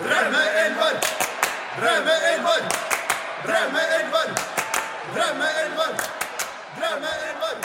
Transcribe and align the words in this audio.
Drømmeelver! 0.00 0.94
Drømmeelver! 1.76 2.62
Drømmeelver! 3.44 4.30
Drømmeelver! 5.12 5.90
Drømmeelver! 6.78 7.58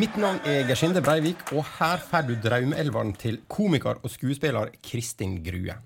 Mitt 0.00 0.18
navn 0.18 0.40
er 0.50 0.66
Gersinde 0.66 1.02
Breivik, 1.02 1.44
og 1.54 1.62
her 1.78 2.02
får 2.10 2.26
du 2.26 2.34
drømmeelveren 2.42 3.14
til 3.22 3.38
komiker 3.46 4.02
og 4.02 4.10
skuespiller 4.10 4.74
Kristin 4.82 5.38
Grue. 5.46 5.78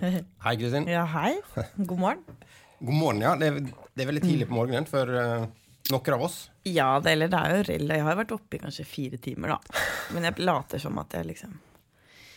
Hei, 0.00 0.56
Kristin. 0.56 0.88
Ja, 0.88 1.04
hei. 1.12 1.34
God 1.76 1.98
morgen. 1.98 2.24
God 2.86 2.94
morgen. 2.94 3.22
ja. 3.22 3.36
Det 3.36 3.52
er, 3.52 3.60
det 3.68 4.04
er 4.06 4.12
veldig 4.14 4.24
tidlig 4.24 4.48
på 4.48 4.56
morgenen 4.56 4.88
for 4.88 5.12
uh, 5.12 5.44
noen 5.92 6.16
av 6.16 6.28
oss. 6.30 6.46
Ja, 6.64 6.94
det, 7.04 7.18
eller 7.18 7.28
det 7.28 7.44
er 7.44 7.58
jo 7.58 7.68
rell. 7.68 7.96
Jeg 8.00 8.08
har 8.08 8.22
vært 8.24 8.36
oppe 8.40 8.56
i 8.56 8.64
kanskje 8.64 8.88
fire 8.88 9.20
timer, 9.20 9.58
da. 9.58 9.82
Men 10.16 10.30
jeg 10.30 10.40
later 10.40 10.80
som 10.80 11.04
at 11.04 11.20
jeg 11.20 11.34
liksom 11.34 11.60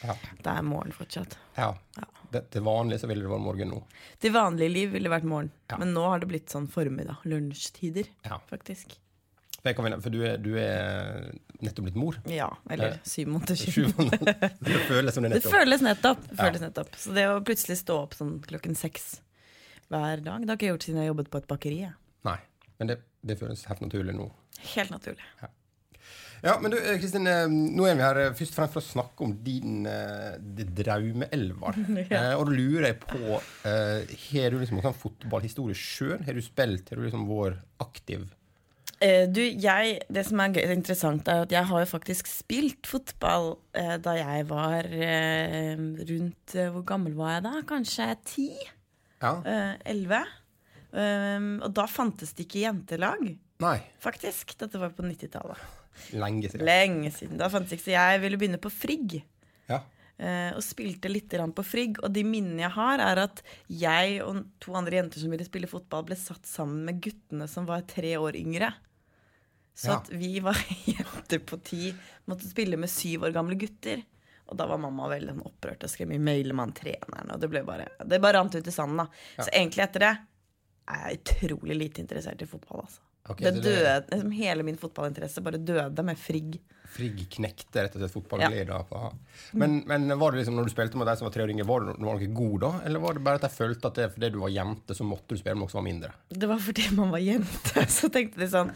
Ja. 0.04 0.16
Det 0.42 0.48
er 0.50 0.62
morgen 0.66 0.92
fortsatt. 0.98 1.38
ja. 1.58 1.74
Det, 2.32 2.46
til 2.50 2.62
vanlig 2.64 2.96
så 3.02 3.08
ville 3.10 3.26
det 3.26 3.30
vært 3.30 3.44
morgen 3.44 3.70
nå. 3.74 3.82
Til 4.24 4.32
vanlig 4.32 4.70
liv 4.72 4.92
ville 4.94 5.10
det 5.10 5.12
vært 5.12 5.26
morgen, 5.28 5.50
Ja. 5.70 5.76
men 5.82 5.90
nå 5.94 6.06
har 6.08 6.20
det 6.22 6.30
blitt 6.30 6.48
sånn 6.50 6.70
formiddag. 6.72 7.18
Lunsjtider, 7.28 8.08
Ja. 8.24 8.38
faktisk. 8.50 8.94
For, 9.62 10.10
du, 10.10 10.22
er, 10.26 10.38
du 10.42 10.56
er 10.58 11.36
nettopp 11.62 11.86
blitt 11.90 11.96
mor. 12.00 12.16
Ja, 12.26 12.48
eller 12.70 12.94
Eh, 12.96 12.98
syv 13.04 13.28
måneder 13.28 13.56
siden. 13.60 13.92
Det 14.10 14.80
føles 14.88 15.14
som 15.14 15.24
det 15.24 15.30
er 15.30 15.36
Det 15.36 15.44
nettopp. 15.44 15.52
føles 15.54 15.82
nettopp. 15.86 16.22
Det 16.30 16.38
Ja. 16.40 16.46
føles 16.48 16.62
nettopp. 16.64 16.96
Så 16.96 17.14
det 17.14 17.26
å 17.28 17.44
plutselig 17.46 17.78
stå 17.84 18.00
opp 18.08 18.14
sånn 18.16 18.40
klokken 18.48 18.76
seks 18.80 19.20
hver 19.92 20.24
dag, 20.24 20.40
det 20.42 20.50
har 20.50 20.56
ikke 20.58 20.66
jeg 20.70 20.74
gjort 20.74 20.88
siden 20.88 21.02
jeg 21.04 21.12
jobbet 21.12 21.30
på 21.30 21.38
et 21.44 21.48
bakeri. 21.52 21.94
Nei, 22.24 22.38
men 22.80 22.88
det, 22.88 22.98
det 23.28 23.38
føles 23.38 23.66
helt 23.68 23.82
naturlig 23.82 24.16
nå. 24.16 24.32
Helt 24.74 24.90
naturlig. 24.90 25.28
Ja, 25.44 25.48
men 26.42 26.74
du, 26.74 26.78
eh, 26.80 26.98
Kristin, 26.98 27.28
eh, 27.30 27.46
nå 27.52 27.86
er 27.86 27.98
vi 28.00 28.02
her 28.06 28.18
eh, 28.18 28.34
først 28.34 28.56
og 28.56 28.58
fremst 28.58 28.74
for 28.74 28.82
å 28.82 28.88
snakke 28.88 29.26
om 29.28 29.34
din 29.46 29.84
drømmeelver. 30.82 31.80
Ja. 32.12 32.32
Eh, 32.32 32.36
og 32.40 32.48
da 32.50 32.56
lurer 32.56 32.88
jeg 32.90 32.98
på 33.04 33.38
eh, 33.68 34.10
Har 34.26 34.52
du 34.52 34.58
liksom 34.60 34.80
noen 34.80 34.88
sånn 34.90 35.02
fotballhistorie 35.04 35.78
sjøl? 35.78 36.22
Har 36.26 36.38
du 36.38 36.42
spilt? 36.44 36.90
Har 36.90 37.00
du 37.00 37.06
liksom 37.06 37.28
vært 37.30 37.62
aktiv? 37.84 38.26
Eh, 39.02 39.26
du, 39.30 39.42
jeg, 39.42 39.96
det 40.14 40.24
som 40.28 40.42
er 40.44 40.58
gøy, 40.58 40.66
interessant, 40.76 41.30
er 41.30 41.46
at 41.46 41.54
jeg 41.54 41.66
har 41.72 41.84
jo 41.84 41.90
faktisk 41.90 42.30
spilt 42.30 42.90
fotball 42.90 43.56
eh, 43.78 43.96
da 44.02 44.14
jeg 44.20 44.46
var 44.50 44.90
eh, 44.90 45.74
rundt 46.10 46.56
eh, 46.58 46.70
Hvor 46.74 46.86
gammel 46.90 47.16
var 47.18 47.38
jeg 47.38 47.46
da? 47.48 47.54
Kanskje 47.70 48.10
ti? 48.30 48.50
Ja? 49.22 49.36
Eh, 49.46 49.76
Elleve? 49.94 50.24
Um, 50.92 51.62
og 51.64 51.72
da 51.78 51.86
fantes 51.88 52.34
det 52.36 52.44
ikke 52.50 52.66
jentelag, 52.66 53.22
Nei. 53.64 53.78
faktisk. 54.04 54.58
Dette 54.60 54.82
var 54.82 54.92
på 54.92 55.06
90-tallet. 55.08 55.81
Lenge 56.14 56.50
siden. 56.52 56.66
Lenge 56.68 57.12
siden. 57.16 57.38
Da 57.38 57.50
fantes 57.50 57.74
ikke, 57.76 57.86
så 57.90 57.96
jeg 57.96 58.22
ville 58.24 58.38
begynne 58.42 58.60
på 58.62 58.72
Frigg. 58.74 59.22
Ja. 59.70 59.82
eh, 60.20 60.52
og 60.56 60.62
spilte 60.66 61.10
litt 61.10 61.30
på 61.30 61.64
Frigg. 61.66 62.00
Og 62.04 62.12
de 62.14 62.24
minnene 62.24 62.62
jeg 62.66 62.72
har, 62.76 63.00
er 63.00 63.24
at 63.24 63.42
jeg 63.68 64.22
og 64.24 64.44
to 64.60 64.74
andre 64.78 64.98
jenter 65.00 65.20
som 65.20 65.32
ville 65.32 65.46
spille 65.48 65.68
fotball, 65.68 66.04
ble 66.06 66.16
satt 66.16 66.46
sammen 66.46 66.86
med 66.86 67.02
guttene 67.02 67.48
som 67.48 67.66
var 67.66 67.82
tre 67.88 68.16
år 68.18 68.36
yngre. 68.36 68.74
Så 69.74 69.88
Ja. 69.88 69.98
at 70.00 70.10
vi 70.10 70.40
var 70.40 70.54
jenter 70.86 71.40
på 71.40 71.58
ti, 71.64 71.94
måtte 72.28 72.50
spille 72.50 72.78
med 72.78 72.90
syv 72.90 73.24
år 73.24 73.32
gamle 73.34 73.56
gutter. 73.56 74.04
Og 74.52 74.58
da 74.58 74.66
var 74.68 74.78
mamma 74.84 75.08
veldig 75.08 75.32
sånn 75.32 75.46
opprørt 75.48 75.84
og 75.86 75.90
skrev 75.90 76.10
mye 76.12 76.20
maile 76.20 76.54
med 76.54 76.74
treneren. 76.76 77.30
Og 77.32 77.40
det 77.40 77.48
ble 77.50 77.62
bare, 77.64 77.86
det 78.04 78.20
bare 78.20 78.36
rant 78.38 78.54
ut 78.56 78.68
i 78.68 78.72
sanden. 78.72 78.98
da. 78.98 79.08
Ja. 79.38 79.46
Så 79.48 79.50
egentlig 79.56 79.86
etter 79.86 80.00
det 80.04 80.12
er 80.92 81.06
jeg 81.08 81.22
utrolig 81.22 81.78
lite 81.78 82.02
interessert 82.04 82.42
i 82.44 82.46
fotball. 82.52 82.82
altså. 82.84 83.00
Ok, 83.30 83.42
det 83.46 83.62
døde, 83.62 83.96
liksom 84.10 84.32
Hele 84.34 84.64
min 84.66 84.78
fotballinteresse 84.82 85.44
bare 85.46 85.60
døde 85.62 86.04
med 86.06 86.18
Frigg. 86.18 86.58
Frigg 86.92 87.22
knekte 87.32 87.86
rett 87.86 87.94
og 87.96 88.02
slett 88.02 88.14
fotballgleda. 88.16 88.80
Ja. 88.92 89.12
Men, 89.56 89.78
men 89.88 90.12
var 90.20 90.34
det 90.34 90.42
liksom 90.42 90.58
når 90.58 90.68
du 90.68 90.74
spilte 90.74 91.00
med 91.00 91.08
de 91.08 91.14
som 91.20 91.28
var 91.28 91.36
tre 91.36 91.46
år 91.46 91.54
yngre, 91.54 91.68
var 91.70 91.86
du, 91.86 91.94
var 92.04 92.20
du 92.20 92.34
god 92.36 92.58
da? 92.66 92.72
Eller 92.90 93.04
var 93.04 93.16
det 93.16 93.24
bare 93.28 93.40
at 93.40 93.46
jeg 93.48 93.56
følte 93.56 93.92
at 93.92 94.00
det, 94.02 94.10
fordi 94.16 94.32
du 94.34 94.40
var 94.42 94.52
jente, 94.52 94.98
så 94.98 95.08
måtte 95.08 95.32
du 95.32 95.40
spille 95.40 95.56
med 95.56 95.64
noen 95.64 95.72
som 95.72 95.80
var 95.80 95.88
mindre? 95.88 96.12
Det 96.34 96.50
var 96.52 96.64
fordi 96.66 96.90
man 96.98 97.14
var 97.14 97.24
jente. 97.24 97.86
Så 97.98 98.12
tenkte 98.12 98.44
de 98.44 98.50
sånn 98.52 98.74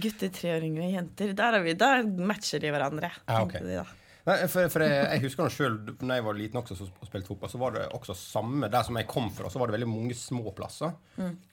Gutter 0.00 0.32
tre 0.32 0.54
år 0.56 0.64
yngre 0.64 0.88
jenter, 0.92 1.34
der, 1.36 1.56
er 1.56 1.64
vi, 1.64 1.76
der 1.80 2.04
matcher 2.04 2.60
de 2.62 2.72
hverandre. 2.72 3.12
Ja, 3.26 3.42
ok. 3.44 3.58
de 3.60 3.78
da. 3.80 3.86
Nei, 4.26 4.34
for, 4.52 4.68
for 4.68 4.84
jeg, 4.84 5.04
jeg 5.14 5.22
husker 5.24 5.46
nå 5.46 5.50
sjøl 5.54 5.76
når 6.04 6.14
jeg 6.18 6.24
var 6.26 6.34
liten 6.36 6.60
også 6.60 6.76
så- 6.76 6.88
og 7.00 7.06
spilte 7.08 7.30
fotball, 7.30 7.48
så 7.52 7.58
var 7.62 7.70
det 7.76 7.86
også 7.96 8.14
samme 8.18 8.68
der 8.70 8.82
som 8.84 8.96
jeg 9.00 9.06
kom 9.08 9.30
fra. 9.32 9.48
Så 9.48 9.58
var 9.58 9.70
det 9.70 9.78
veldig 9.78 9.88
mange 9.88 10.14
små 10.18 10.52
plasser. 10.54 10.92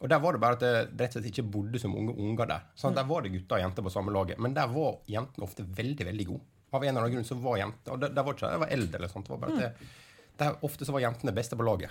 Og 0.01 0.09
der 0.11 0.19
var 0.19 0.33
det 0.35 0.41
bare 0.43 0.57
at 0.59 0.65
det 0.65 0.73
rett 0.99 1.15
og 1.15 1.21
slett 1.23 1.31
ikke 1.31 1.47
bodde 1.51 1.79
så 1.79 1.87
mange 1.91 2.15
unger 2.17 2.45
der. 2.51 2.61
Sånn, 2.75 2.93
Der 2.97 3.03
var 3.07 3.21
det 3.23 3.31
gutter 3.31 3.55
og 3.55 3.63
jenter 3.63 3.83
på 3.87 3.91
samme 3.93 4.11
laget, 4.11 4.39
men 4.39 4.53
der 4.53 4.67
var 4.67 4.97
jentene 5.07 5.43
ofte 5.47 5.63
veldig, 5.63 6.05
veldig 6.11 6.27
gode. 6.33 6.41
Av 6.73 6.83
en 6.83 6.89
eller 6.89 7.05
annen 7.07 7.15
grunn 7.15 7.23
så 7.29 7.37
var 7.41 7.57
jenter 7.61 7.93
Og 7.93 7.99
der, 8.01 8.09
der 8.09 8.23
var 8.27 8.33
ikke 8.35 8.49
jeg 8.51 8.59
var 8.59 8.67
eldre 8.75 8.95
eller 8.99 9.07
sånt. 9.07 9.25
Det 9.25 9.31
var 9.31 9.39
bare 9.47 9.53
at 9.55 9.59
det, 9.63 9.87
der 10.37 10.57
ofte 10.67 10.85
så 10.85 10.91
var 10.93 10.99
jentene 11.01 11.33
beste 11.33 11.55
på 11.57 11.63
laget. 11.65 11.89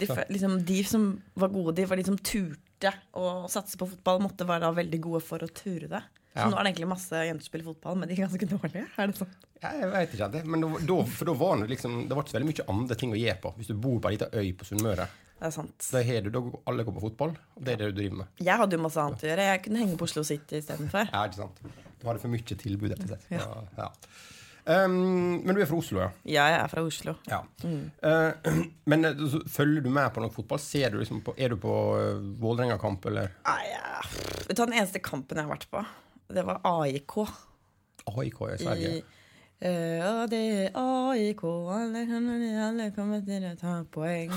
De, 0.00 0.06
liksom, 0.32 0.64
de 0.64 0.78
som 0.84 1.04
var 1.36 1.48
gode, 1.52 1.74
de 1.76 1.84
var 1.84 1.96
de 2.00 2.04
som 2.08 2.16
turte 2.18 2.92
å 3.14 3.46
satse 3.48 3.76
på 3.78 3.86
fotball, 3.92 4.18
måtte 4.24 4.46
være 4.48 4.60
da 4.64 4.72
veldig 4.72 5.00
gode 5.04 5.20
for 5.22 5.38
å 5.44 5.48
ture 5.52 5.86
det. 5.92 6.02
Så 6.36 6.42
Ja. 6.44 6.48
nå 6.52 6.58
er 6.60 6.64
det 6.66 6.70
egentlig 6.74 6.88
masse 6.90 7.16
jenter 7.24 7.40
som 7.46 7.48
spiller 7.48 7.64
fotball, 7.70 7.96
men 7.96 8.08
de 8.10 8.14
er 8.14 8.26
ganske 8.26 8.48
dårlige. 8.50 8.86
Er 9.00 9.06
det 9.08 9.16
sånn? 9.16 9.30
Ja, 9.62 9.70
jeg 9.72 9.88
vet 9.92 10.14
ikke, 10.18 10.26
det, 10.34 10.42
men 10.46 10.60
da, 10.60 10.96
for 11.08 11.24
da 11.24 11.32
var 11.32 11.56
det 11.62 11.70
liksom 11.70 11.94
Det 12.08 12.14
var 12.16 12.22
ikke 12.26 12.34
så 12.34 12.36
veldig 12.38 12.50
mye 12.50 12.66
andre 12.74 12.94
ting 13.00 13.14
å 13.14 13.16
gjøre 13.16 13.40
på. 13.40 13.54
Hvis 13.56 13.70
du 13.72 13.74
bor 13.74 13.98
på 14.04 14.10
ei 14.10 14.18
lita 14.18 14.28
øy 14.36 14.52
på 14.52 14.68
Sunnmøre, 14.68 15.06
Det 15.40 15.46
er 15.48 15.50
sant. 15.56 15.88
da 15.92 16.02
har 16.02 16.20
du 16.22 16.30
da 16.30 16.42
alle 16.68 16.84
går 16.84 16.94
på 16.98 17.00
fotball, 17.08 17.32
og 17.56 17.64
det 17.64 17.72
er 17.72 17.76
det 17.86 17.94
du 17.94 18.00
driver 18.02 18.16
med. 18.20 18.26
Jeg 18.38 18.56
hadde 18.60 18.76
jo 18.76 18.82
masse 18.84 19.00
annet 19.00 19.24
å 19.24 19.28
gjøre. 19.30 19.48
Jeg 19.48 19.62
kunne 19.64 19.78
henge 19.80 19.96
på 19.96 20.04
Oslo 20.10 20.22
City 20.28 20.56
istedenfor. 20.60 21.08
Ja, 21.12 21.24
ikke 21.26 21.40
sant? 21.40 21.60
Du 22.00 22.06
hadde 22.06 22.20
for 22.20 22.28
mye 22.28 22.44
tilbud, 22.44 22.90
rett 22.92 23.00
og 23.00 23.08
slett. 23.08 23.26
Ja. 23.30 23.62
Ja. 23.80 23.90
Um, 24.68 25.44
men 25.46 25.54
du 25.54 25.60
er 25.62 25.66
fra 25.70 25.76
Oslo, 25.78 26.00
ja? 26.02 26.08
Ja, 26.26 26.46
jeg 26.50 26.60
er 26.64 26.68
fra 26.72 26.82
Oslo. 26.82 27.12
ja. 27.30 27.38
Uh, 27.62 28.32
men 28.90 29.04
uh, 29.06 29.12
så 29.30 29.40
følger 29.46 29.84
du 29.84 29.90
med 29.94 30.08
på 30.12 30.20
noe 30.24 30.32
fotball? 30.34 30.58
Ser 30.58 30.90
du 30.90 30.98
liksom 30.98 31.20
på, 31.22 31.34
er 31.38 31.50
du 31.54 31.56
på 31.62 31.70
uh, 31.94 32.18
Vålerenga-kamp, 32.42 33.06
eller 33.06 33.30
Nei, 33.46 33.60
ja. 33.70 34.00
Vet 34.48 34.56
du 34.56 34.62
hva, 34.62 34.66
Den 34.66 34.74
eneste 34.80 34.98
kampen 35.04 35.38
jeg 35.38 35.46
har 35.46 35.52
vært 35.54 35.68
på, 35.70 35.84
det 36.28 36.46
var 36.46 36.62
AIK. 36.64 37.18
AIK 38.06 38.40
i 38.54 38.58
Sverige? 38.62 38.94
I, 38.96 39.02
eh, 39.60 40.22
det 40.30 40.40
er 40.40 40.78
AIK, 40.80 41.44
alle, 41.76 42.06
alle 42.68 42.88
kommer 42.96 43.22
til 43.26 43.46
å 43.48 43.52
ta 43.60 43.76
poeng. 43.92 44.32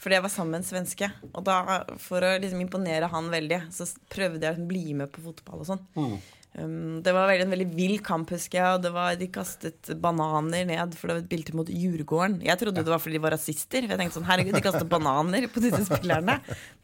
Fordi 0.00 0.18
jeg 0.18 0.26
var 0.26 0.34
sammen 0.34 0.56
med 0.56 0.62
en 0.62 0.68
svenske. 0.68 1.10
Og 1.32 1.46
da, 1.46 1.60
for 2.02 2.24
å 2.24 2.34
liksom 2.42 2.60
imponere 2.64 3.10
han 3.12 3.30
veldig, 3.32 3.62
så 3.74 3.88
prøvde 4.12 4.46
jeg 4.46 4.58
å 4.58 4.68
bli 4.68 4.84
med 4.98 5.12
på 5.14 5.24
fotball 5.24 5.64
og 5.64 5.72
sånn. 5.72 5.88
Mm. 5.96 6.20
Um, 6.58 6.98
det 7.06 7.12
var 7.14 7.28
veldig, 7.30 7.44
en 7.46 7.52
veldig 7.54 7.68
vill 7.76 8.00
kamp, 8.04 8.32
husker 8.34 8.58
jeg. 8.58 8.76
Og 8.76 8.84
det 8.84 8.92
var, 8.94 9.16
de 9.18 9.30
kastet 9.32 9.92
bananer 10.02 10.66
ned, 10.68 10.96
for 10.98 11.10
det 11.10 11.16
var 11.16 11.24
et 11.24 11.30
bilde 11.30 11.56
mot 11.56 11.70
Djurgården. 11.70 12.40
Jeg 12.46 12.60
trodde 12.60 12.84
det 12.84 12.94
var 12.94 13.02
fordi 13.02 13.18
de 13.18 13.24
var 13.26 13.36
rasister. 13.36 13.84
For 13.84 13.94
jeg 13.94 14.02
tenkte 14.02 14.18
sånn, 14.18 14.28
herregud, 14.28 14.56
de 14.58 14.64
kastet 14.64 14.90
bananer 14.90 15.46
på 15.52 15.62
disse 15.64 15.84
spillerne. 15.88 16.40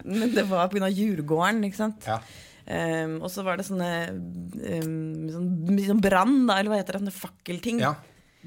Men 0.06 0.34
det 0.36 0.46
var 0.50 0.70
pga. 0.72 0.90
Djurgården, 0.96 1.64
ikke 1.66 1.82
sant. 1.82 2.06
Ja. 2.06 2.20
Um, 2.66 3.20
og 3.22 3.30
så 3.30 3.44
var 3.46 3.60
det 3.60 3.66
sånne 3.68 3.88
um, 4.10 5.28
sånn, 5.30 5.80
sånn 5.86 6.00
brann, 6.02 6.38
da, 6.48 6.56
eller 6.58 6.72
hva 6.72 6.80
heter 6.80 6.96
det, 6.98 7.04
sånne 7.04 7.14
fakkelting. 7.22 7.82
ja. 7.84 7.94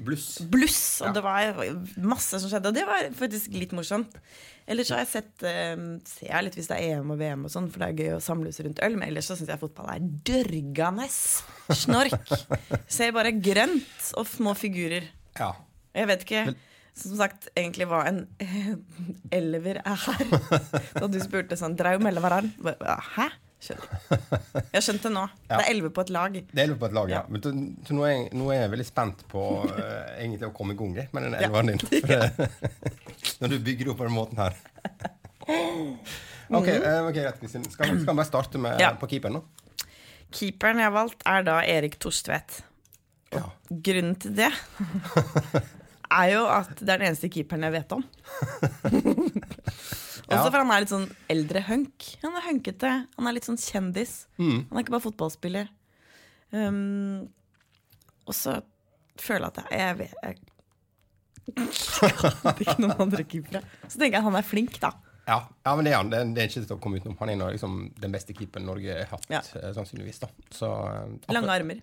Bluss. 0.00 0.38
Bluss! 0.48 0.76
Og 1.04 1.10
Ja. 1.10 1.12
det 1.12 1.20
var 1.26 1.74
masse 2.00 2.38
som 2.40 2.48
skjedde, 2.48 2.70
og 2.70 2.76
det 2.78 2.86
var 2.88 3.02
faktisk 3.18 3.52
litt 3.52 3.74
morsomt. 3.76 4.14
Ellers 4.70 4.88
så 4.88 4.94
har 4.96 5.02
jeg 5.04 5.10
sett 5.12 5.44
um, 5.76 5.82
ser 6.08 6.30
jeg 6.30 6.46
litt 6.46 6.56
hvis 6.56 6.70
det 6.70 6.78
er 6.78 6.94
EM 7.02 7.10
og 7.12 7.18
VM 7.20 7.42
og 7.44 7.52
sånn, 7.52 7.66
for 7.68 7.82
det 7.82 7.88
er 7.90 7.98
gøy 8.06 8.14
å 8.16 8.22
samles 8.24 8.60
rundt 8.64 8.80
øl, 8.86 8.96
men 8.96 9.10
ellers 9.10 9.28
så 9.28 9.36
syns 9.36 9.50
jeg 9.52 9.60
fotball 9.60 9.90
er 9.92 10.06
dørgende 10.24 11.04
snork. 11.12 12.32
Ser 12.96 13.12
bare 13.12 13.34
grønt 13.36 14.08
og 14.16 14.24
små 14.30 14.54
figurer. 14.56 15.04
Ja. 15.36 15.50
Jeg 15.92 16.08
vet 16.14 16.24
ikke 16.24 16.46
som 17.00 17.18
sagt 17.20 17.50
egentlig 17.52 17.84
hva 17.90 18.00
en 18.08 18.22
elver 19.36 19.82
er. 19.84 20.00
her. 20.06 20.24
Da 21.00 21.06
du 21.12 21.20
spurte 21.22 21.60
sånn 21.60 21.76
Drau 21.78 21.98
mellom 22.02 22.24
hverandre. 22.24 22.76
Hæ? 23.18 23.28
Skjønner. 23.60 23.90
Jeg 24.08 24.72
har 24.72 24.84
skjønt 24.86 25.02
det 25.04 25.10
nå. 25.12 25.22
Det 25.50 25.56
er 25.58 25.66
elleve 25.68 25.90
på 25.92 26.00
et 26.06 26.10
lag. 26.16 26.36
Det 26.48 26.62
er 26.62 26.70
på 26.80 26.88
et 26.88 26.94
lag, 26.96 27.10
ja. 27.12 27.18
Ja. 27.20 27.24
Men, 27.28 27.66
nå, 27.90 28.04
er 28.08 28.12
jeg, 28.14 28.30
nå 28.40 28.48
er 28.54 28.62
jeg 28.62 28.70
veldig 28.72 28.86
spent 28.88 29.24
på 29.28 29.42
uh, 29.68 29.82
egentlig 30.16 30.48
å 30.48 30.52
komme 30.56 30.72
i 30.72 30.78
gang 30.80 30.94
med 30.96 31.26
den 31.26 31.36
Ja. 31.36 31.42
elveren 31.44 31.74
din. 31.74 31.80
Når 33.42 33.52
du 33.52 33.58
bygger 33.68 33.84
det 33.84 33.92
opp 33.92 34.00
på 34.00 34.08
den 34.08 34.16
måten 34.16 34.40
her. 34.40 34.56
Ok, 36.50 36.66
uh, 36.66 37.06
okay 37.06 37.22
rett, 37.22 37.36
Kristin. 37.38 37.62
Skal, 37.70 37.92
skal 38.00 38.08
vi 38.08 38.18
bare 38.18 38.26
starte 38.26 38.58
med, 38.58 38.80
Ja. 38.82 38.88
på 38.98 39.06
keeperen, 39.12 39.36
nå? 39.38 39.44
Keeperen 40.34 40.80
jeg 40.82 40.88
har 40.88 40.96
valgt, 40.96 41.22
er 41.26 41.44
da 41.46 41.60
Erik 41.62 41.94
Torstvedt. 42.02 42.56
Ja. 43.30 43.44
Grunnen 43.70 44.16
til 44.18 44.34
det 44.34 44.48
er 46.10 46.32
jo 46.32 46.40
at 46.50 46.72
det 46.80 46.88
er 46.90 46.98
den 46.98 47.06
eneste 47.12 47.30
keeperen 47.30 47.68
jeg 47.68 47.76
vet 47.76 47.92
om. 47.94 48.02
Også 50.30 50.50
for 50.52 50.62
han 50.62 50.70
er 50.70 50.84
litt 50.84 50.92
sånn 50.92 51.08
eldre 51.32 51.62
hunk. 51.66 52.06
Han 52.22 52.36
er 52.38 52.46
hunkete. 52.46 52.90
Han 53.16 53.26
er 53.30 53.36
litt 53.36 53.48
sånn 53.48 53.58
kjendis. 53.60 54.14
Mm. 54.38 54.66
Han 54.70 54.78
er 54.78 54.84
ikke 54.84 54.94
bare 54.94 55.06
fotballspiller. 55.08 55.70
Um, 56.54 57.28
og 58.26 58.34
så 58.36 58.56
føler 59.20 59.46
jeg 59.46 59.50
at 59.50 59.60
jeg, 59.70 59.80
jeg 59.80 59.98
vet 60.00 60.14
jeg, 60.24 60.40
hadde 62.44 62.64
ikke 62.64 62.78
noen 62.82 63.04
andre 63.06 63.24
keepere. 63.26 63.62
Så 63.86 63.98
tenker 63.98 64.18
jeg 64.20 64.26
han 64.26 64.38
er 64.38 64.46
flink, 64.46 64.78
da. 64.82 64.92
Ja, 65.30 65.38
ja, 65.66 65.72
men 65.76 65.86
det 65.86 65.92
er 65.92 65.98
han. 66.00 66.10
Det 66.10 66.18
er, 66.20 66.30
det 66.34 66.42
er 66.42 66.50
ikke 66.50 66.62
til 66.64 66.76
å 66.76 66.80
komme 66.82 67.00
utenom. 67.00 67.16
Han 67.20 67.30
er 67.34 67.54
liksom 67.54 67.76
den 68.02 68.14
beste 68.14 68.34
keeperen 68.36 68.66
Norge 68.66 68.96
har 69.02 69.10
hatt, 69.12 69.26
Ja. 69.30 69.42
eh, 69.60 69.70
sannsynligvis. 69.76 70.20
da. 70.24 70.28
Så, 70.50 70.70
eh, 70.90 71.32
Lange 71.34 71.52
armer. 71.54 71.82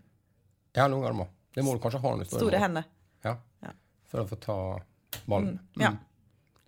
Ja, 0.75 0.87
lange 0.87 1.07
armer. 1.07 1.27
Det 1.55 1.63
må 1.65 1.73
du 1.73 1.79
kanskje 1.81 2.01
ha 2.03 2.23
Store 2.25 2.59
hender. 2.61 2.83
Ja. 3.23 3.37
Ja. 3.63 3.71
For 4.11 4.23
å 4.23 4.27
få 4.29 4.39
ta 4.39 4.57
ballen. 5.25 5.59
Ja. 5.79 5.91
Mm. 5.91 5.99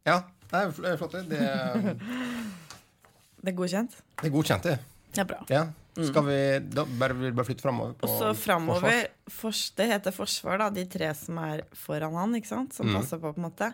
Ja. 0.06 0.20
det 0.20 0.39
det 0.52 0.62
er 0.92 0.98
flott. 0.98 1.12
det. 1.12 1.24
Det 1.30 1.40
er, 1.40 1.94
Det 3.40 3.52
er 3.54 3.56
godkjent? 3.56 3.94
det 4.20 4.28
er 4.28 4.34
godkjent, 4.34 4.64
det. 4.68 4.80
Ja, 5.18 5.24
bra. 5.26 5.40
Ja. 5.50 5.64
Skal 6.00 6.24
vi 6.28 6.36
da 6.72 6.84
bare, 6.86 7.16
vi 7.18 7.32
bare 7.36 7.46
flytte 7.48 7.64
framover? 7.66 7.94
på 8.00 8.08
Også 8.08 8.30
framover 8.38 9.08
Det 9.76 9.88
heter 9.90 10.14
forsvar, 10.16 10.58
da. 10.62 10.70
De 10.70 10.86
tre 10.86 11.10
som 11.18 11.38
er 11.44 11.64
foran 11.76 12.14
han, 12.16 12.36
ikke 12.38 12.48
sant? 12.48 12.74
Som 12.74 12.88
Mm. 12.88 13.00
passer 13.02 13.18
på, 13.20 13.34
på 13.34 13.38
en 13.42 13.48
måte. 13.52 13.74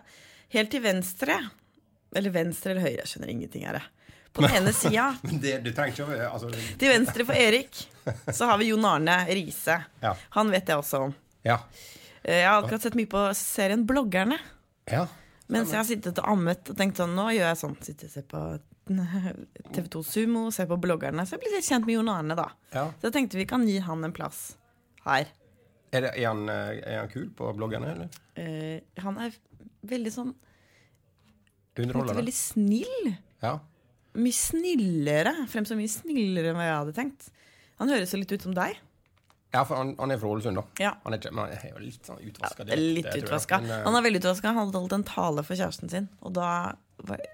Helt 0.54 0.70
til 0.70 0.82
venstre. 0.82 1.36
Eller 2.16 2.30
venstre 2.30 2.70
eller 2.72 2.82
høyre, 2.86 3.02
jeg 3.04 3.10
skjønner 3.12 3.30
ingenting 3.30 3.66
av 3.68 3.74
det. 3.78 3.82
På 4.32 4.42
den 4.42 4.56
ene 4.58 4.72
sida, 4.72 5.16
det, 5.42 5.60
altså, 6.28 6.50
til 6.78 6.88
venstre 6.92 7.24
for 7.24 7.34
Erik, 7.34 7.78
så 8.32 8.46
har 8.50 8.58
vi 8.58 8.68
Jon 8.70 8.84
Arne 8.84 9.24
Riise. 9.28 9.78
Ja. 10.02 10.14
Han 10.36 10.50
vet 10.52 10.68
jeg 10.68 10.76
også 10.78 11.00
om. 11.06 11.14
Ja. 11.44 11.58
Eh, 12.22 12.40
Jeg 12.42 12.48
har 12.48 12.62
akkurat 12.62 12.82
sett 12.82 12.94
mye 12.98 13.06
på 13.08 13.22
serien 13.34 13.86
Bloggerne. 13.86 14.38
ja. 14.90 15.06
Mens 15.52 15.70
jeg 15.70 15.78
har 15.78 15.86
sittet 15.86 16.18
og 16.22 16.32
ammet 16.32 16.72
og 16.72 16.78
tenkt 16.78 16.98
sånn, 16.98 17.14
nå 17.14 17.28
gjør 17.30 17.50
jeg 17.52 17.58
sånn. 17.60 17.76
Sitter 17.86 18.08
og 18.08 18.14
ser 18.16 18.24
på 18.30 18.42
TV2 19.76 20.02
Sumo, 20.06 20.46
ser 20.54 20.68
på 20.70 20.78
bloggerne. 20.82 21.26
Så 21.26 21.36
jeg 21.36 21.44
blir 21.44 21.54
litt 21.56 21.68
kjent 21.68 21.86
med 21.86 21.98
Jon 21.98 22.10
Arne, 22.12 22.38
da. 22.38 22.48
ja. 22.74 22.86
Så 22.98 23.08
jeg 23.08 23.16
tenkte 23.18 23.38
vi 23.38 23.46
kan 23.50 23.66
gi 23.68 23.78
han 23.86 24.02
en 24.06 24.14
plass 24.16 24.48
her. 25.06 25.30
Er, 25.94 26.02
det, 26.02 26.10
er, 26.16 26.26
han, 26.26 26.42
eh, 26.50 26.80
er 26.82 26.98
han 27.04 27.12
kul 27.12 27.28
på 27.38 27.52
bloggerne, 27.56 27.92
eller? 27.94 28.18
Eh, 28.42 28.82
han 29.04 29.20
er 29.22 29.36
veldig 29.86 30.12
sånn 30.12 30.34
Underholdende? 31.76 32.16
Veldig 32.22 32.32
snill. 32.32 33.08
Ja. 33.44 33.58
Mye 34.16 34.32
snillere. 34.32 35.32
Fremstår 35.52 35.76
mye 35.76 35.92
snillere 35.92 36.50
enn 36.50 36.56
hva 36.56 36.64
jeg 36.64 36.78
hadde 36.80 36.94
tenkt. 36.96 37.26
Han 37.82 37.92
høres 37.92 38.14
jo 38.14 38.20
litt 38.22 38.32
ut 38.32 38.46
som 38.46 38.54
deg. 38.56 38.78
Ja, 39.56 39.64
for 39.66 39.80
han, 39.80 39.94
han 39.98 40.14
er 40.14 40.20
fra 40.22 40.32
Ålesund, 40.32 40.60
da. 40.60 40.64
Ja. 40.82 40.92
Han 41.04 41.16
er, 41.16 41.28
men 41.32 41.46
han 41.46 41.54
er 41.56 41.70
jo 41.72 41.82
litt 41.82 42.08
sånn 42.08 42.20
utvaska. 42.22 42.66
Litt 42.76 43.10
utvaska. 43.14 43.60
Han 43.86 43.96
er 43.98 44.04
veldig 44.06 44.22
utvaska. 44.22 44.52
Han 44.52 44.60
hadde 44.66 44.82
holdt 44.84 44.98
en 44.98 45.06
tale 45.08 45.44
for 45.46 45.58
kjæresten 45.58 45.92
sin, 45.92 46.10
og 46.20 46.36
da 46.38 46.50
var, 47.06 47.24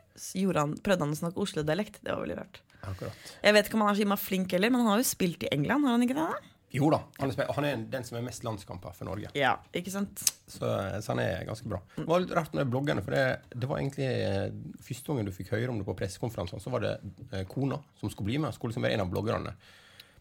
han, 0.59 0.77
prøvde 0.85 1.07
han 1.07 1.17
å 1.17 1.19
snakke 1.19 1.43
Oslo-dialekt. 1.43 2.01
Det 2.03 2.15
var 2.15 2.25
veldig 2.25 2.39
rart. 2.41 2.63
Akkurat. 2.83 3.29
Jeg 3.43 3.55
vet 3.55 3.69
ikke 3.69 3.79
om 3.79 3.85
han 3.85 3.93
er 3.93 4.01
så 4.01 4.07
innmari 4.07 4.25
flink 4.25 4.57
heller, 4.57 4.73
men 4.73 4.83
han 4.83 4.95
har 4.95 5.03
jo 5.03 5.07
spilt 5.07 5.47
i 5.47 5.53
England, 5.55 5.87
har 5.87 5.97
han 5.97 6.07
ikke 6.07 6.19
det? 6.19 6.31
da? 6.33 6.49
Jo 6.73 6.89
da, 6.89 7.03
han 7.21 7.29
er, 7.29 7.51
han 7.53 7.67
er 7.69 7.81
den 7.93 8.05
som 8.09 8.17
er 8.17 8.23
mest 8.25 8.47
landskamper 8.47 8.95
for 8.97 9.05
Norge. 9.05 9.29
Ja, 9.37 9.59
ikke 9.77 9.93
sant? 9.93 10.23
Så, 10.49 10.65
så 10.65 11.13
han 11.13 11.21
er 11.21 11.45
ganske 11.45 11.69
bra. 11.69 11.83
Det 11.99 12.07
var 12.09 12.23
litt 12.23 12.33
rart 12.33 12.55
med 12.57 12.71
bloggene, 12.73 13.05
for 13.05 13.13
det, 13.13 13.53
det 13.53 13.69
var 13.69 13.83
egentlig 13.83 14.09
eh, 14.09 14.47
første 14.81 15.13
gangen 15.13 15.29
du 15.29 15.35
fikk 15.37 15.53
høre 15.53 15.69
om 15.69 15.83
det 15.83 15.85
på 15.85 15.97
pressekonferansene, 15.99 16.65
så 16.65 16.73
var 16.73 16.87
det 16.87 16.95
eh, 17.29 17.45
kona 17.51 17.77
som 18.01 18.09
skulle 18.09 18.31
bli 18.31 18.41
med, 18.41 18.57
skulle 18.57 18.73
liksom 18.73 18.89
være 18.89 18.97
en 18.97 19.05
av 19.05 19.13
bloggerne. 19.13 19.53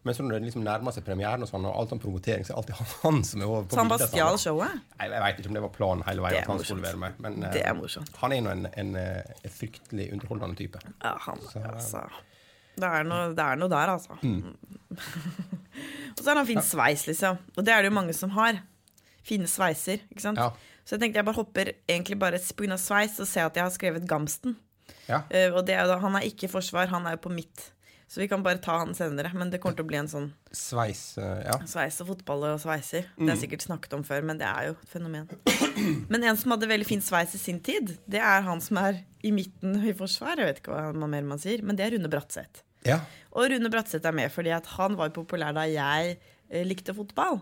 Men 0.03 0.15
så 0.17 0.23
når 0.25 0.39
det 0.39 0.47
liksom 0.47 0.63
nærmer 0.65 0.91
seg 0.95 1.03
premieren, 1.05 1.43
og 1.45 1.49
sånn, 1.51 1.65
og 1.69 1.75
alt 1.77 1.91
om 1.93 1.99
promotering, 2.01 2.41
så 2.47 2.55
er 2.55 2.63
det 2.65 2.73
alltid 2.73 2.95
han, 3.03 3.19
som 3.27 3.41
er 3.43 3.51
over 3.51 3.67
på 3.69 3.75
Så 3.75 3.79
han 3.83 3.91
bare 3.91 4.07
stjal 4.09 4.39
showet? 4.41 4.79
Nei, 4.97 5.09
Jeg 5.11 5.21
veit 5.21 5.39
ikke 5.43 5.51
om 5.51 5.57
det 5.59 5.63
var 5.67 5.73
planen 5.75 6.01
hele 6.07 6.23
veien 6.25 6.39
at 6.41 6.47
han 6.49 6.57
morsomt. 6.57 6.71
skulle 6.71 6.87
være 6.87 6.97
med. 7.03 7.19
Men 7.21 7.37
eh, 7.43 7.51
Det 7.53 7.61
er 7.69 7.75
morsomt. 7.77 8.09
han 8.23 8.33
er 8.33 8.41
nå 8.41 8.49
en, 8.55 8.65
en, 8.81 8.91
eh, 8.97 9.21
en 9.45 9.53
fryktelig 9.59 10.07
underholdende 10.15 10.57
type. 10.57 10.81
Ja, 11.03 11.13
han, 11.27 11.37
Så- 11.51 11.61
altså 11.61 12.01
det 12.81 12.87
er, 12.87 13.03
noe, 13.03 13.33
det 13.35 13.43
er 13.45 13.55
noe 13.59 13.69
der, 13.69 13.89
altså. 13.93 14.15
og 16.15 16.21
så 16.23 16.29
har 16.31 16.39
han 16.39 16.47
fin 16.47 16.61
sveis, 16.65 17.05
liksom. 17.07 17.39
Og 17.57 17.65
det 17.67 17.73
er 17.73 17.83
det 17.83 17.91
jo 17.91 17.95
mange 17.97 18.15
som 18.17 18.31
har. 18.35 18.61
Fine 19.27 19.45
sveiser, 19.45 20.01
ikke 20.09 20.23
sant. 20.23 20.39
Ja. 20.41 20.49
Så 20.81 20.95
jeg 20.95 21.03
tenkte 21.03 21.19
jeg 21.21 21.27
bare 21.27 21.37
hopper 21.37 21.69
egentlig 21.85 22.17
bare 22.19 22.39
pga. 22.57 22.77
sveis 22.81 23.19
og 23.21 23.27
ser 23.29 23.45
at 23.45 23.55
jeg 23.59 23.63
har 23.67 23.73
skrevet 23.75 24.07
Gamsten. 24.09 24.55
Ja. 25.07 25.21
Uh, 25.29 25.59
og 25.59 25.67
det 25.67 25.75
han 25.77 26.15
er 26.17 26.25
ikke 26.25 26.49
forsvar, 26.49 26.89
han 26.89 27.05
er 27.05 27.17
jo 27.19 27.25
på 27.27 27.33
midt. 27.33 27.67
Så 28.11 28.19
vi 28.19 28.27
kan 28.27 28.41
bare 28.43 28.59
ta 28.59 28.73
han 28.81 28.89
senere. 28.97 29.29
Men 29.37 29.53
det 29.53 29.61
kommer 29.63 29.77
til 29.77 29.85
å 29.85 29.87
bli 29.87 29.99
en 30.01 30.09
sånn 30.11 30.25
Sveis 30.51 31.15
eh, 31.21 31.45
Ja. 31.47 31.53
sveis 31.69 31.95
og 32.03 32.09
fotball 32.09 32.43
og 32.49 32.57
sveiser. 32.59 33.05
Det 33.15 33.29
er 33.31 33.39
sikkert 33.39 33.63
snakket 33.63 33.93
om 33.95 34.03
før, 34.03 34.25
men 34.27 34.41
det 34.41 34.49
er 34.49 34.67
jo 34.67 34.73
et 34.75 34.91
fenomen. 34.91 35.29
Men 36.11 36.25
en 36.27 36.37
som 36.37 36.51
hadde 36.51 36.67
veldig 36.67 36.85
fin 36.89 37.01
sveis 37.01 37.31
i 37.37 37.39
sin 37.39 37.61
tid, 37.63 37.93
det 38.11 38.19
er 38.19 38.43
han 38.43 38.59
som 38.61 38.77
er 38.81 38.99
i 39.23 39.31
midten 39.31 39.77
i 39.87 39.93
forsvar. 39.95 40.41
Jeg 40.41 40.49
vet 40.49 40.59
ikke 40.59 40.75
hva 40.75 41.07
mer 41.07 41.23
man 41.29 41.39
sier, 41.39 41.63
men 41.63 41.79
det 41.79 41.85
er 41.87 41.95
Rune 41.95 42.11
Bratseth. 42.11 42.65
ja. 42.85 42.99
Og 43.31 43.47
Rune 43.47 43.71
Bratseth 43.71 44.03
er 44.05 44.11
med 44.17 44.27
fordi 44.33 44.51
at 44.51 44.67
han 44.75 44.97
var 44.99 45.13
populær 45.15 45.55
da 45.55 45.63
jeg 45.71 46.17
eh, 46.51 46.65
likte 46.67 46.91
fotball. 46.97 47.39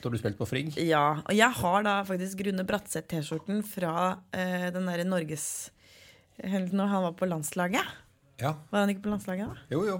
Da 0.00 0.08
du 0.08 0.16
spilte 0.16 0.40
på 0.40 0.48
Frigg? 0.48 0.72
Ja, 0.80 1.20
Og 1.26 1.34
jeg 1.36 1.52
har 1.60 1.82
da 1.84 1.98
faktisk 2.08 2.40
Rune 2.48 2.64
Bratseth-T-skjorten 2.64 3.60
fra 3.66 3.94
eh, 4.32 4.70
den 4.72 4.88
derre 4.88 5.04
Norges 5.04 5.68
Når 6.40 6.86
han 6.86 7.02
var 7.10 7.16
på 7.18 7.28
landslaget. 7.28 7.84
Ja. 8.40 8.54
Var 8.70 8.80
han 8.84 8.90
ikke 8.92 9.02
på 9.06 9.12
landslaget, 9.12 9.48
da? 9.50 9.68
Jo, 9.74 9.84
jo. 9.88 9.98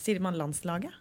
Sier 0.00 0.20
man 0.24 0.36
landslaget? 0.38 0.94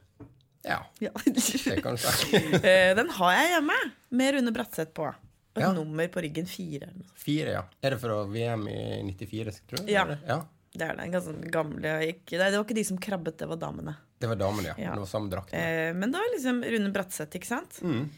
Ja, 0.65 0.79
Ja. 1.03 1.11
det 1.25 1.81
kan. 1.85 1.97
Eh, 2.65 2.91
den 2.97 3.09
har 3.19 3.31
jeg 3.37 3.51
hjemme, 3.55 3.77
med 4.17 4.33
Rune 4.35 4.53
Bratseth 4.55 4.91
på. 4.97 5.07
Og 5.55 5.61
Ja. 5.61 5.69
nummer 5.73 6.07
på 6.11 6.19
ryggen 6.25 6.47
fire. 6.49 6.89
Fire, 7.15 7.53
ja. 7.55 7.63
Er 7.81 7.95
det 7.95 7.99
fra 8.01 8.23
VM 8.27 8.67
i 8.67 8.79
94, 9.15 9.61
tror 9.69 9.83
jeg? 9.85 9.93
Ja. 9.95 10.05
Det? 10.09 10.17
ja. 10.27 10.39
Det 10.75 10.83
er 10.89 10.97
den 10.99 11.13
ganske 11.13 11.51
gamle 11.53 11.91
ikke, 12.03 12.35
Det 12.35 12.49
var 12.51 12.65
ikke 12.65 12.75
de 12.75 12.83
som 12.83 12.97
krabbet, 12.99 13.37
det 13.39 13.47
var 13.47 13.55
damene. 13.61 13.93
Det 14.19 14.27
var 14.27 14.35
damene, 14.35 14.73
ja. 14.73 14.75
Ja. 14.89 14.91
Det 14.97 15.05
var 15.05 15.07
samme 15.07 15.29
drakt. 15.31 15.53
Eh, 15.55 15.93
men 15.95 16.11
da 16.11 16.19
liksom 16.33 16.59
Rune 16.67 16.91
Bratseth, 16.91 17.37
ikke 17.37 17.47
sant? 17.47 17.77
Mm. 17.85 18.09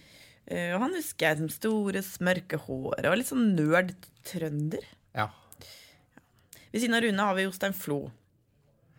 Eh, 0.47 0.71
og 0.73 0.81
han 0.81 0.95
husker 0.97 1.27
jeg 1.27 1.37
som 1.43 1.49
store, 1.53 2.01
smørke 2.01 2.57
hår 2.63 3.05
og 3.11 3.17
litt 3.19 3.29
sånn 3.29 3.51
nerd 3.59 3.93
trønder. 4.25 4.87
Ja. 5.13 5.27
Ved 6.71 6.81
siden 6.81 6.97
av 6.97 7.03
Rune 7.05 7.27
har 7.29 7.37
vi 7.37 7.45
Jostein 7.45 7.75
Flo. 7.77 7.99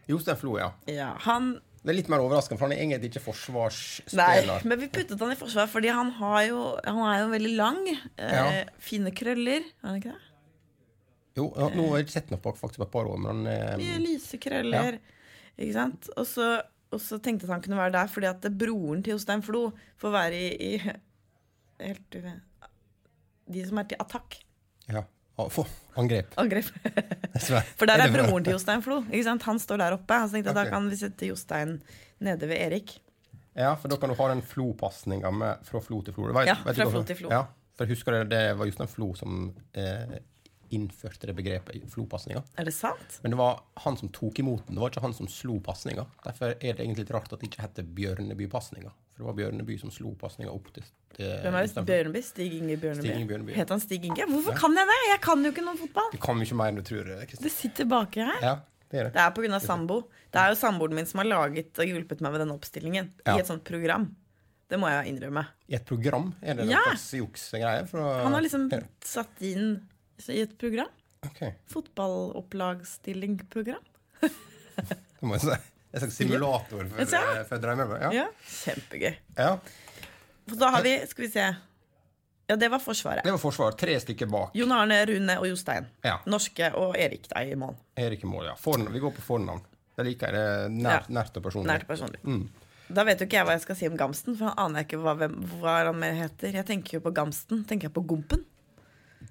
Jostein 0.08 0.38
Flo, 0.40 0.55
ja. 0.60 0.70
Ja, 0.88 1.10
han 1.26 1.58
Det 1.82 1.93
er 1.93 1.96
litt 1.99 2.08
mer 2.10 2.22
overraskende, 2.25 2.58
for 2.58 2.66
han 2.69 2.75
er 2.75 2.81
egentlig 2.82 3.10
ikke 3.12 3.22
forsvarsspiller. 3.28 4.49
Nei, 4.49 4.69
men 4.69 4.81
vi 4.81 4.88
puttet 4.93 5.20
han 5.20 5.32
i 5.32 5.37
forsvar 5.38 5.69
fordi 5.70 5.93
han, 5.94 6.10
har 6.19 6.40
jo, 6.49 6.62
han 6.84 7.02
er 7.06 7.20
jo 7.22 7.28
veldig 7.34 7.52
lang. 7.56 7.82
Eh, 8.16 8.62
Fine 8.82 9.12
krøller. 9.16 9.69
Er 9.82 9.87
han 9.87 10.00
ikke 10.00 10.14
det? 10.16 10.25
Jo, 11.38 11.44
ja, 11.55 11.69
nå 11.70 11.84
har 11.87 12.00
jeg 12.00 12.08
ikke 12.08 12.16
sett 12.16 12.32
noe 12.32 12.43
på 12.43 12.52
faktisk 12.58 12.81
på 12.82 12.88
et 12.88 12.94
par 12.96 13.06
år, 13.06 13.20
men 13.22 13.46
han 13.46 13.84
er 13.84 14.00
lyse 14.02 14.40
krøller. 14.43 14.99
Ikke 15.58 15.76
sant? 15.76 16.08
Og 16.19 16.26
så, 16.26 16.49
tenkte 17.22 17.44
jeg 17.44 17.50
at 17.50 17.54
han 17.54 17.62
kunne 17.62 17.78
være 17.78 17.94
der 17.94 18.11
fordi 18.11 18.26
at 18.31 18.49
broren 18.58 19.04
til 19.06 19.14
Jostein 19.14 19.44
Flo 19.46 19.69
får 20.02 20.14
være 20.16 20.40
i, 20.40 20.72
i 20.72 20.82
helt, 20.82 22.19
De 23.54 23.64
som 23.69 23.78
er 23.81 23.88
til 23.93 24.02
attakk. 24.02 24.40
ja. 24.90 25.04
Få 25.55 25.64
angrep. 25.99 26.35
Angrep. 26.40 26.69
For 27.79 27.87
der 27.87 28.02
er 28.05 28.11
broren 28.14 28.44
til 28.46 28.52
Jostein 28.56 28.82
Flo. 28.82 29.00
Han 29.46 29.58
står 29.62 29.79
der 29.79 29.94
oppe. 29.99 30.14
Han 30.14 30.31
tenkte 30.32 30.50
okay. 30.50 30.64
Ok. 30.64 30.70
da 30.70 30.70
kan 30.75 30.88
vi 30.90 30.96
sette 31.00 31.29
Jostein 31.31 31.76
nede 32.20 32.49
ved 32.50 32.58
Erik. 32.58 32.96
Ja, 33.58 33.75
for 33.79 33.88
da 33.90 33.96
kan 33.99 34.11
du 34.11 34.14
ha 34.19 34.29
den 34.32 34.43
Flo-pasninga 34.43 35.31
fra 35.67 35.81
Flo 35.82 36.02
til 36.06 36.14
Flo. 36.14 36.29
Vet- 36.35 36.46
Ja, 36.50 36.56
vet 36.64 36.76
fra? 36.79 36.90
Flo 36.90 37.02
til 37.06 37.17
Flo. 37.17 37.31
Ja, 37.31 37.44
for 37.79 37.87
husker 37.90 38.12
dere, 38.12 38.29
det 38.31 38.43
var 38.58 38.67
Jostein 38.70 38.88
Flo 38.90 39.12
som 39.19 39.55
eh, 39.75 40.19
innførte 40.74 41.26
det 41.30 41.34
begrepet 41.38 41.84
Flo-pasninga. 41.92 42.42
Er 42.58 42.64
det 42.68 42.74
sant? 42.76 43.18
Men 43.22 43.32
det 43.34 43.38
var 43.40 43.60
han 43.84 43.96
som 43.96 44.08
tok 44.14 44.38
imot 44.42 44.66
den, 44.66 44.76
det 44.76 44.82
var 44.82 44.90
ikke 44.92 45.02
han 45.04 45.14
som 45.16 45.28
slo 45.30 45.58
pasninga. 45.64 46.04
Derfor 46.25 46.54
er 46.56 46.72
det 46.76 46.84
egentlig 46.84 47.06
litt 47.06 47.14
rart 47.16 47.32
at 47.32 47.40
det 47.40 47.48
ikke 47.50 47.62
heter 47.64 47.87
Bjørneby-pasninga. 47.98 48.92
For 49.14 49.22
det 49.25 49.26
var 49.30 49.37
Bjørneby 49.40 49.78
som 49.80 49.90
slo 49.94 50.12
pasninga 50.20 50.52
opp 50.54 50.68
til, 50.75 50.84
til 51.16 51.30
Hvem 51.42 51.56
er 51.58 51.66
det? 51.66 51.84
Bjørneby? 51.88 52.22
Stig 52.22 52.54
Inge 52.60 52.76
Bjørneby? 52.78 53.02
Stig 53.06 53.16
Inge 53.16 53.28
Bjørneby. 53.32 53.54
Het 53.58 53.72
han 53.75 53.80
Stig 53.82 54.04
Inge? 54.06 54.28
Hvorfor 54.30 54.54
kan 54.60 54.76
jeg 54.78 54.90
det? 54.92 54.98
Jeg 55.10 55.20
kan 55.26 55.44
jo 55.44 55.50
ikke 55.54 55.64
noe 55.66 55.80
fotball. 55.80 56.10
Du 56.12 56.18
kan 56.22 56.44
ikke 56.44 56.58
mer 56.60 56.72
enn 56.72 56.78
du 56.80 56.84
tror. 56.87 57.10
Kristin. 57.25 57.48
Det 57.48 57.54
sitter 57.56 57.88
baki 57.90 58.22
her. 58.28 58.38
Ja, 58.44 58.54
det 58.92 59.00
er 59.00 59.08
det. 59.08 59.12
Det 59.16 59.25
er 59.25 59.34
pga. 59.37 59.60
sambo. 59.64 60.00
Det 60.30 60.40
er 60.44 60.54
jo 60.54 60.60
samboeren 60.62 60.94
min 61.00 61.06
som 61.10 61.22
har 61.25 61.28
laget 61.32 61.78
og 61.82 61.90
hjulpet 61.90 62.20
meg 62.25 62.32
med 62.37 62.44
den 62.46 62.54
oppstillingen. 62.54 63.12
Ja. 63.26 63.37
I 63.37 63.42
et 63.42 63.50
sånt 63.50 63.64
program. 63.66 64.10
Det 64.68 64.76
må 64.76 64.88
jeg 64.92 65.14
innrømme. 65.14 65.46
I 65.72 65.75
et 65.78 65.84
program? 65.88 66.34
Er 66.42 66.54
det 66.58 66.66
Ja. 66.68 66.78
slags 66.92 67.12
juksgreie? 67.16 67.87
Han 67.92 68.34
har 68.37 68.42
liksom 68.44 68.68
satt 69.00 69.40
inn 69.40 69.80
i 70.28 70.40
et 70.42 70.58
program. 70.58 70.88
Okay. 71.26 71.52
Fotballopplagsstilling-program. 71.72 73.84
det 74.20 75.22
må 75.22 75.34
jeg 75.38 75.44
si. 75.46 75.56
En 75.88 76.00
slags 76.02 76.16
simulator 76.20 76.84
for, 76.90 76.98
ja. 77.00 77.06
Eh, 77.38 77.46
for 77.48 77.56
drømmer. 77.62 77.87
Ja. 78.02 78.10
ja. 78.12 78.26
Kjempegøy. 78.44 79.14
Ja. 79.38 79.58
Da 80.48 80.66
har 80.75 80.82
vi 80.84 81.06
Skal 81.08 81.25
vi 81.25 81.30
se. 81.32 81.46
Ja, 82.48 82.56
det 82.56 82.68
var 82.72 82.80
Forsvaret. 82.80 83.25
Det 83.25 83.30
var 83.30 83.38
forsvar, 83.38 83.72
Tre 83.76 84.00
stykker 84.00 84.26
bak. 84.26 84.54
Jon 84.56 84.72
Arne, 84.72 85.06
Rune 85.06 85.34
og 85.40 85.48
Jostein. 85.50 85.84
Ja. 86.00 86.14
Norske 86.25 86.70
og 86.80 86.96
Erik 86.96 87.26
da 87.28 87.42
i 87.44 87.52
mål. 87.60 87.75
Erik 88.00 88.22
i 88.25 88.28
mål, 88.28 88.46
ja. 88.48 88.54
Fornavn. 88.56 88.94
Vi 88.94 89.02
går 89.02 89.12
på 89.18 89.25
fornavn. 89.26 89.60
Det 89.98 90.06
liker 90.06 90.32
jeg. 90.32 90.70
Nært, 90.72 91.10
nært 91.12 91.37
og 91.37 91.44
personlig. 91.44 91.68
Nært 91.68 91.84
og 91.84 91.90
personlig. 91.92 92.22
Mm. 92.25 92.46
Da 92.88 93.04
vet 93.04 93.20
jo 93.20 93.28
ikke 93.28 93.37
jeg 93.37 93.46
hva 93.50 93.56
jeg 93.58 93.64
skal 93.66 93.76
si 93.76 93.90
om 93.90 93.98
Gamsten, 94.00 94.38
for 94.38 94.48
han 94.48 94.56
aner 94.64 94.87
ikke 94.87 95.00
hva, 95.02 95.12
hvem, 95.20 95.34
hva 95.60 95.75
han 95.90 96.06
heter. 96.22 96.56
Jeg 96.56 96.64
tenker 96.70 96.96
jo 96.96 97.02
på 97.04 97.12
Gamsten. 97.18 97.66
Tenker 97.68 97.90
jeg 97.90 97.96
på 97.98 98.06
Gompen? 98.08 98.46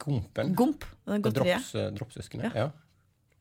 Gompen. 0.01 0.53
Gomp. 0.57 0.85
Drops, 1.05 1.75
eh, 1.75 1.89
Dropssøskenet. 1.95 2.55
Ja. 2.55 2.69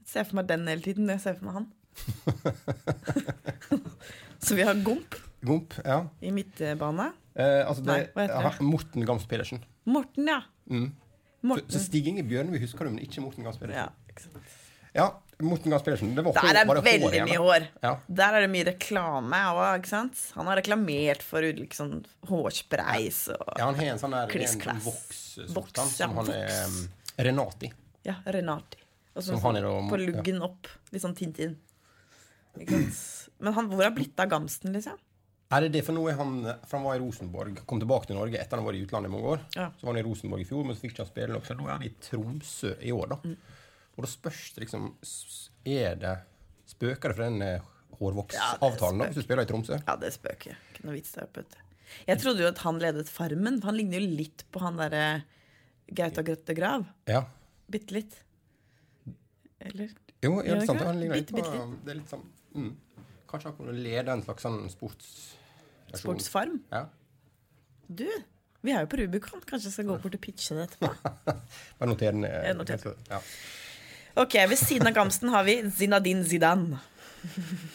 Jeg 0.01 0.09
Ser 0.13 0.25
for 0.29 0.37
meg 0.39 0.47
den 0.51 0.67
hele 0.71 0.83
tiden. 0.85 1.09
Jeg 1.11 1.21
ser 1.23 1.35
for 1.39 1.45
meg 1.49 1.55
han. 1.61 1.69
Så 4.47 4.55
vi 4.55 4.63
har 4.67 4.75
Gomp 4.85 5.15
Gomp, 5.47 5.75
ja. 5.85 6.01
i 6.21 6.31
midtbane. 6.35 7.09
Eh, 7.37 7.63
altså 7.69 7.83
det, 7.83 7.91
Nei, 7.91 7.99
hva 8.15 8.21
heter 8.27 8.47
det? 8.49 8.67
Morten 8.67 9.07
Gams 9.09 9.27
Pedersen. 9.31 9.59
Morten, 9.89 10.29
ja. 10.31 10.41
Mm. 10.71 10.89
Så, 10.93 10.97
Morten. 11.51 11.73
så 11.73 11.79
Stig 11.85 12.05
Inge 12.11 12.25
Bjørneby 12.27 12.59
husker 12.63 12.87
du, 12.87 12.91
men 12.95 13.03
ikke 13.05 13.21
Morten 13.25 13.43
Gams 13.47 13.59
Pedersen. 13.61 13.87
Ja, 13.87 14.11
ikke 14.11 14.23
sant. 14.27 14.37
Ja, 14.97 15.07
Morten 15.45 15.71
Gams 15.71 15.85
Pedersen. 15.85 16.15
Det 16.17 16.25
var 16.25 16.33
Der 16.33 16.61
er 16.63 16.69
var 16.69 16.79
det 16.81 16.85
veldig 16.87 17.25
mye 17.29 17.41
hår. 17.43 17.67
Ja. 17.85 17.93
Der 18.09 18.39
er 18.39 18.47
det 18.47 18.51
mye 18.55 18.67
reklame 18.71 19.41
òg? 19.53 19.91
Han 20.39 20.49
har 20.49 20.57
reklamert 20.63 21.25
for 21.25 21.45
liksom 21.45 21.99
hårspreis 22.31 23.27
og 23.35 23.53
ja, 23.59 23.67
han 23.67 23.77
har 23.77 23.93
en 23.93 24.01
sånn 24.01 24.17
der 24.17 24.33
en 24.33 24.81
voks-sort 24.87 25.53
Voks, 25.53 25.77
han, 25.77 25.93
som 25.93 26.17
han 26.23 26.33
er 26.33 26.55
um, 26.65 26.79
Renati. 27.29 27.73
Ja, 28.07 28.17
Renati. 28.25 28.81
Og 29.17 29.23
så 29.25 29.35
Som 29.35 29.43
han 29.45 29.57
er 29.61 29.69
da- 29.69 29.89
på 29.91 30.01
luggen 30.01 30.41
opp. 30.45 30.69
Litt 30.93 31.03
sånn 31.05 31.17
Tintin. 31.17 31.57
Men 32.57 33.53
han, 33.53 33.69
hvor 33.69 33.85
har 33.85 33.93
blitt 33.93 34.19
av 34.21 34.31
Gamsten, 34.33 34.73
liksom? 34.73 34.97
Er 35.53 35.61
det 35.63 35.69
det, 35.77 35.85
for 35.87 35.95
nå 35.95 36.09
er 36.11 36.17
han 36.19 36.41
For 36.67 36.79
han 36.79 36.87
var 36.89 36.97
i 36.97 37.03
Rosenborg, 37.05 37.61
kom 37.71 37.79
tilbake 37.79 38.09
til 38.09 38.17
Norge 38.19 38.41
etter 38.41 38.59
han 38.59 38.67
var 38.67 38.75
i 38.75 38.81
utlandet 38.83 39.11
i 39.11 39.15
mange 39.15 39.37
år. 39.37 39.45
Ja. 39.55 39.69
Så 39.79 39.87
var 39.87 39.95
han 39.95 40.01
i 40.01 40.07
Rosenborg 40.09 40.43
i 40.43 40.49
fjor, 40.49 40.65
men 40.67 40.75
så 40.75 40.83
fikk 40.83 40.97
ikke 40.97 41.05
han 41.05 41.13
spille 41.13 41.37
nok. 41.37 41.47
Så 41.47 41.55
nå 41.59 41.69
er 41.69 41.77
han 41.77 41.87
i 41.87 41.93
Tromsø 42.03 42.73
i 42.81 42.93
år, 42.97 43.13
da. 43.13 43.21
Mm. 43.23 43.37
Og 43.97 44.05
da 44.05 44.11
spørs 44.11 44.51
det 44.55 44.67
liksom 44.67 44.91
Er 45.67 45.97
det 46.01 46.17
Spøker 46.67 47.13
det 47.13 47.17
for 47.17 47.25
den 47.25 47.61
hårvoksavtalen 47.97 49.01
Ja, 49.01 49.09
hvis 49.09 49.21
du 49.21 49.25
spiller 49.25 49.47
i 49.47 49.49
Tromsø? 49.49 49.79
Ja, 49.79 49.95
det 50.01 50.13
spøker. 50.17 50.59
Ikke 50.73 50.87
noe 50.89 50.97
vits 50.97 51.15
der 51.15 51.29
vet. 51.35 51.57
Jeg 52.09 52.21
trodde 52.21 52.43
jo 52.43 52.51
at 52.51 52.61
han 52.65 52.81
ledet 52.83 53.09
Farmen. 53.09 53.61
for 53.61 53.71
Han 53.71 53.79
ligner 53.79 54.03
jo 54.03 54.17
litt 54.19 54.45
på 54.53 54.63
han 54.65 54.81
derre 54.81 55.05
Gauta 55.87 56.25
Grøtte 56.27 56.57
Grav. 56.59 56.85
Ja. 57.07 57.23
Bitte 57.71 57.95
litt. 57.95 58.17
Eller? 59.63 59.95
Jo, 60.25 60.41
ja, 60.43 60.57
det 60.57 60.65
er 60.65 60.69
sant. 60.69 60.83
Han 60.83 61.01
ligner 61.01 61.23
litt 61.23 61.33
på 61.35 61.43
Det 61.43 61.95
er 61.95 62.01
litt 62.01 62.11
sånn 62.11 62.25
mm. 62.57 62.73
Kanskje 63.31 63.51
han 63.51 63.59
kunne 63.59 63.75
lede 63.75 64.15
en 64.15 64.23
slags 64.27 64.47
sånn 64.47 64.65
sports... 64.71 65.13
Sportsfarm. 65.97 66.59
Ja. 66.73 66.85
Du, 67.87 68.07
vi 68.67 68.75
er 68.75 68.85
jo 68.85 68.91
på 68.91 68.99
Rubicon. 69.01 69.43
Kanskje 69.47 69.71
jeg 69.71 69.75
skal 69.77 69.89
gå 69.89 69.97
bort 70.03 70.19
og 70.19 70.23
pitche 70.23 70.57
det 70.59 70.67
etterpå. 70.67 71.15
Bare 71.79 71.89
noter 71.91 72.15
den. 72.15 72.27
eh. 72.27 73.07
Ja. 73.11 73.21
Ok, 74.17 74.35
Ved 74.49 74.59
siden 74.59 74.89
av 74.89 74.95
Gamsten 74.97 75.29
har 75.35 75.45
vi 75.45 75.59
Zinadin 75.71 76.25
Zidane. 76.25 76.79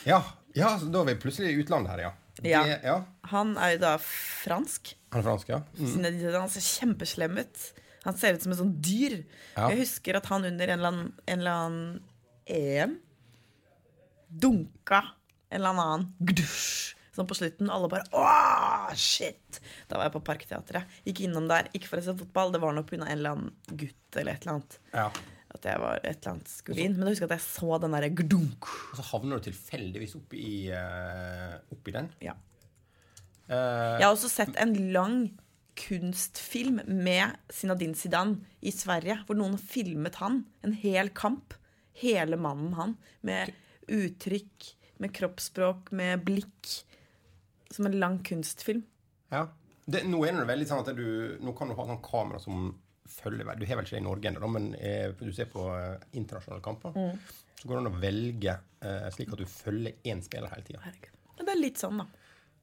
Ja, 0.07 0.23
ja, 0.57 0.71
da 0.81 1.03
er 1.03 1.11
vi 1.11 1.19
plutselig 1.21 1.51
i 1.53 1.61
utlandet 1.61 1.93
her, 1.93 2.03
ja. 2.07 2.11
Ja. 2.41 2.63
Det, 2.65 2.79
ja. 2.87 2.95
Han 3.29 3.53
er 3.61 3.75
jo 3.75 3.81
da 3.83 3.91
fransk. 4.01 4.95
Han 5.13 5.21
er 5.21 5.27
fransk, 5.27 5.51
ja. 5.51 5.61
Mm. 5.77 5.91
Zinedine 5.93 6.23
Zidane 6.23 6.53
ser 6.53 6.65
kjempeslem 6.65 7.37
ut. 7.43 7.67
Han 8.07 8.17
ser 8.17 8.33
ut 8.33 8.45
som 8.45 8.55
et 8.55 8.61
sånt 8.63 8.79
dyr. 8.81 9.19
Ja. 9.53 9.69
Jeg 9.69 9.83
husker 9.83 10.17
at 10.17 10.29
han 10.31 10.47
under 10.49 10.71
en 10.73 10.79
eller 10.79 10.93
annen, 10.95 11.11
en 11.27 11.43
eller 11.43 11.59
annen 11.65 11.99
EM 12.49 12.97
dunka 14.31 15.03
en 15.51 15.59
eller 15.59 15.75
annen 15.75 16.07
gdusj. 16.23 16.95
Sånn 17.11 17.27
på 17.27 17.35
slutten. 17.35 17.67
Alle 17.69 17.89
bare 17.91 18.07
Åh, 18.15 18.91
shit! 18.95 19.59
Da 19.91 19.99
var 19.99 20.07
jeg 20.07 20.13
på 20.15 20.23
Parkteatret. 20.29 20.93
Gikk 21.03 21.25
innom 21.25 21.49
der. 21.51 21.67
Ikke 21.75 21.91
for 21.91 21.99
å 21.99 22.05
se 22.05 22.15
fotball, 22.15 22.53
det 22.55 22.61
var 22.63 22.71
nok 22.77 22.87
pga. 22.87 23.01
en 23.03 23.11
eller 23.17 23.35
annen 23.35 23.51
gutt 23.67 24.15
eller 24.17 24.37
et 24.37 24.47
eller 24.47 24.57
annet. 24.57 24.79
ja. 24.95 25.11
At 25.51 25.65
jeg 25.67 25.79
var 25.83 25.99
et 25.99 26.15
eller 26.21 26.31
annet 26.31 26.49
skulle 26.51 26.79
inn. 26.83 26.95
Men 26.95 27.09
jeg 27.09 27.17
husker 27.17 27.27
at 27.27 27.35
jeg 27.35 27.43
så 27.45 27.77
den 27.83 27.95
derre 27.95 28.09
gdunk. 28.15 28.67
Og 28.91 28.99
så 28.99 29.05
havner 29.11 29.39
du 29.41 29.47
tilfeldigvis 29.49 30.15
oppi, 30.19 30.43
uh, 30.71 31.57
oppi 31.75 31.93
den. 31.95 32.07
Ja. 32.23 32.35
Uh, 33.49 33.99
Jeg 33.99 34.05
har 34.05 34.13
også 34.13 34.31
sett 34.31 34.55
en 34.61 34.75
lang 34.95 35.17
kunstfilm 35.81 36.81
med 36.87 37.35
Zinedine 37.51 37.95
Zidane 37.97 38.39
i 38.61 38.71
Sverige, 38.75 39.17
hvor 39.27 39.37
noen 39.39 39.57
filmet 39.59 40.19
han. 40.21 40.43
En 40.63 40.75
hel 40.77 41.11
kamp. 41.15 41.55
Hele 41.99 42.39
mannen 42.39 42.75
han. 42.77 42.95
Med 43.27 43.51
uttrykk, 43.91 44.71
med 45.03 45.13
kroppsspråk, 45.17 45.91
med 45.95 46.23
blikk. 46.27 46.77
Som 47.71 47.87
en 47.87 47.99
lang 47.99 48.21
kunstfilm. 48.27 48.85
ja. 49.31 49.49
Det, 49.91 50.03
nå 50.05 50.19
er 50.23 50.35
det 50.37 50.43
veldig 50.45 50.65
sånn 50.69 50.83
at 50.83 50.91
du 50.95 51.39
Nå 51.41 51.51
kan 51.57 51.67
du 51.67 51.73
ha 51.75 51.83
sånn 51.89 52.03
kamera 52.05 52.37
som 52.39 52.67
følger 53.11 53.47
Du 53.59 53.65
har 53.65 53.79
vel 53.79 53.85
ikke 53.85 53.97
det 53.97 54.01
i 54.01 54.05
Norge 54.05 54.31
ennå, 54.31 54.49
men 54.51 54.71
eh, 54.79 55.11
du 55.19 55.31
ser 55.35 55.49
på 55.51 55.67
eh, 55.75 56.07
internasjonale 56.17 56.63
kamper. 56.65 56.95
Mm. 56.95 57.19
Så 57.59 57.67
går 57.67 57.77
det 57.77 57.81
an 57.83 57.91
å 57.91 58.01
velge 58.01 58.55
eh, 58.55 59.09
slik 59.15 59.35
at 59.35 59.43
du 59.43 59.49
følger 59.49 60.09
én 60.11 60.23
spiller 60.25 60.53
hele 60.53 60.65
tida. 60.65 60.93
Det 61.41 61.49
er 61.49 61.59
litt 61.59 61.81
sånn, 61.81 62.01
da. 62.01 62.07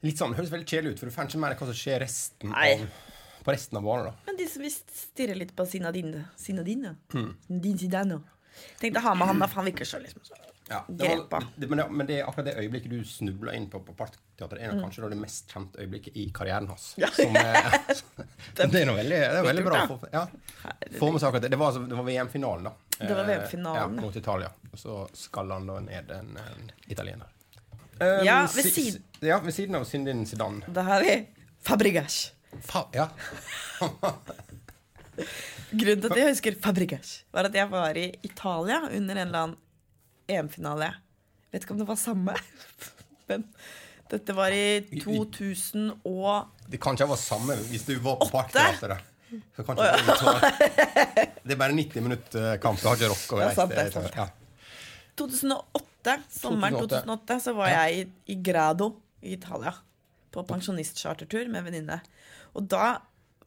Litt 0.06 0.20
sånn, 0.20 0.34
det 0.34 0.40
høres 0.40 0.52
veldig 0.54 0.68
kjedelig 0.70 0.94
ut, 0.94 1.00
for 1.02 1.10
du 1.10 1.14
får 1.14 1.30
ikke 1.30 1.40
med 1.42 1.52
deg 1.52 1.62
hva 1.62 1.68
som 1.70 1.78
skjer 1.78 2.02
resten 2.04 2.52
Nei. 2.54 2.66
av, 2.74 3.14
på 3.46 3.54
resten 3.54 3.80
av 3.80 3.86
banen. 3.86 4.10
da. 4.10 4.26
Men 4.28 4.38
de 4.38 4.46
som 4.50 4.66
visst 4.66 4.92
stirrer 4.94 5.38
litt 5.38 5.54
på 5.58 5.66
Zinedine 5.66 6.26
Zinedine. 6.38 6.94
Mm. 7.14 7.32
Din 7.66 7.80
Zidane. 7.80 8.20
Tenkte 8.78 9.02
å 9.02 9.08
ha 9.08 9.14
med 9.18 9.30
han, 9.30 9.42
da, 9.42 9.50
for 9.50 9.62
han 9.62 9.70
virker 9.70 9.86
så 9.86 10.00
liksom 10.02 10.22
så 10.26 10.38
Ja, 10.70 10.82
grepa. 10.88 11.38
det, 11.56 11.66
men, 11.70 11.78
det, 11.78 11.86
men 11.90 12.06
det 12.06 12.18
er 12.20 12.26
akkurat 12.28 12.44
det 12.50 12.56
øyeblikket 12.60 12.90
du 12.92 13.04
snubla 13.08 13.54
inn 13.56 13.68
på 13.72 13.80
på 13.86 13.94
Parkteatret, 13.96 14.60
er 14.60 14.72
Mm. 14.74 14.82
kanskje 14.84 15.08
det 15.10 15.16
mest 15.18 15.48
kjente 15.52 15.80
øyeblikket 15.80 16.16
i 16.16 16.26
karrieren 16.34 16.68
hans. 16.68 16.94
Ja. 17.00 17.08
Som, 17.10 17.36
eh, 17.36 17.78
det 18.56 18.82
er 18.82 18.86
noe 18.86 18.96
veldig, 18.98 19.20
det 19.22 19.38
er 19.40 19.46
veldig 19.48 19.64
bra. 19.64 19.86
For, 19.86 20.08
Ja. 20.12 20.26
Få 20.98 21.10
med 21.12 21.20
seg 21.22 21.28
akkurat 21.30 21.42
det. 21.42 21.50
Det 21.50 21.58
var, 21.58 21.72
altså- 21.72 21.96
var 21.96 22.04
VM-finalen, 22.04 22.64
da. 22.68 22.72
Det 22.98 23.14
var 23.14 23.22
Eh, 23.24 23.30
VM-finalen. 23.32 23.96
Ja, 23.96 24.02
mot 24.02 24.16
Italia. 24.16 24.50
Og 24.72 24.78
så 24.78 25.08
skal 25.16 25.50
han 25.56 25.66
da 25.66 25.78
ned 25.80 26.10
en, 26.10 26.36
en 26.36 26.70
italiener. 26.88 27.26
Ja, 28.00 28.42
Um, 28.44 28.48
ved 28.54 28.64
siden- 28.72 29.02
ja, 29.20 29.38
ved 29.42 29.52
siden 29.54 29.74
av 29.74 29.84
Syndin 29.84 30.26
Zidane. 30.26 30.62
Da 30.68 30.82
har 30.86 31.00
vi 31.02 31.26
Fabregas. 31.66 32.32
Fa 32.62 32.84
ja. 32.94 33.08
Grunnen 35.70 36.00
til 36.04 36.12
at 36.12 36.16
jeg 36.20 36.28
husker 36.30 36.54
Fabregas, 36.62 37.10
var 37.34 37.48
at 37.48 37.56
jeg 37.58 37.68
var 37.72 37.96
i 37.98 38.06
Italia 38.24 38.78
under 38.86 39.18
en 39.18 39.26
eller 39.26 39.38
annen 39.48 39.56
EM-finale. 40.28 40.92
Vet 41.52 41.64
ikke 41.64 41.76
om 41.76 41.82
det 41.82 41.88
var 41.88 42.00
samme, 42.00 42.34
men 43.30 43.44
dette 44.08 44.34
var 44.36 44.54
i 44.56 44.80
2000 45.02 45.90
og 46.08 46.64
Det 46.68 46.80
kan 46.80 46.96
ikke 46.96 47.08
ha 47.08 47.12
vært 47.12 47.24
samme 47.24 47.56
hvis 47.68 47.84
du 47.88 47.94
var 48.04 48.16
på 48.22 48.28
kan 48.32 48.96
det, 49.76 49.88
det 51.44 51.52
er 51.52 51.58
bare 51.60 51.74
90 51.76 52.04
minutter 52.04 52.56
kamp. 52.62 52.80
Du 52.80 52.88
har 52.88 52.96
ikke 52.96 53.10
rocka 53.12 53.36
å 53.36 53.42
Ja, 53.42 53.50
sant, 53.56 53.74
det 53.76 53.90
sant. 53.92 54.16
Ja. 54.16 54.24
2008, 55.20 56.14
sommeren 56.32 56.78
2008. 56.78 57.02
2008, 57.04 57.36
så 57.44 57.54
var 57.58 57.74
jeg 57.74 57.98
i, 57.98 58.06
i 58.32 58.38
Grado 58.40 58.88
i 59.20 59.34
Italia. 59.36 59.74
På 60.32 60.46
pensjonistchartertur 60.48 61.50
med 61.50 61.60
en 61.60 61.68
venninne. 61.68 62.00
Og 62.56 62.64
da 62.72 62.94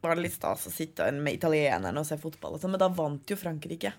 var 0.01 0.17
det 0.17 0.27
litt 0.27 0.37
stas 0.37 0.67
å 0.69 0.73
sitte 0.73 1.09
med 1.17 1.37
italienerne 1.37 2.01
og 2.01 2.07
se 2.07 2.17
fotball. 2.21 2.59
sånn, 2.61 2.73
Men 2.75 2.83
da 2.83 2.89
vant 2.93 3.29
jo 3.29 3.37
Frankrike. 3.39 3.93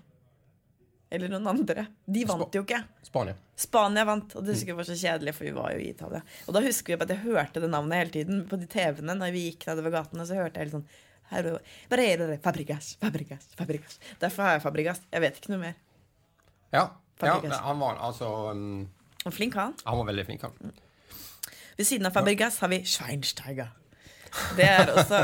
Eller 1.12 1.28
noen 1.28 1.48
andre. 1.50 1.86
De 2.08 2.24
vant 2.28 2.56
jo 2.56 2.62
ikke. 2.64 2.78
Spania. 3.04 3.36
Spania 3.58 4.04
vant, 4.08 4.32
og 4.38 4.44
det 4.46 4.54
husker 4.54 4.72
jeg 4.72 4.78
var 4.78 4.88
så 4.88 4.96
kjedelig, 4.96 5.34
for 5.36 5.44
vi 5.44 5.54
var 5.56 5.74
jo 5.74 5.82
i 5.82 5.90
Italia. 5.92 6.22
Og 6.48 6.56
da 6.56 6.62
husker 6.64 6.94
vi 6.94 7.04
at 7.04 7.12
jeg 7.12 7.24
hørte 7.26 7.60
det 7.60 7.68
navnet 7.72 8.00
hele 8.00 8.14
tiden 8.14 8.44
på 8.48 8.56
de 8.60 8.68
TV-ene 8.72 9.16
når 9.18 9.34
vi 9.34 9.42
gikk 9.50 9.66
nedover 9.68 9.92
gatene. 9.98 10.24
Så 10.28 10.38
hørte 10.38 10.56
jeg 10.56 10.70
helt 10.70 10.78
sånn 10.78 10.86
er 11.32 11.46
det 11.48 12.40
Fabregas, 12.44 12.96
Fabregas, 13.00 13.46
Fabregas. 13.56 13.98
Derfor 14.20 14.42
har 14.42 14.58
jeg 14.58 14.62
Fabregas. 14.66 15.00
Jeg 15.12 15.24
vet 15.24 15.38
ikke 15.40 15.54
noe 15.54 15.62
mer. 15.62 15.76
Ja. 16.72 16.82
ja 17.22 17.36
han 17.40 17.80
var 17.80 18.00
altså 18.04 18.28
um, 18.52 18.88
flink 19.30 19.56
han. 19.56 19.72
Han 19.86 20.02
var 20.02 20.10
veldig 20.10 20.26
flink, 20.28 20.42
han. 20.44 20.74
Ved 21.78 21.88
siden 21.88 22.06
av 22.06 22.12
Fabregas 22.16 22.58
har 22.60 22.68
vi 22.72 22.82
Schweinsteiger. 22.84 23.72
Det 24.56 24.64
er 24.64 24.90
også 24.94 25.18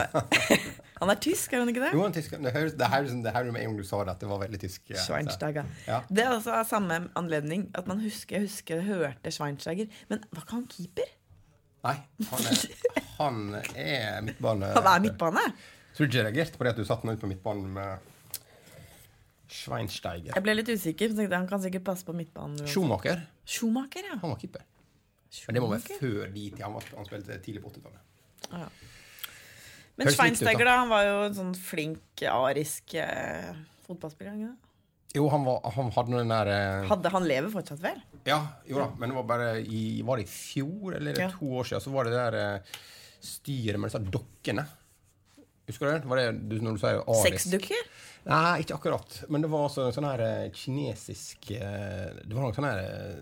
Han 1.00 1.12
er 1.12 1.18
tysk, 1.22 1.52
er 1.54 1.60
han 1.62 1.68
ikke 1.70 1.80
det? 1.84 1.92
Jo, 1.94 2.00
han 2.02 2.10
er 2.10 2.16
tysk. 2.18 2.32
Det 2.42 2.50
høres 2.56 2.72
det 2.74 2.86
høres- 2.90 3.12
det 3.22 3.32
høres 3.36 3.52
med 3.54 3.62
en 3.62 3.68
gang 3.70 3.76
du 3.78 3.84
sa 3.86 4.00
det, 4.02 4.16
at 4.16 4.20
det 4.24 4.28
var 4.32 4.40
veldig 4.42 4.58
tysk. 4.64 4.82
ja. 4.90 4.98
Schweinsteiger. 5.04 5.68
Ja. 5.86 6.00
Det 6.10 6.24
er 6.24 6.32
også 6.34 6.56
av 6.58 6.64
samme 6.66 6.96
anledning 7.16 7.68
at 7.78 7.86
man 7.86 8.00
husker, 8.02 8.40
jeg 8.40 8.48
husker 8.48 8.80
jeg 8.80 8.88
hørte 8.88 9.30
Schweinsteiger. 9.30 9.86
Men 10.10 10.24
var 10.34 10.42
ikke 10.42 10.56
han 10.58 10.66
keeper? 10.72 11.12
Nei, 11.86 11.94
han 12.32 12.48
er, 12.50 12.64
han 13.20 13.38
er 13.78 14.20
midtbane... 14.26 14.72
Han 14.74 14.90
er 14.90 15.04
midtbane. 15.06 15.44
Tror 15.94 16.02
du 16.02 16.10
ikke 16.10 16.18
jeg 16.18 16.26
reagerte 16.32 16.58
på 16.58 16.66
det 16.66 16.74
at 16.74 16.82
du 16.82 16.84
satte 16.90 17.06
meg 17.06 17.14
ut 17.14 17.22
på 17.22 17.30
midtbanen 17.30 17.70
med 17.78 18.10
Schweinsteiger? 19.48 20.34
Jeg 20.34 20.44
ble 20.44 20.54
litt 20.58 20.68
usikker. 20.74 21.14
Han 21.32 21.46
kan 21.48 21.62
sikkert 21.62 21.86
passe 21.86 22.04
på 22.04 22.12
midtbanen. 22.16 22.66
Schumacher. 22.68 23.22
Schumacher, 23.48 24.02
ja. 24.12 24.18
Han 24.20 24.34
var 24.34 24.42
keeper. 24.42 24.66
Men 25.46 25.54
det 25.56 25.62
må 25.62 25.70
være 25.72 25.96
før 26.02 26.26
de 26.34 26.44
tid. 26.50 26.62
Han, 26.66 26.74
var, 26.74 26.90
han 26.98 27.06
spilte 27.08 27.38
tidlig 27.44 27.62
på 27.64 27.70
80-tallet. 27.70 28.04
Ah, 28.50 28.66
Høres 28.66 28.97
ut, 30.06 30.14
Schweinsteiger 30.14 30.64
da. 30.68 30.76
han 30.84 30.88
var 30.92 31.02
jo 31.06 31.16
en 31.26 31.34
sånn 31.34 31.54
flink 31.58 32.22
arisk 32.30 32.94
eh, 33.02 33.50
fotballspiller. 33.88 34.36
ikke? 34.38 34.54
Jo, 35.16 35.24
han, 35.32 35.44
var, 35.48 35.62
han 35.74 35.90
hadde 35.96 36.12
noe 36.12 36.20
den 36.20 36.32
der 36.34 36.50
eh, 36.52 36.86
Hadde 36.90 37.10
Han 37.14 37.24
lever 37.26 37.48
fortsatt, 37.50 37.80
vel? 37.80 37.96
Ja, 38.28 38.42
jo 38.68 38.76
da, 38.82 38.90
men 39.00 39.08
det 39.10 39.16
var 39.16 39.24
bare 39.30 39.46
i 39.64 40.02
Var 40.04 40.20
det 40.20 40.26
i 40.26 40.28
fjor, 40.28 40.98
eller 40.98 41.16
Ja. 41.18 41.30
to 41.32 41.48
år 41.62 41.64
siden, 41.70 41.80
så 41.86 41.92
var 41.94 42.04
det 42.04 42.12
det 42.12 42.26
der 42.26 42.36
eh, 42.42 42.76
styret 43.24 43.80
med 43.80 43.88
disse 43.90 44.02
dokkene. 44.14 44.66
Husker 45.68 45.86
du 45.88 45.92
det? 45.96 46.08
Var 46.12 46.20
det 46.20 46.26
du, 46.50 46.58
når 46.64 46.76
du 46.76 46.82
sier 46.84 47.00
arisk? 47.02 47.24
Sexdukker? 47.40 47.88
Nei, 48.28 48.60
ikke 48.62 48.76
akkurat. 48.76 49.16
Men 49.32 49.42
det 49.44 49.50
var 49.52 49.64
også 49.70 49.86
en 49.88 49.96
sånn 49.96 50.06
her 50.10 50.22
eh, 50.26 50.50
kinesisk 50.52 51.50
eh, 51.56 52.12
Det 52.22 52.34
var 52.36 52.44
noen 52.44 52.56
sånn 52.56 52.68
her 52.68 52.84
eh, 52.84 53.18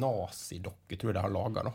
nazidokke, 0.00 0.98
tror 0.98 1.10
jeg 1.12 1.16
de 1.18 1.24
har 1.24 1.32
laga, 1.34 1.64
da. 1.70 1.72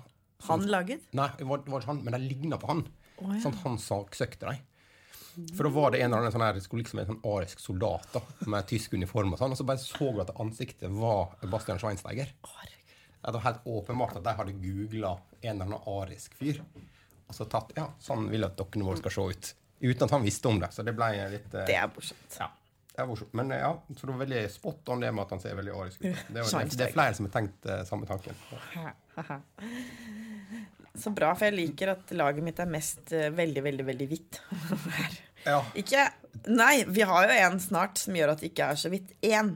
Han 0.49 0.67
laget? 0.69 1.07
Nei, 1.17 1.29
det 1.39 1.47
var, 1.49 1.63
det 1.65 1.71
var 1.73 1.81
ikke 1.81 1.91
han, 1.93 2.03
men 2.05 2.15
de 2.19 2.21
ligna 2.27 2.59
på 2.61 2.69
han. 2.69 2.83
Å, 3.21 3.27
ja. 3.33 3.41
Sånn 3.43 3.55
han 3.63 3.77
saksøkte 3.81 4.49
dem. 4.49 4.63
For 5.57 5.67
da 5.67 5.71
var 5.75 5.91
det 5.91 5.99
en 5.99 6.07
eller 6.13 6.23
annen 6.23 6.31
sånn 6.31 6.43
her, 6.45 6.57
skulle 6.63 6.83
liksom 6.85 7.01
en 7.01 7.09
sånn 7.09 7.23
arisk 7.27 7.59
soldat 7.59 8.07
da, 8.15 8.21
med 8.47 8.67
tysk 8.69 8.93
uniform, 8.95 9.33
og 9.35 9.39
sånn, 9.41 9.51
og 9.51 9.59
så 9.59 9.65
bare 9.67 9.81
så 9.83 10.07
du 10.15 10.21
at 10.23 10.31
ansiktet 10.39 10.93
var 10.95 11.33
Bastian 11.51 11.79
Schweinsteiger. 11.81 12.31
Ja, 12.45 13.31
det 13.33 13.33
var 13.39 13.43
helt 13.49 13.65
åpenbart 13.67 14.15
at 14.15 14.23
de 14.23 14.35
hadde 14.37 14.53
googla 14.61 15.11
en 15.41 15.49
eller 15.57 15.65
annen 15.65 15.89
arisk 15.97 16.37
fyr. 16.39 16.61
Og 17.25 17.33
så 17.35 17.47
tatt 17.51 17.73
Ja, 17.75 17.89
sånn 17.99 18.29
vil 18.31 18.45
at 18.47 18.55
dokkene 18.59 18.85
våre 18.87 19.01
skal 19.01 19.11
se 19.11 19.25
ut. 19.33 19.51
Uten 19.81 20.05
at 20.07 20.13
han 20.15 20.23
visste 20.23 20.47
om 20.47 20.59
det. 20.61 20.69
Så 20.71 20.85
det 20.87 20.93
ble 20.95 21.09
litt 21.33 21.51
eh, 21.57 21.65
Det 21.67 21.75
er 21.81 21.89
morsomt. 21.91 22.37
ja, 22.39 22.47
det 22.93 23.01
er 23.03 23.09
morsomt. 23.09 23.33
Men 23.35 23.51
eh, 23.51 23.59
ja, 23.65 23.73
så 23.97 24.05
det 24.05 24.13
var 24.13 24.21
veldig 24.23 24.43
spot 24.53 24.93
on 24.93 25.03
det 25.03 25.11
med 25.11 25.25
at 25.25 25.33
han 25.35 25.41
ser 25.43 25.57
veldig 25.59 25.73
arisk 25.81 25.99
ut. 26.05 26.05
Det 26.05 26.45
er, 26.45 26.47
det, 26.47 26.77
det 26.79 26.85
er 26.87 26.93
flere 26.95 27.17
som 27.17 27.27
har 27.27 27.33
tenkt 27.35 27.67
eh, 27.67 27.83
samme 27.89 28.07
tanken. 28.07 28.39
Så 31.01 31.11
bra, 31.15 31.33
for 31.35 31.45
jeg 31.49 31.55
liker 31.57 31.91
at 31.95 32.11
laget 32.15 32.43
mitt 32.45 32.59
er 32.63 32.69
mest 32.71 33.11
eh, 33.13 33.29
veldig, 33.35 33.63
veldig, 33.69 33.85
veldig 33.91 34.07
hvitt. 34.13 34.41
Ja. 35.45 35.59
ikke 35.77 36.07
Nei, 36.49 36.83
vi 36.89 37.03
har 37.05 37.27
jo 37.29 37.33
en 37.45 37.59
snart 37.61 37.99
som 38.01 38.15
gjør 38.17 38.31
at 38.31 38.39
det 38.41 38.47
ikke 38.49 38.65
er 38.73 38.79
så 38.81 38.89
hvitt. 38.89 39.11
Én. 39.21 39.51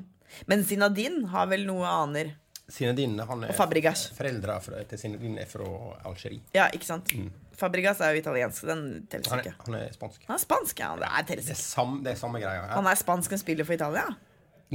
Men 0.45 0.61
Zinedine 0.63 1.25
har 1.33 1.47
vel 1.49 1.63
noe 1.65 1.81
aner. 1.89 2.29
Zinedine 2.69 3.25
han 3.25 3.47
er. 3.47 3.55
Foreldra 3.57 4.59
til 4.85 5.01
Zinedine 5.01 5.41
er 5.41 5.49
fra 5.49 5.65
Algerie. 6.05 6.43
Ja, 6.53 6.67
ikke 6.77 6.85
sant? 6.85 7.09
Fabregas 7.57 7.99
er 8.05 8.13
jo 8.13 8.21
italiensk, 8.21 8.63
den 8.69 8.83
ikke. 9.09 9.33
Han 9.33 9.41
er, 9.41 9.57
han 9.65 9.79
er 9.81 9.89
spansk. 9.97 10.23
Han 10.29 10.37
er 10.37 10.43
spansk, 10.45 10.79
ja. 10.85 10.91
Det 11.01 11.09
er 11.09 11.41
Det 11.41 11.49
er, 11.55 11.59
samme, 11.59 12.03
det 12.05 12.13
er 12.13 12.21
samme 12.21 12.39
greia. 12.45 12.61
Ja. 12.69 12.73
Han 12.77 12.87
er 12.93 13.01
spansk 13.01 13.33
og 13.35 13.41
spiller 13.41 13.65
for 13.67 13.73
Italia? 13.75 14.05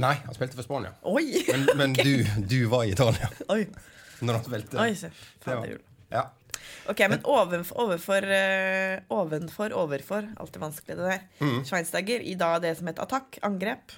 Nei, 0.03 0.13
han 0.19 0.35
spilte 0.35 0.59
for 0.59 0.67
Spania. 0.67 0.91
Oi! 1.07 1.45
Men, 1.47 1.65
men 1.79 1.93
du, 2.05 2.11
du 2.51 2.57
var 2.67 2.83
i 2.83 2.91
Italia 2.91 3.31
Oi, 3.55 3.61
når 4.19 4.41
han 4.41 4.49
spilte. 4.51 4.83
Oi 4.83 4.91
se. 4.99 5.15
Var- 5.47 5.77
Ja. 6.11 6.27
Ok, 6.89 6.99
men 7.09 7.19
ovenfor, 7.23 7.77
overfor, 7.85 8.23
eh, 8.23 8.99
ovenfor, 9.09 9.73
overfor 9.73 10.27
Alltid 10.37 10.61
vanskelig, 10.61 10.97
det 10.97 11.09
der. 11.09 11.21
Mm. 11.39 11.63
Schweinsteiger 11.65 12.21
i 12.21 12.35
da 12.39 12.59
det 12.59 12.75
som 12.77 12.87
het 12.87 12.99
attakk, 12.99 13.39
angrep. 13.41 13.91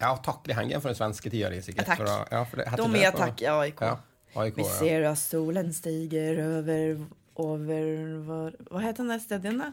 ja, 0.00 0.12
attack, 0.14 0.44
Det 0.44 0.56
henger 0.56 0.80
for 0.80 0.88
den 0.92 0.96
svenske 0.98 1.30
tida 1.30 1.50
di, 1.50 1.62
sikkert. 1.62 1.88
Attack. 1.88 1.98
For 1.98 2.34
ja, 2.36 2.44
for 2.44 2.56
det 2.56 2.64
De 2.76 3.02
er 3.02 3.08
attack 3.08 3.42
i 3.42 3.46
AIK. 3.46 3.80
Ja, 3.80 3.96
AIK, 4.34 4.56
Vi 4.56 4.62
ja. 4.62 4.68
ser 4.78 5.04
at 5.10 5.18
solen 5.18 5.72
stiger 5.72 6.40
over 6.58 7.06
over 7.40 8.18
var, 8.26 8.56
Hva 8.70 8.80
het 8.84 8.96
den 8.96 9.08
der 9.08 9.18
stedet 9.22 9.44
igjen, 9.44 9.58
da? 9.58 9.72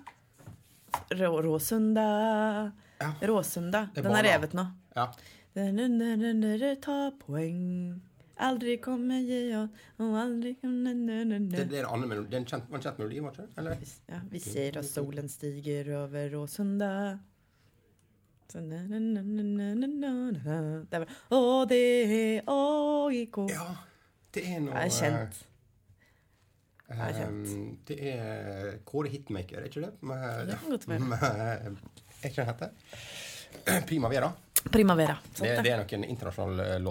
Rå, 1.12 1.42
Råsunda 1.44 2.72
Ja. 3.00 3.12
Råsunda. 3.22 3.90
Den 3.94 4.06
er 4.16 4.24
revet 4.24 4.54
nå. 4.58 4.66
Ja. 4.96 5.12
Ta 6.82 7.12
poeng. 7.20 8.02
Aldri 8.40 8.76
kommer 8.78 9.24
jeg 9.26 9.56
og 9.58 10.12
aldri 10.20 10.52
komme 10.62 10.92
Det, 11.50 11.64
det 11.72 11.80
er 11.80 11.88
en 11.88 12.04
annen. 12.04 12.26
Det 12.30 12.36
er 12.38 12.42
en 12.44 12.46
kjent, 12.46 12.68
var 12.70 12.78
en 12.78 12.84
kjent 12.86 13.00
melodi, 13.02 13.20
var 13.26 13.32
det 13.34 13.46
ikke? 13.48 13.58
Eller? 13.64 13.80
Ja, 14.12 14.20
vi 14.30 14.40
ser 14.44 14.78
at 14.78 14.86
solen 14.86 15.28
stiger 15.32 15.90
over 16.04 16.36
Åsunda. 16.44 16.92
Så 18.48 18.62
na. 18.64 18.78
Det 20.88 21.00
er 21.02 21.06
Å, 21.34 21.42
det 21.68 21.82
er 21.82 22.42
AIK. 22.48 23.38
Ja, 23.52 23.68
det 24.38 24.44
er 24.54 24.60
noe 24.64 24.74
Det 24.74 24.86
er 24.86 24.94
kjent. 25.00 25.42
eh, 26.90 27.02
er 27.04 27.14
kjent. 27.18 27.48
eh, 27.52 27.78
Det 27.90 27.98
er 28.14 28.78
Kåre 28.88 29.10
Hitmaker, 29.12 29.60
er 29.60 29.68
ikke 29.68 29.82
det? 29.88 29.94
Med, 30.02 30.48
Det 30.48 30.60
kan 30.62 30.70
godt 30.78 30.88
være. 30.88 31.00
med, 31.00 31.24
er 31.24 32.30
ikke 32.30 32.46
den 32.46 32.52
heter? 32.54 32.70
Primavera. 33.88 34.30
Primavera. 34.72 35.18
Det, 35.24 35.38
Sant 35.38 35.50
det 35.50 35.64
det. 35.64 35.72
er 35.74 35.78
nok 35.82 35.94
en 35.94 36.04
internasjonal 36.04 36.82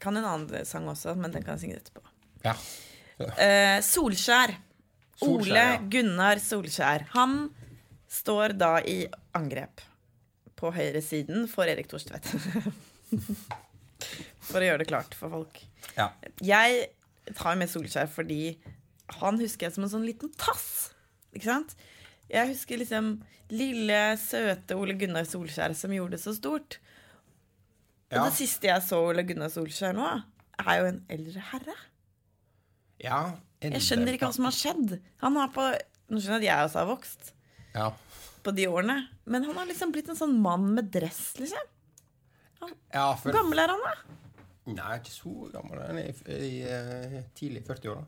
kan 0.00 0.16
en 0.16 0.26
annen 0.26 0.66
sang 0.68 0.88
også, 0.90 1.14
men 1.18 1.32
den 1.34 1.44
kan 1.44 1.56
jeg 1.56 1.66
synge 1.66 1.80
etterpå. 1.80 2.02
Ja. 2.44 2.54
Eh, 3.36 3.78
Solskjær. 3.84 4.54
Solskjær, 5.20 5.28
Ole 5.28 5.64
ja. 5.66 5.80
Gunnar 5.92 6.40
Solskjær. 6.42 7.04
Han 7.14 7.50
står 8.10 8.56
da 8.58 8.78
i 8.80 9.02
angrep 9.36 9.84
på 10.60 10.72
høyresiden 10.74 11.46
for 11.50 11.68
Erik 11.70 11.90
Thorstvedt. 11.90 12.30
for 14.48 14.60
å 14.60 14.66
gjøre 14.66 14.82
det 14.82 14.88
klart 14.90 15.16
for 15.16 15.32
folk. 15.32 15.60
ja. 15.98 16.10
Jeg 16.44 16.88
tar 17.36 17.58
med 17.60 17.70
Solskjær 17.70 18.08
fordi 18.10 18.56
han 19.20 19.38
husker 19.40 19.68
jeg 19.68 19.76
som 19.76 19.84
en 19.86 19.92
sånn 19.92 20.06
liten 20.06 20.32
tass. 20.38 20.92
Ikke 21.34 21.50
sant? 21.50 21.74
Jeg 22.30 22.52
husker 22.52 22.80
liksom 22.80 23.18
lille, 23.50 23.98
søte 24.22 24.76
Ole 24.78 24.94
Gunnar 24.98 25.26
Solskjær 25.28 25.74
som 25.78 25.92
gjorde 25.94 26.16
det 26.16 26.22
så 26.22 26.34
stort. 26.36 26.78
Og 28.10 28.26
det 28.26 28.34
siste 28.40 28.66
jeg 28.66 28.82
så 28.82 28.98
Ole 29.06 29.22
Gunnar 29.26 29.50
Solskjær 29.52 29.94
nå, 29.94 30.06
er 30.64 30.80
jo 30.80 30.88
en 30.90 31.00
eldre 31.14 31.44
herre. 31.52 31.76
ja. 33.04 33.20
Jeg 33.60 33.82
skjønner 33.84 34.16
ikke 34.16 34.24
hva 34.30 34.32
som 34.32 34.46
har 34.48 34.54
skjedd. 34.56 34.94
Han 35.20 35.34
har 35.36 35.50
på 35.52 35.64
Nå 36.10 36.18
skjønner 36.18 36.40
jeg 36.42 36.48
at 36.48 36.56
jeg 36.56 36.68
også 36.70 36.78
har 36.80 36.86
vokst 36.88 37.26
Ja. 37.76 37.90
på 38.42 38.54
de 38.56 38.64
årene, 38.66 38.96
men 39.26 39.44
han 39.44 39.54
har 39.60 39.66
liksom 39.68 39.92
blitt 39.92 40.08
en 40.08 40.16
sånn 40.16 40.32
mann 40.42 40.64
med 40.74 40.88
dress, 40.90 41.36
liksom. 41.38 41.68
ja, 42.90 43.04
Hvor 43.12 43.20
for 43.20 43.36
gammel 43.36 43.60
er 43.62 43.68
han, 43.70 43.84
da? 43.84 44.16
Nei, 44.72 44.96
ikke 44.98 45.12
så 45.12 45.34
gammel. 45.52 45.78
Han 45.86 46.00
er 46.00 46.08
i, 46.08 46.38
i 46.48 46.62
eh, 46.66 47.20
tidlig 47.36 47.62
40-åra. 47.68 48.02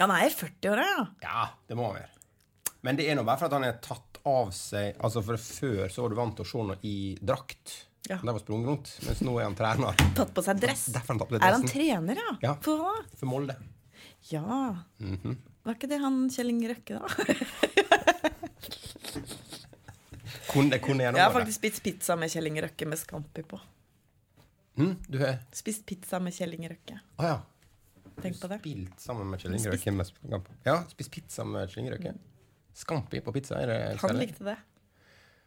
Han 0.00 0.14
er 0.14 0.24
i 0.30 0.32
40-åra, 0.38 0.86
ja. 0.94 1.04
Ja, 1.26 1.44
det 1.68 1.76
må 1.76 1.90
han 1.90 1.98
være. 1.98 2.24
Men 2.86 2.96
det 2.96 3.10
er 3.10 3.18
nå 3.18 3.24
bare 3.26 3.40
for 3.42 3.50
at 3.50 3.58
han 3.58 3.66
er 3.66 3.76
tatt 3.82 4.20
av 4.26 4.50
seg 4.54 4.96
Altså, 5.02 5.22
for 5.26 5.36
Før 5.40 5.90
så 5.92 6.02
var 6.06 6.12
du 6.14 6.18
vant 6.18 6.36
til 6.38 6.46
å 6.46 6.50
se 6.52 6.64
noe 6.70 6.78
i 6.86 6.96
drakt. 7.20 7.74
Ja. 8.06 8.18
Der 8.22 8.32
var 8.36 8.42
sprunget 8.42 8.70
rundt. 8.70 8.92
Mens 9.06 9.20
nå 9.26 9.34
er 9.40 9.48
han 9.48 9.56
trener 9.58 9.96
Tatt 10.18 10.32
på 10.36 10.44
seg 10.46 10.60
dress. 10.62 10.86
Han 11.08 11.18
på 11.20 11.26
Er 11.38 11.46
han 11.56 11.66
trener, 11.66 12.20
ja? 12.22 12.36
Ja. 12.44 12.54
For 12.64 12.80
hva 12.82 12.94
for 13.16 13.30
Molde. 13.30 13.56
Ja. 14.30 14.76
Mhm. 15.02 15.36
Var 15.66 15.74
ikke 15.74 15.88
det 15.90 15.98
han 15.98 16.28
Kjell 16.30 16.52
Inge 16.52 16.68
Røkke, 16.70 17.00
da? 17.00 17.06
Kun, 20.52 20.70
det 20.70 20.78
kunne 20.84 21.02
jeg 21.02 21.12
nå 21.12 21.18
Jeg 21.18 21.26
har 21.26 21.34
faktisk 21.34 21.58
spist 21.58 21.82
pizza 21.84 22.14
med 22.18 22.30
Kjell 22.32 22.46
Inge 22.50 22.62
Røkke 22.64 22.86
med 22.88 23.00
scampi 23.00 23.42
på. 23.50 23.58
Mm, 24.76 24.94
du 25.08 25.18
har 25.20 25.40
Spist 25.56 25.82
pizza 25.88 26.20
med 26.22 26.36
Kjell 26.36 26.54
Inge 26.56 26.70
Røkke. 26.72 27.00
Å 27.18 27.26
ja. 27.26 27.36
Tenk 28.22 28.38
på 28.40 28.48
det. 28.48 28.60
Spilt 28.62 29.02
sammen 29.02 29.28
med 29.32 29.42
Kjell 29.42 29.56
Inge 29.58 29.74
Røkke. 29.74 29.92
med 29.98 30.06
Ja, 30.64 30.78
spist 30.92 31.10
pizza 31.12 31.44
med 31.44 31.68
Kjell 31.72 31.82
Inge 31.84 31.96
Røkke. 31.96 32.14
Scampi 32.76 33.20
på 33.24 33.32
pizza, 33.32 33.58
er 33.60 33.72
det 33.72 33.78
Han 34.04 34.18
likte 34.20 34.44
det. 34.46 34.56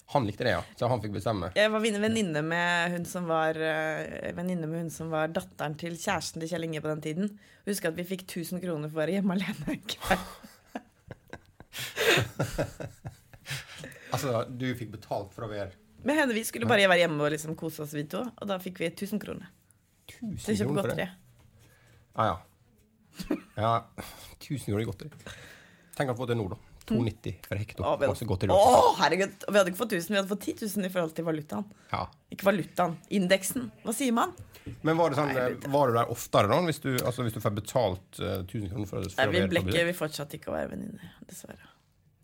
Han 0.10 0.26
likte 0.26 0.42
det, 0.48 0.56
ja. 0.56 0.62
Så 0.80 0.88
han 0.90 1.02
fikk 1.04 1.12
bestemme. 1.14 1.52
Jeg 1.56 1.70
var 1.70 1.80
venn- 1.84 2.00
venninne 2.02 2.42
med 2.42 2.92
hun 2.96 3.04
som 3.06 3.28
var 3.30 3.54
eh, 3.62 4.32
Venninne 4.34 4.66
med 4.66 4.80
hun 4.82 4.90
som 4.94 5.12
var 5.14 5.28
datteren 5.30 5.76
til 5.78 5.94
kjæresten 6.02 6.42
til 6.42 6.50
Kjell 6.50 6.66
Inge 6.66 6.82
på 6.82 6.90
den 6.90 7.02
tiden. 7.06 7.30
Husker 7.70 7.92
at 7.92 7.98
vi 8.00 8.08
fikk 8.10 8.24
1000 8.26 8.58
kroner 8.64 8.90
for 8.90 8.98
å 8.98 9.02
være 9.04 9.14
hjemme 9.20 9.36
alene. 9.38 9.76
en 9.76 9.84
kveld. 9.94 10.26
Altså, 14.10 14.42
du 14.50 14.66
fikk 14.76 14.90
betalt 14.96 15.34
for 15.36 15.44
å 15.46 15.50
være 15.52 15.70
Med 16.08 16.16
henne, 16.18 16.34
vi 16.34 16.42
skulle 16.48 16.66
bare 16.70 16.88
være 16.90 17.00
hjemme 17.04 17.24
og 17.28 17.32
liksom 17.34 17.56
kose 17.60 17.82
oss, 17.84 17.94
vi 17.94 18.04
to. 18.10 18.22
Og 18.26 18.48
da 18.50 18.56
fikk 18.64 18.80
vi 18.82 18.86
1000 18.90 19.20
kroner 19.22 19.48
1000 20.10 20.38
til 20.42 20.54
å 20.54 20.56
kjøpe 20.58 20.66
kroner 20.66 20.74
for 20.74 20.82
godteri. 20.90 20.98
det. 20.98 21.10
Ah, 22.16 22.26
ja. 22.26 22.36
Ja, 23.60 23.74
1000 24.40 24.66
kroner 24.66 24.82
i 24.82 24.86
godteri. 24.90 25.10
Tenk 26.00 26.10
å 26.14 26.16
få 26.18 26.26
det 26.32 26.38
nå, 26.40 26.46
da. 26.50 26.58
290 26.90 27.48
for 27.48 27.62
hekto. 27.62 27.86
Å, 27.86 27.96
hadde, 27.96 28.50
å, 28.54 28.78
herregud! 29.00 29.36
Og 29.48 29.56
vi 29.56 29.62
hadde 29.62 29.74
ikke 29.74 29.82
fått 29.82 29.96
1000, 29.98 30.14
vi 30.14 30.20
hadde 30.20 30.32
fått 30.32 30.48
10 30.48 30.68
000 30.68 30.90
i 30.90 30.92
forhold 30.94 31.16
til 31.18 31.28
valutaen. 31.28 31.68
Ja. 31.94 32.04
Ikke 32.34 32.50
valutaen, 32.50 32.96
indeksen. 33.20 33.70
Hva 33.86 33.96
sier 33.96 34.16
man? 34.18 34.36
Men 34.86 35.00
var, 35.00 35.12
det 35.14 35.20
sånn, 35.20 35.34
Nei, 35.34 35.74
var 35.74 35.90
du 35.90 35.98
der 35.98 36.14
oftere, 36.14 36.50
da? 36.52 36.60
Hvis 36.68 36.82
du, 36.84 36.92
altså, 36.98 37.26
hvis 37.26 37.36
du 37.36 37.42
får 37.42 37.56
betalt 37.58 38.22
uh, 38.22 38.40
1000 38.44 38.70
kroner 38.74 38.90
for, 38.90 39.04
det? 39.04 39.14
Nei, 39.18 39.28
vi 39.32 39.42
være 39.42 39.52
ble 39.52 39.64
på 39.64 39.70
ikke, 39.70 39.76
besøk? 39.76 39.90
vi 39.90 39.98
fortsatte 39.98 40.40
ikke 40.40 40.52
å 40.52 40.58
være 40.58 40.72
venninner, 40.76 41.14
dessverre. 41.30 41.70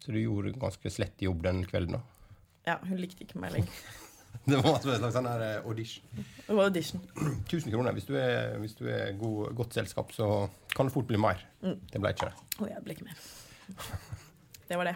Så 0.06 0.13
du 0.13 0.19
gjorde 0.21 0.54
ganske 0.62 0.91
slett 0.93 1.23
jobb 1.25 1.45
den 1.45 1.63
kvelden, 1.65 1.97
da? 1.97 2.34
Ja, 2.65 2.80
hun 2.86 2.99
likte 3.01 3.25
ikke 3.25 3.41
meg 3.41 3.56
lenger. 3.58 3.86
Det 4.45 4.58
var 4.60 4.75
altså 4.75 4.91
en 4.91 4.99
slags 4.99 5.15
sånn 5.15 5.28
her 5.30 5.41
eh, 5.41 5.65
audition. 5.65 6.04
Det 6.45 6.58
var 6.58 6.67
audition. 6.67 7.01
1000 7.47 7.71
kroner. 7.71 7.95
Hvis 7.97 8.06
du 8.10 8.13
er, 8.19 8.58
hvis 8.62 8.75
du 8.78 8.84
er 8.91 9.15
god, 9.17 9.56
godt 9.58 9.78
selskap, 9.80 10.12
så 10.13 10.28
kan 10.75 10.89
det 10.89 10.93
fort 10.93 11.08
bli 11.10 11.17
mer. 11.21 11.41
Mm. 11.63 11.80
Det 11.89 12.01
ble 12.04 12.13
ikke 12.13 12.30
det. 12.30 12.45
Og 12.60 12.69
jeg 12.69 12.84
ble 12.86 12.97
ikke 12.97 13.08
mer. 13.08 13.25
Det 14.69 14.78
var 14.80 14.89
det. 14.89 14.95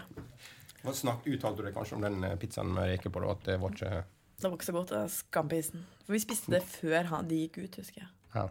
Hva 0.84 0.94
Snakk, 0.96 1.26
uttalte 1.28 1.60
du 1.62 1.68
deg 1.68 1.76
kanskje 1.76 1.98
om 1.98 2.06
den 2.06 2.24
eh, 2.24 2.38
pizzaen 2.40 2.72
med 2.74 2.88
reker 2.94 3.12
på? 3.14 3.22
Da, 3.24 3.34
at 3.36 3.44
det 3.50 3.58
var 3.62 3.74
ikke 3.76 3.92
Det 4.40 4.48
var 4.48 4.56
ikke 4.56 4.70
så 4.70 4.76
godt, 4.78 4.94
skampisen. 5.12 5.84
For 6.06 6.16
vi 6.16 6.22
spiste 6.24 6.54
det 6.56 6.64
før 6.64 7.10
han, 7.12 7.28
de 7.28 7.42
gikk 7.44 7.60
ut, 7.66 7.82
husker 7.82 8.06
jeg. 8.06 8.10
Ja. 8.36 8.46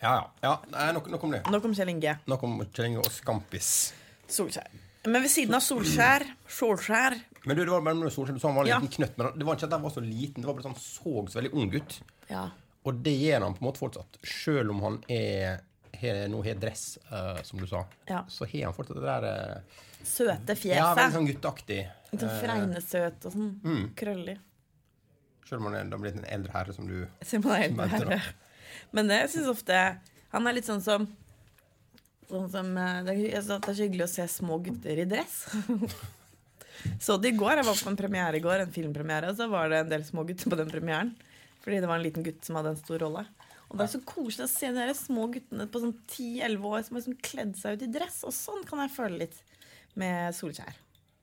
Ja, 0.00 0.10
ja. 0.12 0.24
ja 0.42 0.54
nei, 0.72 0.88
nok, 0.96 1.06
nok 1.12 1.24
om 1.28 1.36
det. 1.36 1.42
Nå 1.50 1.60
kom 1.64 1.74
Kjell 1.76 1.92
Inge. 1.94 2.18
Nok 2.28 2.42
om 2.46 2.58
Kjell 2.66 2.90
Inge 2.90 3.04
og 3.04 3.12
Skampis. 3.14 3.70
Solskjær. 4.28 4.68
Men 5.06 5.22
ved 5.22 5.30
siden 5.30 5.54
av 5.54 5.62
Solskjær 5.62 6.24
Solskjær 6.50 7.14
Men 7.44 7.54
du, 7.54 7.60
det 7.62 7.70
var 7.70 7.84
bare 7.86 7.94
med 7.94 8.10
Solskjær, 8.10 8.34
du 8.34 8.42
sa 8.42 8.50
han 8.50 8.56
var 8.58 8.66
en 8.66 8.72
Ja. 8.72 8.80
liten 8.82 8.96
knøtt. 8.96 9.14
Men 9.20 9.38
det 9.38 9.46
var 9.46 9.58
ikke 9.58 9.68
at 9.70 9.76
han 9.78 9.84
var 9.86 9.94
så 9.94 10.02
liten, 10.02 10.42
det 10.42 10.48
var 10.50 10.58
bare 10.58 10.66
sånn 10.66 10.80
så 10.82 11.14
så 11.30 11.38
veldig 11.38 11.52
ung 11.54 11.70
ut. 11.76 12.00
Ja. 12.32 12.48
Og 12.86 13.00
det 13.06 13.14
gjør 13.14 13.46
han 13.46 13.54
på 13.54 13.62
en 13.62 13.68
måte 13.68 13.82
fortsatt. 13.82 14.18
Selv 14.26 14.74
om 14.74 14.82
han 14.82 14.98
er 15.10 15.62
he, 16.00 16.14
nå 16.30 16.40
har 16.44 16.58
dress, 16.60 16.98
uh, 17.10 17.42
som 17.46 17.60
du 17.60 17.66
sa, 17.66 17.84
Ja. 18.08 18.24
så 18.28 18.46
har 18.46 18.68
han 18.68 18.74
fortsatt 18.76 19.00
det 19.00 19.06
der 19.06 19.26
uh, 19.26 19.84
Søte 20.06 20.54
Ja, 20.68 20.92
veldig 20.94 21.14
sånn 21.16 21.26
gutteaktig. 21.26 21.78
Litt 22.12 22.20
sånn 22.20 22.30
Eh, 22.30 22.42
fregnesøt 22.44 23.24
og 23.26 23.32
sånn. 23.34 23.48
Mm. 23.64 23.86
Krøllig. 23.98 24.36
Selv 25.48 25.60
om 25.62 25.72
han 25.72 25.78
er 25.80 25.98
blitt 25.98 26.18
en 26.18 26.28
eldre 26.30 26.54
herre, 26.54 26.74
som 26.74 26.86
du 26.86 27.00
er 27.02 27.62
helt 27.62 27.74
Mente 27.76 27.98
herre. 28.04 28.20
Men 28.94 29.10
det 29.10 29.24
syns 29.32 29.48
ofte 29.50 29.76
Han 30.32 30.46
er 30.46 30.56
litt 30.58 30.66
sånn 30.68 30.82
som 30.82 31.06
Sånn 32.26 32.48
som 32.50 32.72
det 33.06 33.14
er 33.38 33.42
så 33.42 33.74
hyggelig 33.78 34.06
å 34.08 34.10
se 34.10 34.24
små 34.26 34.58
gutter 34.58 34.98
i 34.98 35.04
dress. 35.06 35.44
så 37.04 37.14
det 37.22 37.30
i 37.30 37.36
går. 37.38 37.60
Jeg 37.60 37.68
var 37.68 37.82
på 37.84 37.92
en 37.92 37.98
premiere 38.00 38.40
i 38.40 38.42
går, 38.42 38.64
en 38.64 38.72
filmpremiere, 38.74 39.30
og 39.30 39.38
så 39.38 39.46
var 39.46 39.70
det 39.70 39.84
en 39.84 39.92
del 39.92 40.02
små 40.04 40.24
gutter 40.26 40.50
på 40.50 40.58
den 40.58 40.72
premieren. 40.72 41.12
Fordi 41.62 41.78
det 41.78 41.86
var 41.86 42.00
en 42.00 42.02
liten 42.02 42.26
gutt 42.26 42.42
som 42.42 42.58
hadde 42.58 42.72
en 42.74 42.80
stor 42.80 42.98
rolle. 43.04 43.22
Og 43.66 43.78
det 43.78 43.84
er 43.86 43.92
så 43.96 44.00
koselig 44.06 44.46
å 44.46 44.50
se 44.52 44.70
de 44.70 44.78
der 44.78 44.92
små 44.96 45.26
guttene 45.34 45.66
på 45.70 45.82
sånn 45.82 45.94
10-11 46.06 46.66
år 46.70 46.82
som 46.86 46.96
har 46.96 47.02
liksom 47.02 47.18
kledd 47.28 47.54
seg 47.58 47.76
ut 47.76 47.86
i 47.86 47.92
dress. 47.98 48.18
Og 48.28 48.34
sånn 48.34 48.62
kan 48.68 48.82
jeg 48.84 48.94
føle 48.94 49.22
litt 49.24 49.38
med 49.98 50.34
Solskjær. 50.36 50.76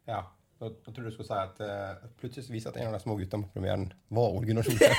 Ja. 0.10 0.21
Nå, 0.60 0.69
da 0.84 0.91
tror 0.91 1.08
du 1.08 1.12
skulle 1.13 1.27
si 1.27 1.38
at 1.39 1.58
uh, 1.63 2.03
plutselig 2.19 2.53
viser 2.53 2.69
at 2.71 2.79
en 2.79 2.89
av 2.91 2.95
de 2.97 3.01
små 3.03 3.13
guttene 3.19 3.45
på 3.47 3.53
premieren 3.56 3.88
var 4.13 4.36
Ole 4.36 4.47
Gunnar 4.49 4.65
Solskjær. 4.67 4.95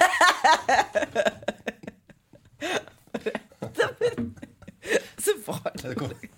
Så 5.25 5.33
var 5.47 5.71
det 5.81 5.95
Det 5.95 6.31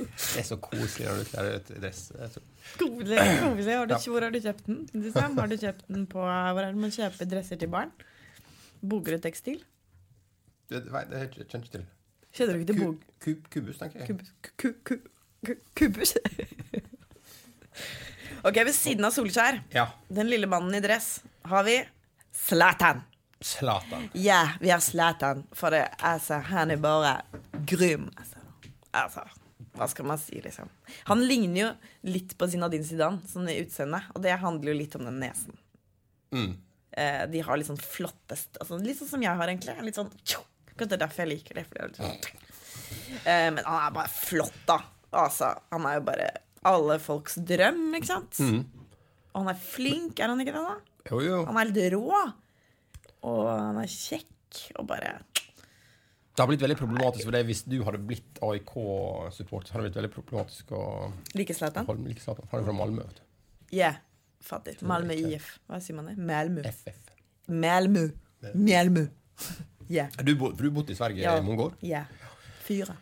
det 0.00 0.40
er 0.40 0.46
så 0.46 0.56
koselig 0.62 1.06
når 1.06 1.18
du 1.18 1.28
kler 1.28 1.46
deg 1.46 1.56
ut 1.56 1.70
i 1.72 1.80
dress. 1.82 2.00
Koselig. 2.80 3.18
koselig. 3.42 3.74
Har 3.76 3.88
du, 3.90 3.94
hvor 4.08 4.24
har 4.24 4.32
du 4.32 4.38
kjøpt 4.40 4.68
den? 4.68 4.78
Liksom? 4.94 5.36
Har 5.38 5.50
du 5.50 5.56
kjøpt 5.60 5.84
den 5.90 6.06
på 6.10 6.22
Hvor 6.24 6.62
er 6.62 6.70
det 6.70 6.80
man 6.80 6.94
kjøper 6.94 7.28
dresser 7.28 7.60
til 7.60 7.70
barn? 7.72 7.92
Bogerud 8.80 9.22
Tekstil? 9.24 9.60
Det, 10.70 10.84
det, 10.86 11.02
det 11.10 11.46
kjenner 11.50 11.64
ikke 11.66 11.74
til. 11.76 11.86
Kjenner 12.30 12.54
du 12.54 12.60
ikke 12.62 12.72
til 12.72 12.80
bok? 12.84 13.06
Kub, 13.24 13.46
kubus, 13.50 13.78
tenker 13.80 14.04
jeg. 14.04 14.08
Kubus? 14.12 14.28
Ku, 14.46 14.68
ku, 14.86 14.98
ku, 15.46 15.56
kubus? 15.80 16.12
ok, 18.46 18.60
ved 18.64 18.74
siden 18.76 19.04
av 19.08 19.14
Solskjær, 19.14 19.62
Ja. 19.74 19.88
den 20.08 20.30
lille 20.30 20.46
mannen 20.50 20.74
i 20.78 20.82
dress, 20.84 21.20
har 21.50 21.64
vi 21.66 21.80
Zlatan. 22.36 23.02
Zlatan. 23.42 24.08
Ja, 24.14 24.52
vi 24.60 24.70
har 24.70 24.80
Zlatan. 24.84 25.44
For 25.52 25.70
det, 25.74 25.88
altså, 26.06 26.38
han 26.52 26.70
er 26.70 26.76
bare 26.80 27.16
grym. 27.66 28.10
Altså. 28.16 28.38
altså, 28.92 29.24
hva 29.74 29.88
skal 29.88 30.06
man 30.06 30.18
si, 30.20 30.40
liksom. 30.44 30.68
Han 31.08 31.24
ligner 31.26 31.60
jo 31.62 31.68
litt 32.12 32.36
på 32.38 32.46
Zinadin 32.52 32.84
Zidane, 32.84 33.22
sånn 33.28 33.48
i 33.50 33.58
utseendet. 33.62 34.10
Og 34.14 34.22
det 34.24 34.36
handler 34.42 34.72
jo 34.72 34.78
litt 34.78 34.96
om 34.98 35.06
den 35.08 35.18
nesen. 35.22 35.56
Mm. 36.34 36.52
Eh, 36.92 37.24
de 37.32 37.42
har 37.46 37.58
litt 37.58 37.66
sånn 37.68 37.78
flottest 37.80 38.56
altså, 38.60 38.76
Litt 38.82 38.98
sånn 38.98 39.08
som 39.12 39.22
jeg 39.24 39.34
har, 39.40 39.48
egentlig. 39.50 39.76
Litt 39.86 39.98
sånn 39.98 40.10
tjo. 40.22 40.42
Kanskje 40.80 40.90
det 40.94 40.96
er 40.96 41.02
derfor 41.06 41.24
jeg 41.26 41.30
liker 41.34 41.60
det. 41.60 41.64
Fordi 41.68 42.10
eh, 43.28 43.48
men 43.52 43.60
han 43.66 43.80
er 43.86 43.94
bare 43.96 44.08
flott, 44.12 44.56
da. 44.68 44.78
Altså, 45.20 45.52
han 45.74 45.86
er 45.90 45.98
jo 45.98 46.04
bare 46.06 46.28
alle 46.70 46.96
folks 47.02 47.36
drøm, 47.48 47.82
ikke 47.98 48.08
sant? 48.08 48.40
Og 48.40 49.42
han 49.42 49.50
er 49.52 49.58
flink, 49.60 50.18
er 50.20 50.32
han 50.32 50.40
ikke 50.42 50.54
det, 50.56 50.62
da? 50.64 50.76
Jo, 51.10 51.20
jo. 51.24 51.38
Han 51.48 51.58
er 51.60 51.70
litt 51.70 51.92
rå. 51.94 52.20
Og 53.28 53.40
han 53.50 53.78
er 53.82 53.90
kjekk 53.92 54.60
og 54.80 54.86
bare 54.88 55.10
Det 55.30 56.40
har 56.40 56.48
blitt 56.48 56.62
veldig 56.64 56.76
problematisk 56.80 57.26
for 57.28 57.36
deg 57.36 57.44
hvis 57.50 57.60
du 57.68 57.76
hadde 57.84 58.00
blitt 58.08 58.38
AIK-supporter. 58.42 59.74
Hadde 59.74 59.84
blitt 59.88 59.98
veldig 60.00 60.12
problematisk 60.14 60.72
å 60.72 60.84
Like 61.36 61.54
Zlatan? 61.56 61.86
like 62.06 62.22
Zlatan. 62.24 62.48
Han 62.52 62.62
er 62.62 62.68
fra 62.70 62.76
Malmö. 62.78 63.04
vet 63.10 63.20
du. 63.20 63.76
Ja, 63.76 63.92
fatter. 64.42 64.78
Malmö 64.88 65.14
IF. 65.20 65.58
Hva 65.68 65.80
sier 65.84 65.98
man 65.98 66.08
det? 66.10 66.16
Malmö. 66.18 66.64
FF. 66.70 67.12
Malmö. 67.50 68.06
Malmö. 68.54 69.04
Ja. 69.90 70.06
Du, 70.22 70.36
for 70.38 70.62
du 70.62 70.70
bodde 70.70 70.92
i 70.92 70.96
Sverige 70.96 71.22
Ja. 71.22 71.38
i 71.38 71.42
mange 71.42 71.62
år? 71.62 71.72
Ja. 71.80 72.04
Fyra. 72.62 72.94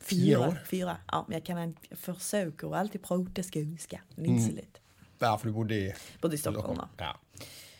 Fire 0.00 0.38
år? 0.38 0.58
Fyra. 0.66 0.96
Ja, 1.12 1.24
men 1.28 1.34
jag 1.38 1.44
kan 1.46 1.74
jag 1.88 1.98
försöker 1.98 2.76
alltid 2.76 3.02
prata 3.02 3.42
skånska. 3.42 4.00
Så 4.16 4.52
lätt. 4.54 4.80
Ja, 5.18 5.38
for 5.38 5.46
du 5.46 5.52
bodde 5.52 5.74
i 5.74 5.94
Bodde 6.20 6.34
i 6.34 6.38
Stockholm, 6.38 6.78
da. 6.78 6.88
Ja. 6.98 7.16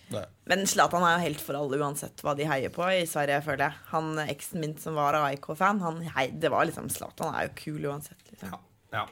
Det. 0.08 0.28
Men 0.44 0.66
Zlatan 0.66 1.02
er 1.06 1.14
jo 1.14 1.22
helt 1.22 1.40
for 1.40 1.56
alle, 1.56 1.78
uansett 1.80 2.20
hva 2.20 2.34
de 2.36 2.44
heier 2.44 2.68
på 2.74 2.84
i 2.92 3.06
Sverige, 3.08 3.38
føler 3.46 3.64
jeg. 3.64 3.78
Han 3.94 4.18
Eksen 4.26 4.60
min 4.60 4.74
som 4.78 4.98
var 4.98 5.16
AIK-fan, 5.22 5.80
det 6.34 6.50
var 6.52 6.66
liksom 6.68 6.90
Zlatan 6.92 7.34
er 7.34 7.46
jo 7.46 7.54
kul 7.56 7.86
uansett. 7.88 8.20
Liksom. 8.30 8.52
Ja. 8.52 8.58
ja. 8.98 9.06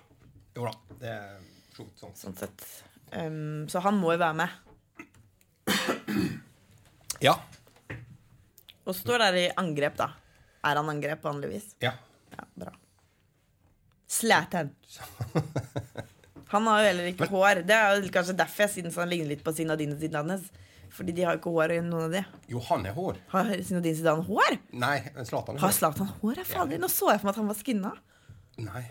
Jo 0.59 0.67
da. 0.67 0.75
Det 1.01 1.15
er 1.15 1.39
sjukt 1.77 2.03
sånn. 2.03 2.17
Sånn 2.19 2.37
sett. 2.37 2.67
Um, 3.15 3.69
så 3.71 3.81
han 3.87 3.97
må 4.03 4.13
jo 4.13 4.21
være 4.21 4.37
med. 4.43 4.49
Ja. 7.25 7.39
Og 8.91 8.97
står 8.99 9.23
der 9.25 9.39
i 9.39 9.47
angrep, 9.61 9.97
da. 10.01 10.11
Er 10.67 10.81
han 10.81 10.91
angrep 10.93 11.23
vanligvis? 11.25 11.71
Ja. 11.85 11.95
Ja, 12.35 12.45
bra. 12.59 12.73
Zlatan. 14.11 14.73
Han 16.51 16.67
har 16.67 16.81
jo 16.83 16.87
heller 16.89 17.07
ikke 17.13 17.29
hår. 17.31 17.61
Det 17.63 17.75
er 17.77 18.01
jo 18.03 18.11
kanskje 18.11 18.35
derfor 18.41 18.65
jeg 18.67 18.73
synes 18.75 18.97
han 18.99 19.07
ligner 19.11 19.29
litt 19.31 19.43
på 19.47 19.53
Zinedine 19.55 19.95
Zidane. 20.01 20.35
Fordi 20.91 21.13
de 21.15 21.23
har 21.23 21.37
jo 21.37 21.39
ikke 21.45 21.53
hår, 21.55 21.75
noen 21.87 22.09
av 22.09 22.15
de. 22.17 22.23
Jo, 22.51 22.59
han 22.67 22.89
er 22.91 22.97
hår. 22.97 23.21
Har 23.31 23.53
Zinedine 23.63 23.95
Zidane 24.01 24.25
hår? 24.27 24.57
Nei, 24.83 24.97
men 25.15 25.29
Zlatan 25.29 25.55
er 25.55 25.63
Har 25.63 25.71
hår. 25.71 25.77
Zlatan 25.79 26.11
hår? 26.25 26.41
Ja, 26.43 26.47
fader, 26.51 26.81
nå 26.83 26.91
så 26.91 27.13
jeg 27.13 27.23
for 27.23 27.29
meg 27.31 27.37
at 27.37 27.39
han 27.39 27.53
var 27.53 27.61
skinna. 27.61 27.93
Nei. 28.67 28.83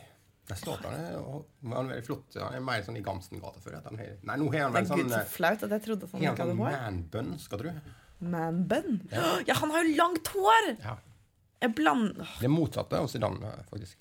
Zlatan 0.49 0.95
er, 0.95 1.17
han 1.19 1.75
er 1.75 1.91
veldig 1.91 2.05
flott. 2.07 2.37
Han 2.39 2.55
er 2.57 2.63
mer 2.71 2.85
sånn 2.87 2.97
i 2.97 3.03
før. 3.03 3.75
han 3.89 3.99
er- 3.99 4.15
Nei, 4.23 4.37
nå 4.39 4.47
har 4.55 4.63
han 4.63 4.73
Det 4.73 4.79
er 4.79 4.89
sånn 4.93 5.03
gud 5.03 5.11
så 5.11 5.25
flaut 5.35 5.63
at 5.67 5.75
jeg 5.75 5.83
trodde 5.89 6.07
at 6.07 6.11
han 6.15 6.23
Har 6.23 6.31
ikke 6.31 6.39
han 6.39 6.47
hadde 6.47 6.55
sånn 6.55 6.63
hår. 6.63 6.71
man-bun, 6.71 7.39
skal 7.43 7.59
tro? 8.19 8.29
Man-bun. 8.29 8.99
Ja, 9.47 9.53
han 9.61 9.71
har 9.71 9.83
jo 9.87 9.95
langt 9.97 10.27
hår! 10.35 10.69
Ja. 10.83 10.97
Jeg 11.59 11.73
blander 11.75 12.27
Det 12.39 12.47
er 12.47 12.53
motsatte 12.53 12.95
av 13.01 13.07
Zidane, 13.11 13.49
faktisk. 13.69 13.97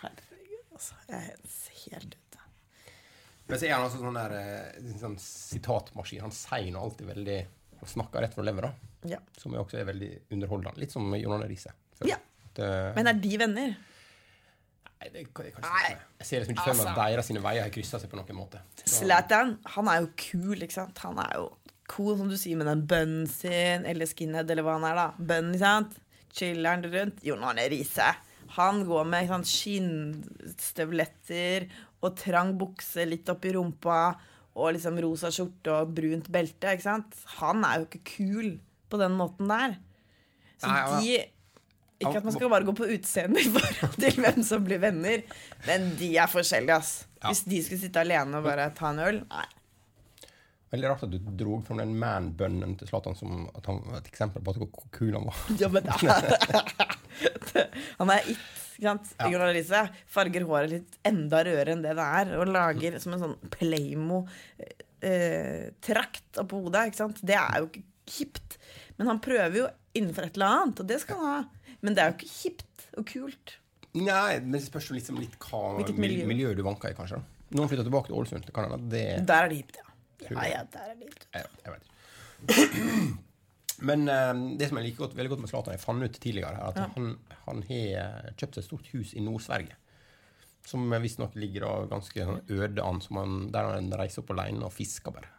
Herregud, 0.00 0.62
altså. 0.72 0.94
Jeg 1.08 1.18
er 1.34 1.90
helt 1.92 2.14
ute. 2.16 2.38
Men 3.48 3.58
så 3.60 3.66
er 3.68 3.74
han 3.74 3.84
også 3.84 4.00
sånn 4.00 4.16
der 4.16 4.34
eh, 4.38 4.90
sånn 5.02 5.16
sitatmaskin. 5.20 6.22
Han 6.24 6.32
sier 6.32 6.70
nå 6.72 6.80
alltid 6.86 7.10
veldig 7.10 7.38
Han 7.82 7.90
snakker 7.90 8.22
rett 8.22 8.34
fra 8.36 8.44
levra, 8.46 8.70
Ja. 9.10 9.18
som 9.36 9.52
også 9.58 9.80
er 9.80 9.84
veldig 9.88 10.10
underholdende. 10.30 10.78
Litt 10.78 10.92
som 10.94 11.08
Arne 11.12 11.48
Riise. 11.50 11.72
Ja. 12.06 12.16
Det, 12.54 12.68
Men 12.94 13.06
er 13.10 13.14
de 13.18 13.36
venner? 13.40 13.72
nei, 15.02 15.08
det 15.10 15.24
kan 15.34 15.44
jeg 15.48 15.54
kanskje 15.56 15.80
ikke. 15.90 16.02
Jeg 16.20 16.26
ser 16.28 16.40
liksom 16.44 16.54
ikke 16.54 16.64
for 16.68 16.74
meg 16.78 16.86
at 16.86 16.92
Altså. 16.92 17.02
deres 17.10 17.26
sine 17.26 17.40
veier 17.42 17.62
har 17.66 17.70
kryssa 17.74 17.98
seg 17.98 18.10
på 18.12 18.16
noen 18.20 18.36
måte. 18.38 18.60
Zlatan, 18.86 19.56
han 19.74 19.88
er 19.88 20.00
jo 20.04 20.10
kul, 20.16 20.62
ikke 20.62 20.72
sant? 20.78 20.98
Han 21.02 21.18
er 21.18 21.32
jo 21.40 21.48
cool, 21.92 22.16
som 22.18 22.28
du 22.30 22.36
sier, 22.40 22.56
med 22.58 22.66
den 22.70 22.86
bønnen 22.88 23.26
sin, 23.30 23.80
eller 23.88 24.06
skinhead, 24.08 24.50
eller 24.50 24.64
hva 24.66 24.74
han 24.78 24.88
er, 24.88 24.96
da. 24.98 25.06
Bønnen, 25.18 25.54
ikke 25.54 25.66
sant? 25.66 25.92
Chiller'n 26.32 26.82
rundt. 26.88 27.18
Jon 27.26 27.44
Arne 27.44 27.68
Riise. 27.70 28.10
Han 28.56 28.84
går 28.88 29.04
med 29.08 29.30
skinnstøvletter 29.48 31.58
og 32.02 32.10
trang 32.18 32.58
bukse 32.60 33.04
litt 33.08 33.28
opp 33.32 33.44
i 33.48 33.52
rumpa 33.56 34.00
og 34.52 34.74
liksom 34.76 34.96
rosa 35.00 35.28
skjorte 35.32 35.70
og 35.72 35.94
brunt 35.96 36.28
belte, 36.32 36.72
ikke 36.74 36.84
sant? 36.84 37.16
Han 37.38 37.64
er 37.64 37.74
jo 37.80 37.86
ikke 37.88 38.08
kul 38.10 38.48
på 38.92 38.96
den 39.00 39.12
måten 39.16 39.48
der. 39.48 39.76
Så 40.60 40.68
Nei, 40.68 40.82
de 41.00 41.12
Ikke 42.02 42.18
at 42.18 42.26
man 42.26 42.34
skal 42.34 42.50
bare 42.52 42.66
gå 42.66 42.72
på 42.76 42.90
utseendet 42.96 43.42
i 43.46 43.50
forhold 43.54 43.94
til 44.02 44.14
hvem 44.20 44.40
som 44.44 44.64
blir 44.66 44.80
venner, 44.82 45.18
men 45.68 45.80
de 46.00 46.08
er 46.18 46.28
forskjellige, 46.30 46.76
ass. 46.76 47.06
Ja. 47.22 47.28
Hvis 47.30 47.42
de 47.48 47.58
skulle 47.62 47.82
sitte 47.84 48.00
alene 48.02 48.38
og 48.40 48.44
bare 48.44 48.74
ta 48.74 48.86
en 48.90 49.00
øl 49.00 49.18
Nei. 49.30 49.48
Veldig 50.72 50.88
rart 50.88 51.02
at 51.04 51.10
du 51.12 51.18
dro 51.36 51.58
fram 51.66 51.82
den 51.82 51.90
man-bønnen 52.00 52.78
til 52.80 52.88
Zlatan 52.88 53.16
som 53.18 53.42
han 53.66 53.80
et 53.98 54.06
eksempel 54.08 54.40
på 54.44 54.50
hvor 54.56 54.68
kul 54.94 55.12
han 55.18 55.26
var. 55.28 55.36
Ja, 55.60 55.68
men 55.68 55.82
Han 57.98 58.08
er 58.14 58.20
it, 58.32 58.40
ikke 58.78 58.88
sant? 58.88 59.06
Ja. 59.18 59.26
Jon 59.28 59.42
Arne 59.44 59.82
farger 60.10 60.42
håret 60.48 60.70
litt 60.72 60.92
enda 61.06 61.38
rødere 61.44 61.70
enn 61.74 61.84
det 61.84 61.92
det 61.98 62.06
er, 62.22 62.26
og 62.40 62.46
lager 62.48 62.92
som 63.02 63.12
en 63.14 63.22
sånn 63.26 63.38
Playmo-trakt 63.52 66.30
oppå 66.40 66.54
hodet. 66.64 66.82
ikke 66.88 67.02
sant? 67.02 67.18
Det 67.20 67.36
er 67.36 67.56
jo 67.60 67.66
ikke 67.68 67.84
kjipt. 68.16 68.50
Men 68.96 69.04
han 69.12 69.20
prøver 69.24 69.56
jo 69.60 69.66
innenfor 69.98 70.22
et 70.26 70.34
eller 70.40 70.50
annet, 70.56 70.76
og 70.80 70.86
det 70.88 70.98
skal 71.04 71.16
han 71.20 71.28
ha. 71.34 71.40
Men 71.84 71.90
det 71.92 72.00
er 72.00 72.06
jo 72.08 72.16
ikke 72.16 72.32
kjipt 72.32 72.78
og 72.96 73.02
kult. 73.12 73.46
Nei, 73.92 74.32
men 74.40 74.56
det 74.56 74.64
spørs 74.64 74.88
jo 74.88 74.96
liksom 74.96 75.20
litt 75.20 75.36
hva 75.50 75.76
miljø. 76.00 76.24
miljø? 76.28 76.48
du 76.56 76.62
vanker 76.64 76.88
i, 76.94 76.96
kanskje. 76.96 77.20
Noen 77.52 77.68
flytter 77.68 77.84
tilbake 77.84 78.08
til 78.08 78.16
Ålesund, 78.16 78.48
Der 78.48 79.36
er 79.36 79.44
det 79.52 79.60
hipt, 79.60 79.76
ja. 79.76 79.84
Ja, 80.30 80.46
ja, 80.48 80.62
der 80.72 80.92
er 80.92 80.96
vilt. 81.00 81.26
Jeg, 81.34 81.44
jeg 81.64 81.72
vet 81.72 81.82
ikke. 81.82 83.18
Men 83.82 84.04
uh, 84.08 84.32
det 84.58 84.68
som 84.68 84.78
jeg 84.78 84.86
liker 84.90 85.04
godt, 85.06 85.16
veldig 85.18 85.30
godt 85.32 85.40
med 85.42 85.50
Zlatan, 85.50 85.74
jeg 85.74 85.82
fant 85.82 86.04
ut 86.06 86.18
tidligere, 86.22 86.52
er 86.54 86.68
at 86.70 86.76
Ja. 86.78 86.86
han, 86.94 87.16
han 87.46 87.62
har 87.68 88.34
kjøpt 88.38 88.54
seg 88.54 88.62
et 88.62 88.68
stort 88.68 88.90
hus 88.94 89.14
i 89.18 89.20
Nord-Sverige. 89.24 89.74
Som 90.66 90.86
visstnok 91.02 91.34
ligger 91.34 91.64
da 91.66 91.72
ganske 91.90 92.22
sånn 92.28 92.44
øde 92.54 92.84
an, 92.86 93.00
som 93.02 93.18
han, 93.18 93.32
der 93.50 93.72
han 93.72 93.88
reiser 93.98 94.22
opp 94.22 94.30
alene 94.36 94.68
og 94.68 94.72
fisker 94.76 95.10
bare. 95.16 95.32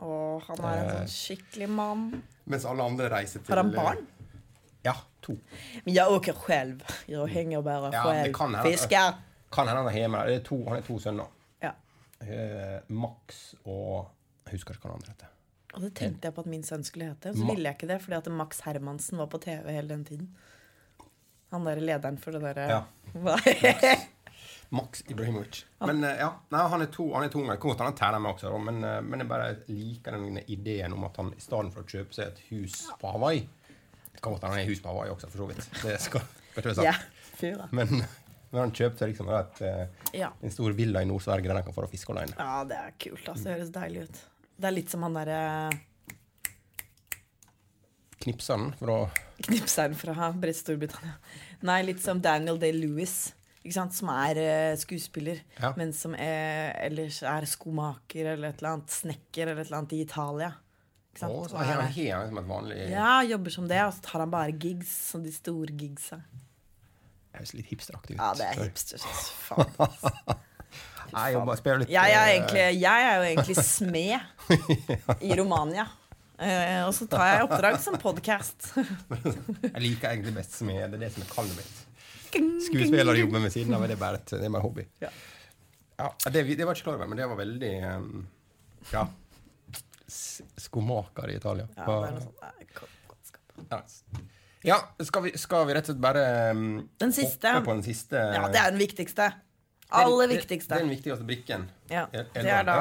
Å, 0.00 0.14
han 0.46 0.62
er 0.64 0.78
en 0.78 0.88
sånn 0.96 1.10
skikkelig 1.12 1.68
mann. 1.68 2.06
Mens 2.48 2.64
alle 2.66 2.86
andre 2.88 3.10
reiser 3.12 3.44
til 3.44 3.52
Har 3.52 3.60
han 3.60 3.74
barn? 3.74 4.00
Ja, 4.82 4.94
to. 5.22 5.36
Men 5.84 5.94
jeg 5.94 6.16
åker 6.16 6.40
selv. 6.46 6.80
Jeg 7.06 7.28
henger 7.36 7.60
bare 7.62 7.92
Ja, 7.92 8.02
selv. 8.08 8.32
kan 8.34 8.56
hende. 8.56 8.64
Fisker. 8.72 9.20
Kan 9.52 9.68
hende 9.68 9.84
han 9.84 9.92
er 9.92 9.98
hjemme. 10.00 10.24
Han 10.24 10.72
har 10.72 10.82
to 10.88 10.96
sønner. 11.04 11.28
Ja. 11.62 11.74
Uh, 12.24 12.80
Max 12.88 13.52
og 13.68 14.08
Jeg 14.52 14.60
husker 14.60 14.76
ikke 14.76 14.86
hva 14.86 14.92
han 14.92 15.00
andre 15.00 15.14
heter. 15.14 15.28
Og 15.72 15.84
det 15.86 15.92
tenkte 15.96 16.28
jeg 16.28 16.36
på 16.36 16.42
at 16.44 16.48
min 16.52 16.64
sønn 16.68 16.82
skulle 16.84 17.06
hete. 17.08 17.30
Så 17.32 17.46
ville 17.48 17.64
jeg 17.64 17.78
ikke 17.78 17.88
det, 17.88 17.96
fordi 18.04 18.16
at 18.18 18.26
Max 18.36 18.58
Hermansen 18.66 19.16
var 19.22 19.30
på 19.32 19.40
TV 19.40 19.70
hele 19.72 19.88
den 19.88 20.02
tiden. 20.04 20.26
Han 21.52 21.64
derre 21.64 21.80
lederen 21.84 22.18
for 22.20 22.36
det 22.36 22.42
derre 22.44 22.66
Ja. 22.68 22.82
Max. 23.26 24.08
Max 24.72 25.02
Ibrahimovic. 25.08 25.64
Men 25.84 26.04
eh, 26.04 26.16
ja, 26.22 26.30
nei, 26.52 26.60
han 26.74 26.84
er 26.84 26.88
to 26.92 27.10
han 27.12 27.26
er 27.26 27.32
to 27.32 27.40
unger. 27.42 27.58
Kommer 27.60 27.76
til 27.80 27.88
han 27.90 27.96
tegner 27.98 28.22
meg 28.24 28.34
også, 28.36 28.52
men, 28.68 28.78
eh, 28.88 29.00
men 29.04 29.20
jeg 29.24 29.28
bare 29.28 29.48
liker 29.68 30.16
den 30.16 30.38
ideen 30.46 30.94
om 30.96 31.04
at 31.08 31.18
han 31.20 31.32
i 31.36 31.40
stedet 31.44 31.72
for 31.74 31.84
å 31.84 31.88
kjøpe 31.92 32.16
seg 32.16 32.30
et 32.30 32.40
hus 32.48 32.78
på 33.00 33.12
Hawaii 33.12 33.42
Det 33.42 34.20
kan 34.22 34.32
godt 34.32 34.46
hende 34.46 34.54
han 34.56 34.62
er 34.62 34.68
i 34.68 34.72
hus 34.72 34.80
på 34.84 34.92
Hawaii 34.92 35.12
også, 35.12 35.28
for 35.32 35.44
så 35.44 35.48
vidt. 35.50 35.68
Det 35.82 35.98
skal, 36.00 36.24
være 36.56 36.86
Ja. 36.88 36.94
Fyra. 37.36 37.68
Men 37.72 38.04
når 38.52 38.58
han 38.60 38.72
kjøpte 38.76 39.02
seg 39.04 39.12
liksom 39.12 39.28
et, 39.36 39.62
eh, 39.68 39.86
Ja. 40.20 40.32
en 40.40 40.50
stor 40.56 40.72
villa 40.76 41.00
i 41.04 41.08
Nord-Sverige 41.08 41.48
der 41.48 41.60
han 41.60 41.64
kan 41.68 41.76
få 41.76 41.88
fiske 41.88 42.12
alene 42.12 42.36
ja, 42.38 42.64
det 42.64 42.76
er 42.76 42.92
kult. 43.00 43.28
Altså. 43.28 43.44
Det 43.44 43.56
høres 43.56 43.72
deilig 43.76 44.02
ut. 44.08 44.20
Det 44.62 44.68
er 44.70 44.74
litt 44.76 44.92
som 44.92 45.02
han 45.02 45.16
derre 45.16 45.38
Knipseren 48.22 48.68
fra 48.78 48.96
knipseren 49.42 49.94
fra 49.98 50.28
Brett 50.38 50.54
Storbritannia. 50.60 51.16
Nei, 51.66 51.80
litt 51.88 52.02
som 52.04 52.20
Daniel 52.22 52.60
Day-Lewis. 52.62 53.32
Som 53.74 54.10
er 54.10 54.38
uh, 54.38 54.76
skuespiller, 54.78 55.40
Ja. 55.58 55.72
men 55.78 55.90
som 55.94 56.14
er, 56.18 56.70
ellers 56.86 57.20
er 57.26 57.46
skomaker 57.50 58.32
eller 58.36 58.50
et 58.52 58.62
eller 58.62 58.76
annet. 58.76 58.94
Snekker 58.94 59.48
eller 59.50 59.62
et 59.64 59.66
eller 59.70 59.80
annet 59.80 59.94
i 59.98 60.00
Italia. 60.04 60.52
Ikke 61.10 61.24
sant? 61.24 61.34
Oh, 61.34 61.48
så 61.50 61.58
er- 61.58 61.72
han 61.82 61.92
helt 61.94 62.28
som 62.30 62.38
et 62.38 62.48
vanlig 62.48 62.78
Ja, 62.90 63.10
jobber 63.26 63.50
som 63.54 63.66
det, 63.70 63.82
og 63.82 63.92
så 63.98 64.06
tar 64.06 64.20
han 64.24 64.30
bare 64.30 64.54
gigs. 64.54 64.94
Som 65.10 65.22
de 65.26 65.32
store 65.34 65.74
gigsa. 65.78 66.22
Det 66.22 67.40
Høres 67.40 67.54
litt 67.58 67.66
hipsteraktig 67.74 68.14
ut. 68.14 68.22
Ja, 68.22 68.30
det 68.38 68.46
er 68.52 68.62
hipsters. 68.62 69.02
Faen. 69.48 70.38
Jeg 71.12 71.40
bare 71.44 71.78
litt 71.82 71.90
Jeg 71.92 72.12
er, 72.16 72.22
eh, 72.22 72.34
egentlig, 72.36 72.62
jeg 72.80 73.08
er 73.08 73.16
jo 73.16 73.24
egentlig 73.28 73.56
smed 73.68 74.20
i 75.28 75.36
Romania. 75.36 75.84
Uh, 76.42 76.88
og 76.88 76.92
så 76.96 77.06
tar 77.06 77.26
jeg 77.28 77.44
oppdrag 77.46 77.76
som 77.84 77.98
podkast. 78.02 78.72
Jeg 78.72 79.82
liker 79.84 80.08
egentlig 80.10 80.32
best 80.40 80.56
smed. 80.58 80.80
Det 80.88 80.98
er 80.98 81.04
det 81.04 81.10
som 81.14 81.26
er 81.26 81.30
kallet 81.30 81.58
mitt. 81.60 81.82
Skuespillerjobben 82.66 83.44
ved 83.44 83.52
siden 83.54 83.76
av 83.76 83.84
det 83.84 83.98
er 83.98 84.00
bare 84.00 84.22
et, 84.22 84.32
det 84.40 84.48
er 84.48 84.64
hobby. 84.64 84.86
Ja. 85.04 85.12
Ja, 86.00 86.08
det, 86.24 86.46
det 86.48 86.64
var 86.64 86.72
jeg 86.72 86.80
ikke 86.80 86.88
klar 86.88 86.96
over, 86.96 87.10
men 87.12 87.20
det 87.20 87.28
var 87.28 87.38
veldig 87.38 87.74
um, 87.92 88.24
Ja. 88.90 89.04
Skomaker 90.12 91.30
i 91.30 91.36
Italia. 91.38 91.68
Ja, 91.76 91.86
det 91.86 92.08
er 92.08 92.16
noe 92.16 92.24
sånt. 92.24 92.42
Ja. 93.70 93.82
Ja, 94.62 94.76
skal 95.02 95.24
vi, 95.26 95.32
skal 95.38 95.64
vi 95.66 95.74
rett 95.74 95.88
og 95.88 95.92
slett 95.92 96.02
bare 96.02 96.26
um, 96.54 96.66
Den 97.02 97.14
siste. 97.14 97.50
hoppe 97.50 97.68
på 97.68 97.76
den 97.76 97.86
siste? 97.86 98.18
Ja, 98.34 98.46
det 98.50 98.60
er 98.60 98.74
den 98.74 98.82
viktigste. 98.82 99.28
Aller 100.00 100.30
viktigste. 100.32 100.74
Er 100.76 100.84
den 100.84 100.92
viktigste 100.92 101.26
brikken. 101.28 101.68
Ja, 101.90 102.06
Er- 102.12 102.28
er 102.34 102.42
det 102.46 102.52
er 102.56 102.64
da 102.64 102.76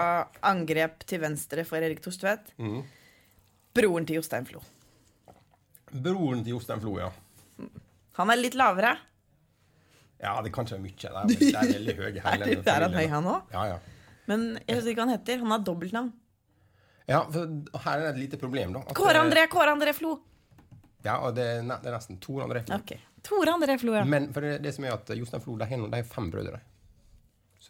angrep 0.47 1.03
til 1.09 1.19
venstre 1.21 1.65
for 1.67 1.77
Erik 1.83 2.01
Torstvedt. 2.01 2.53
Mm. 2.57 2.81
Broren 3.75 4.05
til 4.07 4.15
Jostein 4.19 4.45
Flo. 4.47 4.61
Broren 5.91 6.43
til 6.43 6.55
Jostein 6.55 6.81
Flo, 6.83 6.97
ja. 6.99 7.09
Han 8.19 8.29
er 8.31 8.39
litt 8.39 8.55
lavere. 8.59 8.95
Ja, 10.21 10.35
det 10.45 10.51
kan 10.53 10.67
ikke 10.67 10.77
være 10.77 10.85
mye. 10.85 10.95
Det 10.95 11.11
er, 11.11 11.27
det 11.27 11.51
er 11.51 11.69
veldig 11.73 11.95
høy 11.97 12.07
Er, 12.09 12.19
hele 12.31 12.49
det, 12.51 12.67
er 12.67 12.85
han 12.85 12.93
høy, 12.93 13.05
han 13.09 13.29
òg? 13.31 13.53
Ja, 13.55 13.63
ja. 13.73 13.77
Men 14.29 14.43
jeg 14.67 14.77
husker 14.77 14.91
ikke 14.93 15.01
hva 15.01 15.07
han 15.09 15.15
heter. 15.17 15.39
Han 15.41 15.55
har 15.55 15.63
dobbeltnavn. 15.67 16.11
ja, 17.09 17.21
for 17.33 17.79
her 17.85 17.99
er 17.99 18.03
det 18.05 18.11
et 18.13 18.19
lite 18.25 18.37
problem, 18.39 18.75
da. 18.77 18.83
Kåre 18.95 19.17
eh, 19.17 19.23
André, 19.25 19.47
Kåre 19.51 19.73
André 19.73 19.95
Flo. 19.97 20.19
Ja, 21.03 21.17
og 21.25 21.33
det, 21.35 21.47
er 21.59 21.65
er 21.65 21.95
nesten 21.95 22.19
Tor 22.21 22.43
André. 22.45 22.61
Flo. 22.67 22.77
Okay. 22.77 23.01
Tor 23.25 23.49
André 23.49 23.77
Flo, 23.81 23.95
ja. 23.97 24.03
Men 24.05 24.29
for 24.33 24.45
det, 24.45 24.59
det 24.63 24.75
som 24.75 24.85
er 24.85 24.93
at 24.93 25.09
Jostein 25.17 25.41
Flo 25.43 25.57
de 25.57 25.67
har 25.71 26.03
fem 26.07 26.29
brødre. 26.31 26.61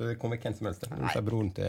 Så 0.01 0.07
det 0.09 0.15
kommer 0.17 0.39
hvem 0.41 0.55
som 0.57 0.65
helst. 0.65 0.81
Det 0.89 1.11
er 1.19 1.21
broren 1.21 1.51
til 1.53 1.67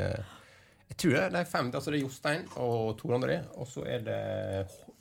Jeg 0.89 0.97
tror 1.03 1.13
det, 1.13 1.25
det 1.35 1.41
er 1.43 1.49
fem. 1.51 1.67
Altså 1.75 1.93
det 1.93 1.99
er 1.99 2.05
Jostein 2.07 2.47
og 2.63 2.95
Tor 3.01 3.13
André, 3.19 3.35
og 3.61 3.67
så 3.69 3.83
er 3.85 4.07
det 4.07 4.17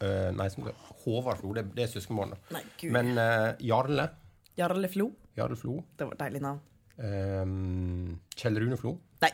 eh, 0.04 0.32
Nei, 0.36 0.48
som 0.52 0.66
det, 0.68 0.74
Håvard 1.06 1.40
Flo. 1.40 1.54
Det, 1.56 1.64
det 1.78 1.86
er 1.86 1.94
søskenbarn. 1.94 2.34
da. 2.36 2.40
Nei, 2.58 2.62
gud. 2.82 2.92
Men 2.98 3.14
uh, 3.16 3.54
Jarle 3.64 4.10
Jarle 4.60 4.90
Flo. 4.92 5.08
Jarle 5.40 5.56
Flo. 5.56 5.78
Det 5.96 6.10
var 6.10 6.18
et 6.18 6.24
deilig 6.26 6.42
navn. 6.44 6.60
Um, 7.00 8.20
Kjell 8.36 8.60
Rune 8.66 8.78
Flo. 8.82 8.98
Nei. 9.24 9.32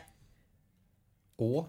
Og 1.42 1.66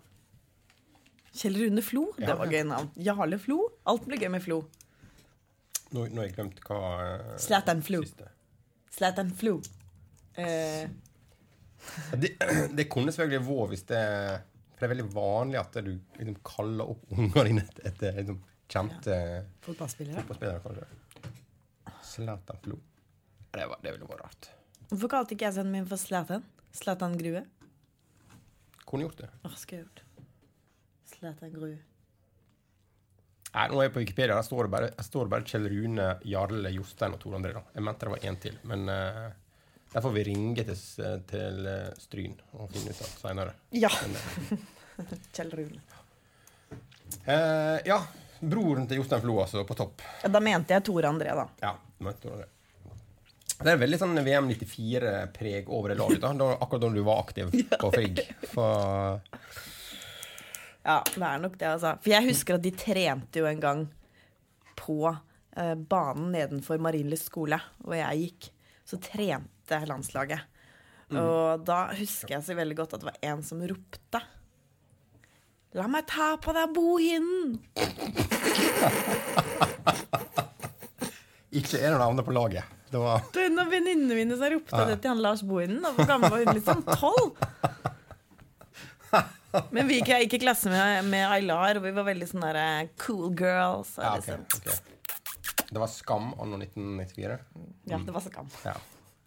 Kjell 1.39 1.58
Rune 1.63 1.82
Flo. 1.86 2.06
Det 2.20 2.30
Ja, 2.30 2.38
var 2.38 2.54
gøy 2.54 2.63
navn. 2.70 2.92
Jarle 3.10 3.42
Flo. 3.42 3.58
Alt 3.89 4.06
blir 4.06 4.22
gøy 4.22 4.30
med 4.38 4.46
Flo. 4.46 4.62
nå, 5.89 6.06
nå 6.13 6.22
har 6.22 6.30
jeg 6.30 6.38
glemt 6.38 6.62
hva 6.70 6.80
uh, 7.02 7.36
Slatan 7.42 7.82
Flo. 7.86 8.04
Slatan 8.94 9.34
Flo. 9.38 9.58
Eh, 10.39 10.86
Det, 12.20 12.34
det 12.78 12.86
kunne 12.92 13.13
selvfølgelig 13.15 13.46
vært 13.48 13.74
hvis 13.74 13.86
det 13.89 14.04
For 14.74 14.82
det 14.82 14.88
er 14.88 14.94
veldig 14.94 15.10
vanlig 15.13 15.60
at 15.62 15.80
du 15.84 15.92
liksom 15.92 16.38
kaller 16.46 16.94
opp 16.94 17.04
ungene 17.15 17.46
dine 17.50 17.65
etter, 17.88 18.20
liksom, 18.22 18.39
kjente 18.70 19.20
fotballspillere. 19.65 20.22
fotballspillere, 20.22 20.63
kanskje. 20.65 20.88
Zlatan 22.10 22.63
Flo. 22.63 22.80
Det, 23.50 23.65
var, 23.65 23.80
det 23.84 23.94
ville 23.96 24.10
vært 24.10 24.26
rart. 24.26 24.52
Hvorfor 24.89 25.12
kalte 25.12 25.36
ikke 25.36 25.48
jeg 25.50 25.58
sønnen 25.60 25.76
min 25.78 25.89
for 25.89 26.02
Zlatan? 26.02 26.46
Zlatan 26.76 27.18
Grue? 27.18 27.44
Kunne 28.89 29.06
gjort 29.06 29.22
det. 29.22 29.30
Hva 29.44 29.54
skulle 29.58 29.82
jeg 29.82 29.88
gjort. 29.88 30.04
Zlatan 31.10 31.54
Grue. 31.54 31.78
Nei, 33.50 33.65
nå 33.70 33.80
er 33.80 33.88
jeg 33.88 33.94
på 33.96 34.02
Wikipedia. 34.04 34.36
Der 34.38 34.46
står 34.46 34.68
det 34.68 34.74
bare, 34.74 34.89
står 35.06 35.30
bare 35.32 35.46
Kjell 35.50 35.65
Rune, 35.72 36.08
Jarle, 36.30 36.72
Jostein 36.76 37.15
og 37.18 37.22
Tor 37.22 37.38
André. 37.38 37.56
da. 37.58 37.63
Jeg 37.74 37.86
mente 37.86 38.06
det 38.06 38.13
var 38.13 38.26
én 38.30 38.38
til, 38.42 38.58
men 38.70 38.86
uh, 38.89 39.30
der 39.93 40.02
får 40.02 40.12
vi 40.15 40.23
ringe 40.23 40.63
til, 40.67 40.78
til 41.30 41.65
eh, 41.69 41.88
Stryn 41.97 42.36
og 42.58 42.69
finne 42.73 42.93
ut 42.93 43.02
av 43.06 43.13
seinere. 43.23 43.56
Ja. 43.73 43.89
Kjell 45.36 45.52
Rune. 45.58 45.82
Eh, 47.25 47.80
ja. 47.89 48.02
Broren 48.39 48.86
til 48.88 49.02
Jostein 49.02 49.21
Flo, 49.21 49.41
altså, 49.43 49.65
på 49.67 49.75
topp. 49.75 50.04
Ja, 50.23 50.30
da 50.32 50.39
mente 50.43 50.71
jeg 50.75 50.86
Tore 50.88 51.10
André, 51.10 51.34
da. 51.36 51.47
Ja, 51.60 51.73
mente 51.99 52.23
Tore 52.23 52.38
André. 52.38 52.54
Det 53.60 53.73
er 53.73 53.80
veldig 53.82 53.97
sånn 53.99 54.15
VM 54.23 54.45
94-preg 54.54 55.67
over 55.75 55.91
det 55.91 55.97
laget. 55.99 56.21
da 56.23 56.52
Akkurat 56.54 56.86
da 56.86 56.91
du 56.95 57.02
var 57.04 57.25
aktiv 57.25 57.49
på 57.82 57.89
Frigg. 57.91 58.21
For, 58.54 59.19
Ja, 60.86 61.02
det 61.04 61.25
er 61.28 61.41
nok 61.43 61.58
det, 61.60 61.67
altså. 61.67 61.97
For 61.99 62.13
jeg 62.13 62.30
husker 62.30 62.56
at 62.56 62.63
de 62.63 62.71
trente 62.71 63.41
jo 63.41 63.49
en 63.49 63.60
gang 63.60 63.82
på 64.80 65.02
eh, 65.12 65.75
banen 65.75 66.32
nedenfor 66.32 66.80
Marienlyst 66.80 67.28
skole, 67.28 67.60
hvor 67.84 67.99
jeg 67.99 68.23
gikk. 68.23 68.47
Så 68.88 69.02
trente 69.04 69.59
landslaget. 69.90 70.42
Og 71.10 71.64
da 71.66 71.88
husker 71.98 72.36
jeg 72.36 72.44
så 72.46 72.54
veldig 72.58 72.78
godt 72.78 72.94
at 72.96 73.02
det 73.02 73.10
var 73.10 73.18
en 73.32 73.42
som 73.46 73.60
ropte. 73.66 74.20
La 75.78 75.86
meg 75.90 76.04
ta 76.10 76.38
på 76.42 76.50
deg 76.56 76.74
bohinnen! 76.74 77.60
ikke 81.60 81.78
en 81.82 81.94
av 81.94 82.00
navnene 82.02 82.24
på 82.26 82.34
laget. 82.34 82.64
Det 82.90 82.98
var 82.98 83.22
en 83.38 83.60
av 83.62 83.70
venninnene 83.70 84.16
mine 84.18 84.34
som 84.38 84.50
ropte 84.50 84.86
det 84.90 84.98
til 85.04 85.12
han 85.14 85.22
Lars 85.22 85.44
Bohinen. 85.46 85.86
Hvor 85.94 86.06
gammel 86.10 86.30
var 86.34 86.40
hun? 86.42 86.56
Liksom 86.58 86.82
tolv? 86.90 87.38
Men 89.74 89.88
vi 89.90 89.96
gikk, 90.00 90.10
jeg 90.10 90.20
gikk 90.26 90.34
i 90.40 90.42
klasse 90.46 90.68
med, 90.74 91.06
med 91.10 91.24
Aylar, 91.26 91.76
og 91.80 91.84
vi 91.86 91.92
var 91.94 92.06
veldig 92.10 92.28
sånn 92.30 92.44
der 92.46 92.58
cool 93.02 93.28
girls. 93.38 93.90
Ja, 93.98 94.18
okay, 94.18 94.38
liksom. 94.38 94.62
okay. 94.62 94.78
Det 95.70 95.80
var 95.82 95.88
Skam 95.90 96.34
anno 96.42 96.58
1994. 96.62 97.38
Ja, 97.90 97.98
det 98.06 98.14
var 98.14 98.22
skam. 98.26 98.48
Ja. 98.66 98.74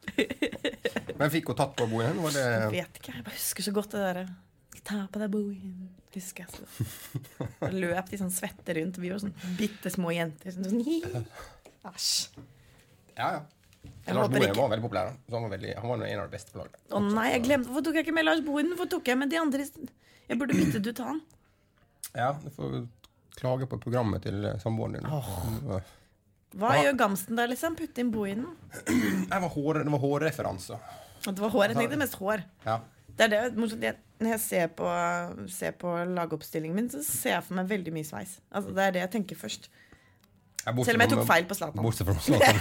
Men 1.18 1.30
fikk 1.32 1.52
hun 1.52 1.58
tatt 1.58 1.74
på 1.78 1.86
boen? 1.90 2.18
Var 2.24 2.34
det 2.36 2.46
Jeg 2.46 2.72
vet 2.74 3.00
ikke, 3.00 3.14
jeg 3.16 3.26
bare 3.26 3.36
husker 3.36 3.66
så 3.68 3.74
godt 3.76 3.94
det 3.94 4.02
derre 4.06 4.26
Ta 4.82 5.04
på 5.14 5.20
deg 5.20 5.30
boien. 5.30 5.74
Husker 6.10 6.42
jeg 6.42 6.56
så. 6.56 6.86
Og 7.68 7.74
løp 7.76 8.08
de 8.10 8.18
sånn 8.18 8.32
svette 8.34 8.74
rundt, 8.74 8.96
vi 8.98 9.12
var 9.12 9.20
sånn 9.22 9.34
bitte 9.54 9.92
små 9.94 10.10
jenter. 10.10 10.50
Sånn, 10.56 10.66
sånn. 10.72 11.26
Æsj. 11.86 12.08
Ja, 13.14 13.28
ja. 13.36 13.42
Jeg 14.02 14.16
Lars 14.16 14.30
Bohin 14.30 14.54
var 14.56 14.72
veldig 14.72 14.84
populær. 14.84 15.12
han 15.30 15.44
var, 15.44 15.50
veldig, 15.52 15.74
han 15.78 15.90
var 15.90 16.02
en 16.06 16.20
av 16.22 16.26
de 16.26 16.34
beste 16.34 16.54
på 16.54 16.58
laget. 16.58 16.80
Å 16.90 17.02
nei, 17.02 17.28
jeg 17.32 17.44
glemte 17.46 17.70
Hvorfor 17.70 17.86
tok 17.86 17.98
jeg 17.98 18.06
ikke 18.06 18.16
med 18.16 18.26
Lars 18.26 18.42
Bohin? 18.46 18.72
Hvorfor 18.72 18.90
tok 18.96 19.10
jeg 19.10 19.18
med 19.20 19.30
de 19.30 19.38
andre? 19.38 19.66
Jeg 20.26 20.40
burde 20.40 20.58
byttet 20.58 20.90
ut 20.90 21.02
han. 21.02 21.22
Ja, 22.12 22.32
du 22.42 22.50
får 22.54 22.76
klage 23.38 23.68
på 23.70 23.78
programmet 23.82 24.26
til 24.26 24.42
eh, 24.44 24.58
samboeren 24.62 24.98
din. 24.98 25.06
Mm, 25.06 25.78
Hva 26.52 26.74
Ja. 26.76 26.82
gjør 26.86 26.96
Gamsten 27.00 27.36
der, 27.36 27.46
liksom? 27.48 27.76
Putte 27.76 27.98
inn 28.02 28.10
Bohinen? 28.12 28.48
Det 28.86 29.28
var, 29.30 29.48
hår, 29.48 29.84
det 29.84 29.92
var 29.92 29.98
hårreferanser. 30.02 30.78
Det 31.24 31.38
var 31.38 31.50
hår. 31.54 31.68
Jeg 31.68 31.76
tenkte 31.76 31.98
mest 31.98 32.14
hår. 32.20 32.42
Ja. 32.66 32.80
Det 33.16 33.24
er 33.24 33.28
det 33.28 33.56
morsomt. 33.56 33.82
Jeg, 33.82 33.96
når 34.20 34.30
jeg 34.34 34.40
ser 34.40 34.66
på, 34.78 34.88
ser 35.52 35.72
på 35.72 35.92
lagoppstillingen 36.14 36.74
min, 36.76 36.88
så 36.90 37.02
ser 37.04 37.36
jeg 37.38 37.44
for 37.44 37.54
meg 37.60 37.68
veldig 37.68 37.92
mye 37.92 38.04
sveis. 38.08 38.38
Altså, 38.52 38.74
det 38.74 38.84
er 38.86 38.90
det 38.96 39.00
jeg 39.04 39.10
tenker 39.16 39.36
først. 39.36 39.68
Jeg 40.66 40.84
Selv 40.86 40.96
om 40.96 41.00
jeg 41.00 41.10
tok 41.10 41.26
feil 41.26 41.44
på 41.50 41.54
Zlatan. 41.58 41.82
Bortsett 41.82 42.06
fra 42.06 42.14
Zlatan. 42.20 42.56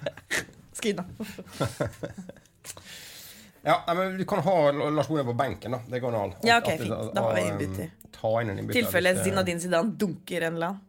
Skrina. 0.78 1.04
Ja, 3.64 3.94
men 3.94 4.16
du 4.18 4.24
kan 4.26 4.40
ha 4.42 4.70
Lars 4.90 5.06
Bohin 5.08 5.26
på 5.26 5.32
benken, 5.38 5.70
da. 5.76 5.78
Det 5.86 6.00
går 6.02 6.14
an. 6.18 6.32
Ja, 6.42 6.56
ok, 6.58 6.70
fint. 6.80 7.14
Da 7.14 7.22
har 7.22 7.34
vi 7.36 7.44
innbytter. 7.46 7.90
Innbytter. 8.50 8.72
tilfelle 8.74 9.12
Zinadin 9.24 9.60
Zidane 9.62 9.92
dunker 9.98 10.42
en 10.48 10.54
eller 10.58 10.66
annen. 10.72 10.80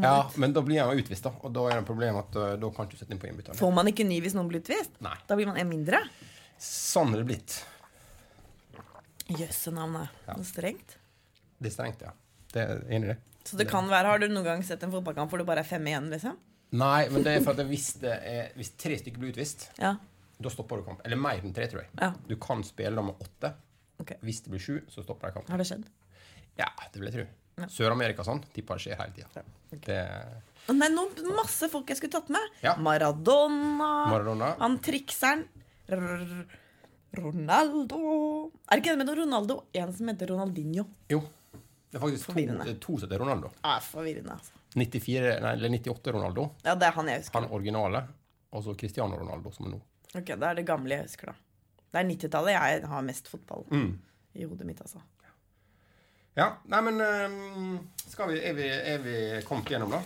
Ja, 0.00 0.30
men 0.40 0.54
da 0.56 0.62
blir 0.64 0.80
han 0.80 0.98
utvist, 0.98 1.26
da. 1.26 1.34
Og 1.44 1.52
da 1.52 1.66
er 1.68 1.80
det 1.80 1.88
problemet 1.88 2.28
at 2.28 2.38
uh, 2.38 2.54
da 2.60 2.70
kan 2.74 2.88
du 2.88 2.96
sette 2.96 3.12
inn 3.14 3.20
på 3.22 3.28
innbytteren. 3.28 3.58
Får 3.58 3.74
man 3.74 3.90
ikke 3.90 4.06
ny 4.08 4.20
hvis 4.24 4.36
noen 4.38 4.48
blir 4.48 4.62
utvist? 4.62 4.94
Nei. 5.04 5.14
Da 5.28 5.36
blir 5.38 5.50
man 5.50 5.58
en 5.60 5.68
mindre? 5.70 6.00
Sånn 6.62 7.12
er 7.12 7.22
det 7.22 7.28
blitt. 7.32 7.58
Jøsse 9.32 9.72
navnet. 9.74 10.12
Ja. 10.26 10.36
det 10.36 10.44
er 10.44 10.48
strengt. 10.48 10.96
Det 11.62 11.70
er 11.70 11.74
strengt, 11.74 12.02
ja. 12.04 12.14
Det 12.52 12.62
er 12.62 12.72
jeg 12.72 12.96
enig 12.96 13.10
i 13.10 13.12
det. 13.12 13.18
Så 13.48 13.58
det 13.58 13.66
kan 13.70 13.88
være, 13.90 14.12
Har 14.12 14.22
du 14.22 14.28
noen 14.30 14.46
gang 14.46 14.62
sett 14.66 14.82
en 14.86 14.92
fotballkamp 14.92 15.30
hvor 15.32 15.40
det 15.42 15.46
bare 15.48 15.64
er 15.64 15.68
fem 15.68 15.86
igjen? 15.90 16.08
liksom? 16.12 16.38
Nei, 16.78 17.08
men 17.12 17.24
det 17.26 17.36
er 17.36 17.44
for 17.44 17.58
at 17.58 17.68
hvis, 17.68 17.88
er, 18.06 18.52
hvis 18.56 18.72
tre 18.80 18.96
stykker 19.00 19.20
blir 19.20 19.34
utvist, 19.34 19.66
Ja, 19.80 19.96
da 20.42 20.50
stopper 20.50 20.80
du 20.80 20.86
kamp. 20.86 21.02
Eller 21.06 21.18
mer 21.20 21.42
enn 21.42 21.54
tre, 21.54 21.68
tror 21.70 21.84
jeg. 21.84 21.90
Ja. 22.00 22.12
Du 22.28 22.34
kan 22.40 22.64
spille 22.66 22.94
da 22.96 23.04
med 23.04 23.20
åtte. 23.22 23.52
ok. 24.02 24.16
Hvis 24.26 24.42
det 24.44 24.54
blir 24.54 24.62
sju, 24.62 24.80
så 24.90 25.04
stopper 25.04 25.28
de 25.28 25.36
kampen. 25.36 25.52
Har 25.52 25.60
det 25.62 25.68
skjedd? 25.68 25.84
Ja, 26.58 26.68
det 26.92 27.00
vil 27.00 27.10
jeg 27.10 27.14
tro. 27.18 27.26
Ja. 27.60 27.66
Sør-Amerika 27.68 28.24
sånn 28.24 28.40
tipper 28.54 28.78
det 28.78 28.84
skjer 28.86 28.96
hele 28.96 29.12
tida. 29.12 29.44
ok. 29.72 29.84
Det 29.86 30.00
Nei, 30.72 30.88
nå, 30.94 31.02
masse 31.34 31.66
folk 31.68 31.88
jeg 31.90 31.98
skulle 31.98 32.12
tatt 32.14 32.28
med. 32.30 32.44
Ja. 32.62 32.76
Maradona. 32.78 33.88
Maradona. 34.12 34.52
Han 34.60 34.78
trikseren. 34.78 35.42
Ronaldo 37.12 37.98
Er 38.70 38.78
det 38.78 38.82
ikke 38.82 38.94
det 38.96 38.98
med 39.04 39.10
Ronaldo? 39.18 39.56
En 39.76 39.92
som 39.92 40.08
heter 40.08 40.30
Ronaldinho. 40.32 40.86
Jo. 41.12 41.20
Det 41.92 41.98
er 41.98 42.00
faktisk 42.06 42.26
to, 42.32 42.74
to 42.80 42.94
som 42.98 43.08
heter 43.10 43.20
Ronaldo. 43.20 43.50
Ja, 43.60 43.74
forvirrende, 43.84 44.32
altså. 44.38 44.52
94, 44.72 45.34
nei, 45.44 45.50
eller 45.58 45.68
98 45.74 46.12
Ronaldo. 46.16 46.46
Ja, 46.64 46.72
det 46.80 46.86
er 46.88 46.94
han 46.96 47.10
jeg 47.10 47.20
husker. 47.20 47.36
Han 47.42 47.50
originale. 47.52 48.00
Og 48.52 48.64
så 48.64 48.72
Cristiano 48.80 49.18
Ronaldo, 49.20 49.52
som 49.52 49.66
er 49.68 49.74
nå. 49.74 49.80
Ok, 50.16 50.24
Det 50.32 50.42
er 50.48 50.54
det 50.56 50.64
gamle 50.68 50.96
jeg 50.96 51.04
husker, 51.10 51.32
da. 51.32 51.34
Det 51.92 52.00
er 52.00 52.08
90-tallet 52.08 52.54
jeg 52.56 52.86
har 52.88 53.02
mest 53.04 53.28
fotball 53.28 53.66
Mm. 53.70 53.98
i 54.40 54.44
hodet 54.48 54.66
mitt, 54.66 54.80
altså. 54.80 55.02
Ja, 56.38 56.48
nei, 56.72 56.80
men 56.86 57.00
skal 58.08 58.30
vi, 58.30 58.38
er, 58.40 58.54
vi, 58.56 58.68
er 58.68 59.02
vi 59.04 59.16
kommet 59.44 59.68
gjennom, 59.68 59.92
da? 59.92 60.00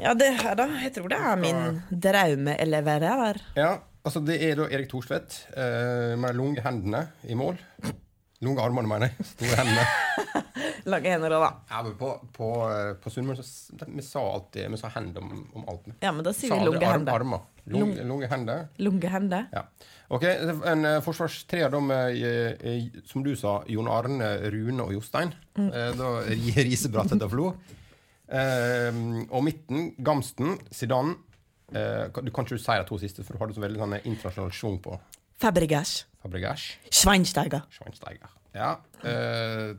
Ja, 0.00 0.14
det 0.16 0.30
her, 0.40 0.54
da. 0.56 0.66
Jeg 0.80 0.94
tror 0.96 1.10
det 1.12 1.18
er 1.20 1.40
min 1.40 1.80
drømmeeleverer. 1.90 3.40
Ja, 3.58 3.74
altså 4.06 4.22
det 4.24 4.38
er 4.46 4.56
da 4.62 4.68
Erik 4.72 4.88
Thorstvedt 4.88 5.42
eh, 5.52 6.14
med 6.16 6.32
de 6.32 6.38
lange 6.40 6.64
hendene 6.64 7.02
i 7.28 7.36
mål. 7.36 7.60
Lange 8.42 8.58
armene, 8.64 8.88
mener 8.90 9.12
jeg. 9.12 9.26
Store 9.32 9.56
hendene. 9.60 10.42
Lange 10.90 11.10
hender 11.14 11.34
òg, 11.36 11.44
da. 11.44 11.50
Ja, 11.70 11.82
men 11.86 11.94
på, 12.00 12.08
på, 12.34 12.48
eh, 12.74 12.92
på 12.98 13.10
Sunnmøre 13.14 13.44
så 13.46 13.86
vi 13.86 14.02
sa 14.02 14.22
alltid 14.32 14.66
Vi 14.72 14.80
sa 14.80 14.90
hender 14.96 15.22
om, 15.22 15.44
om 15.60 15.66
alt. 15.70 15.86
Ja, 16.02 16.10
men 16.12 16.26
da 16.26 16.32
sier 16.34 16.50
vi 16.56 16.64
lunge 16.66 16.82
arm- 16.82 16.96
hender. 17.00 17.14
Armer. 17.20 17.44
Lung, 17.70 17.92
lunge 18.08 18.26
hender. 18.26 18.64
Lunge 18.82 19.06
hender. 19.12 19.44
Ja. 19.54 19.62
Ok, 20.12 20.24
En 20.26 20.82
uh, 20.84 20.96
forsvarstreer 21.06 21.70
da 21.70 21.78
med, 21.80 22.16
eh, 22.18 22.56
eh, 22.72 22.98
som 23.06 23.22
du 23.22 23.30
sa, 23.38 23.60
Jon 23.70 23.86
Arne, 23.88 24.32
Rune 24.50 24.82
og 24.88 24.90
Jostein. 24.96 25.30
Mm. 25.54 25.68
Eh, 25.70 25.92
da 26.00 26.10
Ri- 26.26 26.56
Risebratt 26.66 27.14
etter 27.14 27.30
Flo. 27.30 27.52
Uh, 28.32 29.22
og 29.30 29.42
midten, 29.46 29.92
Gamsten, 30.02 30.56
Zidane. 30.74 31.14
Uh, 31.72 32.10
du 32.24 32.30
kan 32.34 32.44
ikke 32.44 32.58
si 32.60 32.74
de 32.74 32.84
to 32.90 32.98
siste, 33.00 33.22
for 33.24 33.36
du 33.38 33.44
hadde 33.44 33.54
så 33.56 33.62
veldig 33.64 33.80
sånn 33.80 33.94
internasjonal 34.02 34.50
schwung 34.52 34.80
på 34.84 34.98
Fabregas. 35.42 36.04
Fabregas. 36.22 36.68
Schweinsteiger. 36.90 37.64
Schweinsteiger. 37.74 38.30
Ja. 38.54 38.76
Eh, 39.02 39.72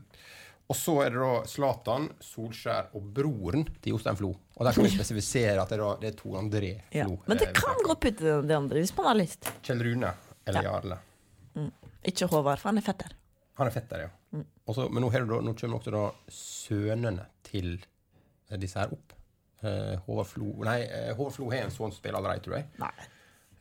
og 0.68 0.76
så 0.76 0.94
er 1.04 1.14
det 1.14 1.20
da 1.20 1.30
Zlatan, 1.48 2.08
Solskjær 2.24 2.90
og 2.96 3.06
broren 3.16 3.64
til 3.80 3.94
Jostein 3.94 4.18
Flo. 4.18 4.34
Og 4.56 4.66
der 4.66 4.76
kan 4.76 4.84
vi 4.84 4.92
spesifisere 4.92 5.56
at 5.62 5.72
det 5.72 5.78
er, 5.78 5.98
det 6.02 6.10
er 6.10 6.18
Tor 6.18 6.36
André 6.40 6.70
Ja. 6.92 7.06
Men 7.08 7.40
det 7.40 7.48
eh, 7.48 7.56
kan 7.56 7.80
gå 7.80 7.94
opp 7.94 8.04
i 8.08 8.12
det 8.18 8.56
andre 8.56 8.82
hvis 8.82 8.92
man 8.96 9.08
har 9.08 9.18
lyst. 9.22 9.48
Kjell 9.64 9.80
Rune 9.86 10.12
eller 10.44 10.68
Jarle. 10.68 11.00
Ikke 12.04 12.28
Håvard, 12.28 12.60
for 12.60 12.72
han 12.72 12.80
er 12.80 12.84
fetter. 12.84 13.16
Han 13.60 13.70
er 13.70 13.72
fetter, 13.72 14.04
ja. 14.04 14.12
Mm. 14.36 14.46
Også, 14.68 14.88
men 14.92 15.04
nå, 15.04 15.10
da, 15.14 15.40
nå 15.48 15.56
kommer 15.56 15.80
også 15.80 15.94
da 15.94 16.06
sønnene 16.28 17.28
til 17.48 17.76
eh, 17.78 18.58
disse 18.60 18.80
her 18.80 18.92
opp. 18.92 19.16
Eh, 19.64 19.94
Håvard 20.04 20.28
Flo 20.28 20.58
Nei, 20.68 20.82
Håvard 21.14 21.38
Flo 21.38 21.48
har 21.52 21.64
en 21.64 21.72
sånn 21.72 21.92
som 21.92 22.00
spiller 22.02 22.20
allerede, 22.20 22.44
tror 22.44 22.60
jeg. 22.60 22.68
Nei. 22.84 22.96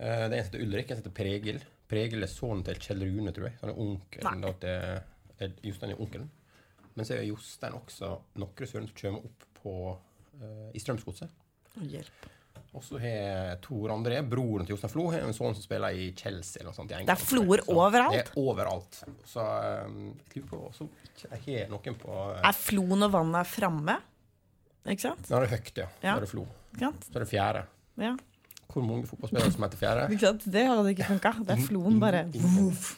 Det 0.04 0.10
er 0.10 0.24
en 0.26 0.42
som 0.42 0.50
heter 0.50 0.64
Ulrik, 0.66 0.90
en 0.90 0.98
som 0.98 1.06
heter 1.06 1.16
Pregil. 1.16 1.64
Pregil 1.94 2.26
er 2.26 2.32
sønnen 2.32 2.66
til 2.66 2.80
Kjell 2.82 3.06
Rune, 3.06 3.34
tror 3.36 3.50
jeg. 3.50 3.58
Han 3.62 3.74
er 3.74 3.82
onkelen 3.86 4.46
da 4.46 4.54
til 4.64 5.46
eh, 5.46 5.58
Jostein 5.70 5.94
er 5.94 6.02
onkelen. 6.02 6.30
Men 6.94 7.08
så 7.08 7.18
er 7.18 7.28
Jostein 7.28 7.78
også 7.78 8.12
noen 8.42 8.70
sønner 8.70 8.90
som 8.90 8.98
kommer 8.98 9.26
opp 9.30 9.46
på, 9.58 9.74
uh, 10.42 10.70
i 10.74 10.82
Strømsgodset. 10.82 11.32
Hjelp. 11.90 12.26
Og 12.74 12.82
så 12.86 12.98
har 13.02 13.60
Tor 13.62 13.92
André, 13.94 14.20
broren 14.26 14.66
til 14.66 14.74
Jostein 14.74 14.92
Flo, 14.94 15.06
har 15.14 15.26
en 15.26 15.36
sønn 15.36 15.54
som 15.54 15.66
spiller 15.66 15.94
i 15.94 16.08
Chelsea. 16.18 16.60
eller 16.60 16.72
noe 16.72 16.78
sånt 16.78 16.94
i 16.94 16.98
England. 16.98 17.12
Det 17.12 17.16
er 17.16 17.30
floer 17.30 17.62
Så 17.62 17.76
overalt. 17.78 18.18
Det 18.18 18.24
er 18.24 18.42
overalt. 18.42 19.00
Så 19.30 19.46
um, 19.86 20.00
jeg 20.18 20.42
lurer 20.42 20.50
på 20.50 20.62
så 20.78 20.90
ikke 21.14 21.30
jeg 21.30 21.62
har 21.62 21.72
noen 21.74 21.98
på 22.02 22.18
uh, 22.18 22.42
Er 22.42 22.58
Flo 22.58 22.86
når 22.90 23.14
vannet 23.14 23.40
er 23.44 23.50
framme? 23.50 23.98
Ikke 24.84 25.06
sant? 25.06 25.30
Er 25.30 25.46
det 25.46 25.54
høyt, 25.54 25.74
ja. 25.80 25.88
Ja. 26.02 26.16
Er 26.16 26.26
det 26.26 26.32
Flo. 26.34 26.48
Ikke 26.74 26.88
sant? 26.88 27.08
Så 27.08 27.18
er 27.18 27.26
det 27.26 27.30
fjerde. 27.30 27.66
Ja. 28.02 28.16
Hvor 28.72 28.86
mange 28.86 29.08
fotballspillere 29.10 29.54
som 29.54 29.66
heter 29.68 29.82
fjerde? 29.82 30.06
Ikke 30.14 30.28
sant? 30.28 30.46
Det 30.56 30.66
hadde 30.70 30.94
ikke 30.96 31.10
funka. 31.12 31.34
Det 31.44 31.56
er 31.58 31.66
floen 31.68 32.00
bare 32.02 32.26
Voff. 32.34 32.94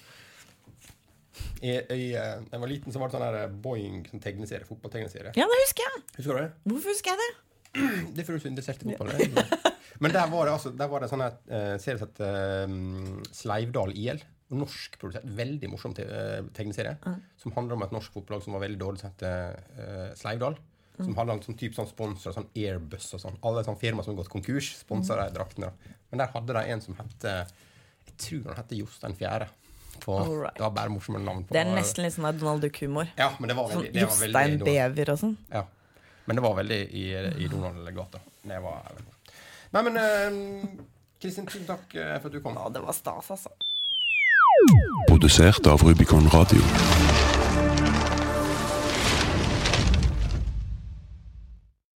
I, 1.65 1.71
i, 1.71 2.03
uh, 2.13 2.43
da 2.45 2.53
jeg 2.53 2.61
var 2.61 2.69
liten, 2.69 2.93
så 2.93 3.01
var 3.01 3.09
det 3.09 3.15
sånn 3.15 3.25
her 3.25 3.55
Boeing 3.63 4.03
sånn 4.09 4.21
tegneserie, 4.23 4.67
fotballtegneserie. 4.69 5.33
Ja, 5.39 5.47
det 5.49 5.59
husker 5.63 5.87
jeg. 5.87 6.03
Husker 6.19 6.37
du 6.37 6.41
det? 6.43 6.51
Hvorfor 6.69 6.93
husker 6.93 7.15
jeg 7.15 7.23
det? 7.23 7.31
Det 8.15 8.21
er 8.21 8.27
fordi 8.27 8.37
du 8.37 8.39
er 8.39 8.45
så 8.45 8.51
interessert 8.51 8.85
i 8.85 8.93
fotball. 8.93 9.71
Men 10.03 10.11
der 10.11 10.29
var 10.31 10.47
det 10.47 10.53
altså 10.53 10.71
Der 10.75 10.89
var 10.91 11.03
det 11.03 11.09
sånn 11.11 11.23
her 11.23 11.35
uh, 11.49 11.75
serie 11.81 11.99
som 11.99 12.09
het 12.09 12.21
uh, 12.23 13.27
Sleivdal 13.35 13.95
IL. 13.95 14.23
Norsk 14.55 14.99
produsert, 15.01 15.25
veldig 15.35 15.69
morsom 15.71 15.95
te 15.97 16.03
eh, 16.05 16.43
tegneserie. 16.53 16.99
Som 17.41 17.55
handler 17.55 17.79
om 17.79 17.81
et 17.81 17.95
norsk 17.95 18.13
fotballag 18.13 18.43
som 18.45 18.53
var 18.53 18.61
veldig 18.61 18.77
dårlig, 18.77 19.01
som 19.01 19.09
heter 19.09 19.55
uh, 19.73 20.11
Sleivdal. 20.19 20.59
Som 20.97 21.15
handler 21.17 21.37
om 21.37 21.43
sånn 21.43 21.57
type 21.59 21.75
sånn 21.75 21.89
sponsorer, 21.89 22.35
sånn 22.37 22.49
Airbus 22.55 23.09
og 23.17 23.21
sånn. 23.23 23.37
Alle 23.43 23.65
sånne 23.67 23.81
firmaer 23.81 24.07
som 24.07 24.13
har 24.13 24.21
gått 24.23 24.31
konkurs, 24.31 24.71
sponser 24.79 25.19
de 25.19 25.35
draktene. 25.35 25.73
Men 26.11 26.23
der 26.23 26.31
hadde 26.33 26.55
de 26.55 26.65
en 26.71 26.83
som 26.83 26.97
het 27.01 27.29
Jeg 28.05 28.17
tror 28.21 28.51
han 28.53 28.59
het 28.61 28.75
Jostein 28.77 29.15
Fjære. 29.17 29.49
På, 30.03 30.17
right. 30.41 30.55
det 30.55 30.61
var 30.61 30.71
bare 30.75 30.91
morsomme 30.91 31.19
navn. 31.19 31.43
På, 31.47 31.55
Det 31.55 31.61
er 31.63 31.71
nesten 31.71 32.05
litt 32.05 32.15
sånn 32.15 32.27
Donald 32.39 32.63
Duck-humor. 32.63 33.09
Ja, 33.17 33.31
men 33.39 33.51
det 33.51 33.55
var 33.57 33.71
Sånn 33.71 33.85
veldig, 33.85 34.07
sånn 34.07 34.27
Jostein. 34.27 34.57
Bever 34.63 35.11
og 35.13 35.21
sånn. 35.21 35.37
Ja. 35.51 35.63
Men 36.25 36.39
det 36.39 36.43
var 36.45 36.57
veldig 36.57 36.79
i, 36.89 37.05
i 37.45 37.49
Donald-gata. 37.51 38.21
Det 38.45 38.59
var 38.63 38.91
Nei, 39.75 39.81
men 39.83 39.97
eh, 39.99 40.37
Kristin, 41.21 41.47
tusen 41.49 41.65
takk 41.67 41.95
eh, 41.99 42.15
for 42.21 42.29
at 42.29 42.35
du 42.37 42.41
kom. 42.43 42.55
Ja, 42.55 42.69
det 42.71 42.83
var 42.85 42.95
stas, 42.95 43.31
altså. 43.35 43.51
Produsert 45.09 45.67
av 45.67 45.83
Rubicon 45.83 46.29
Radio. 46.33 47.74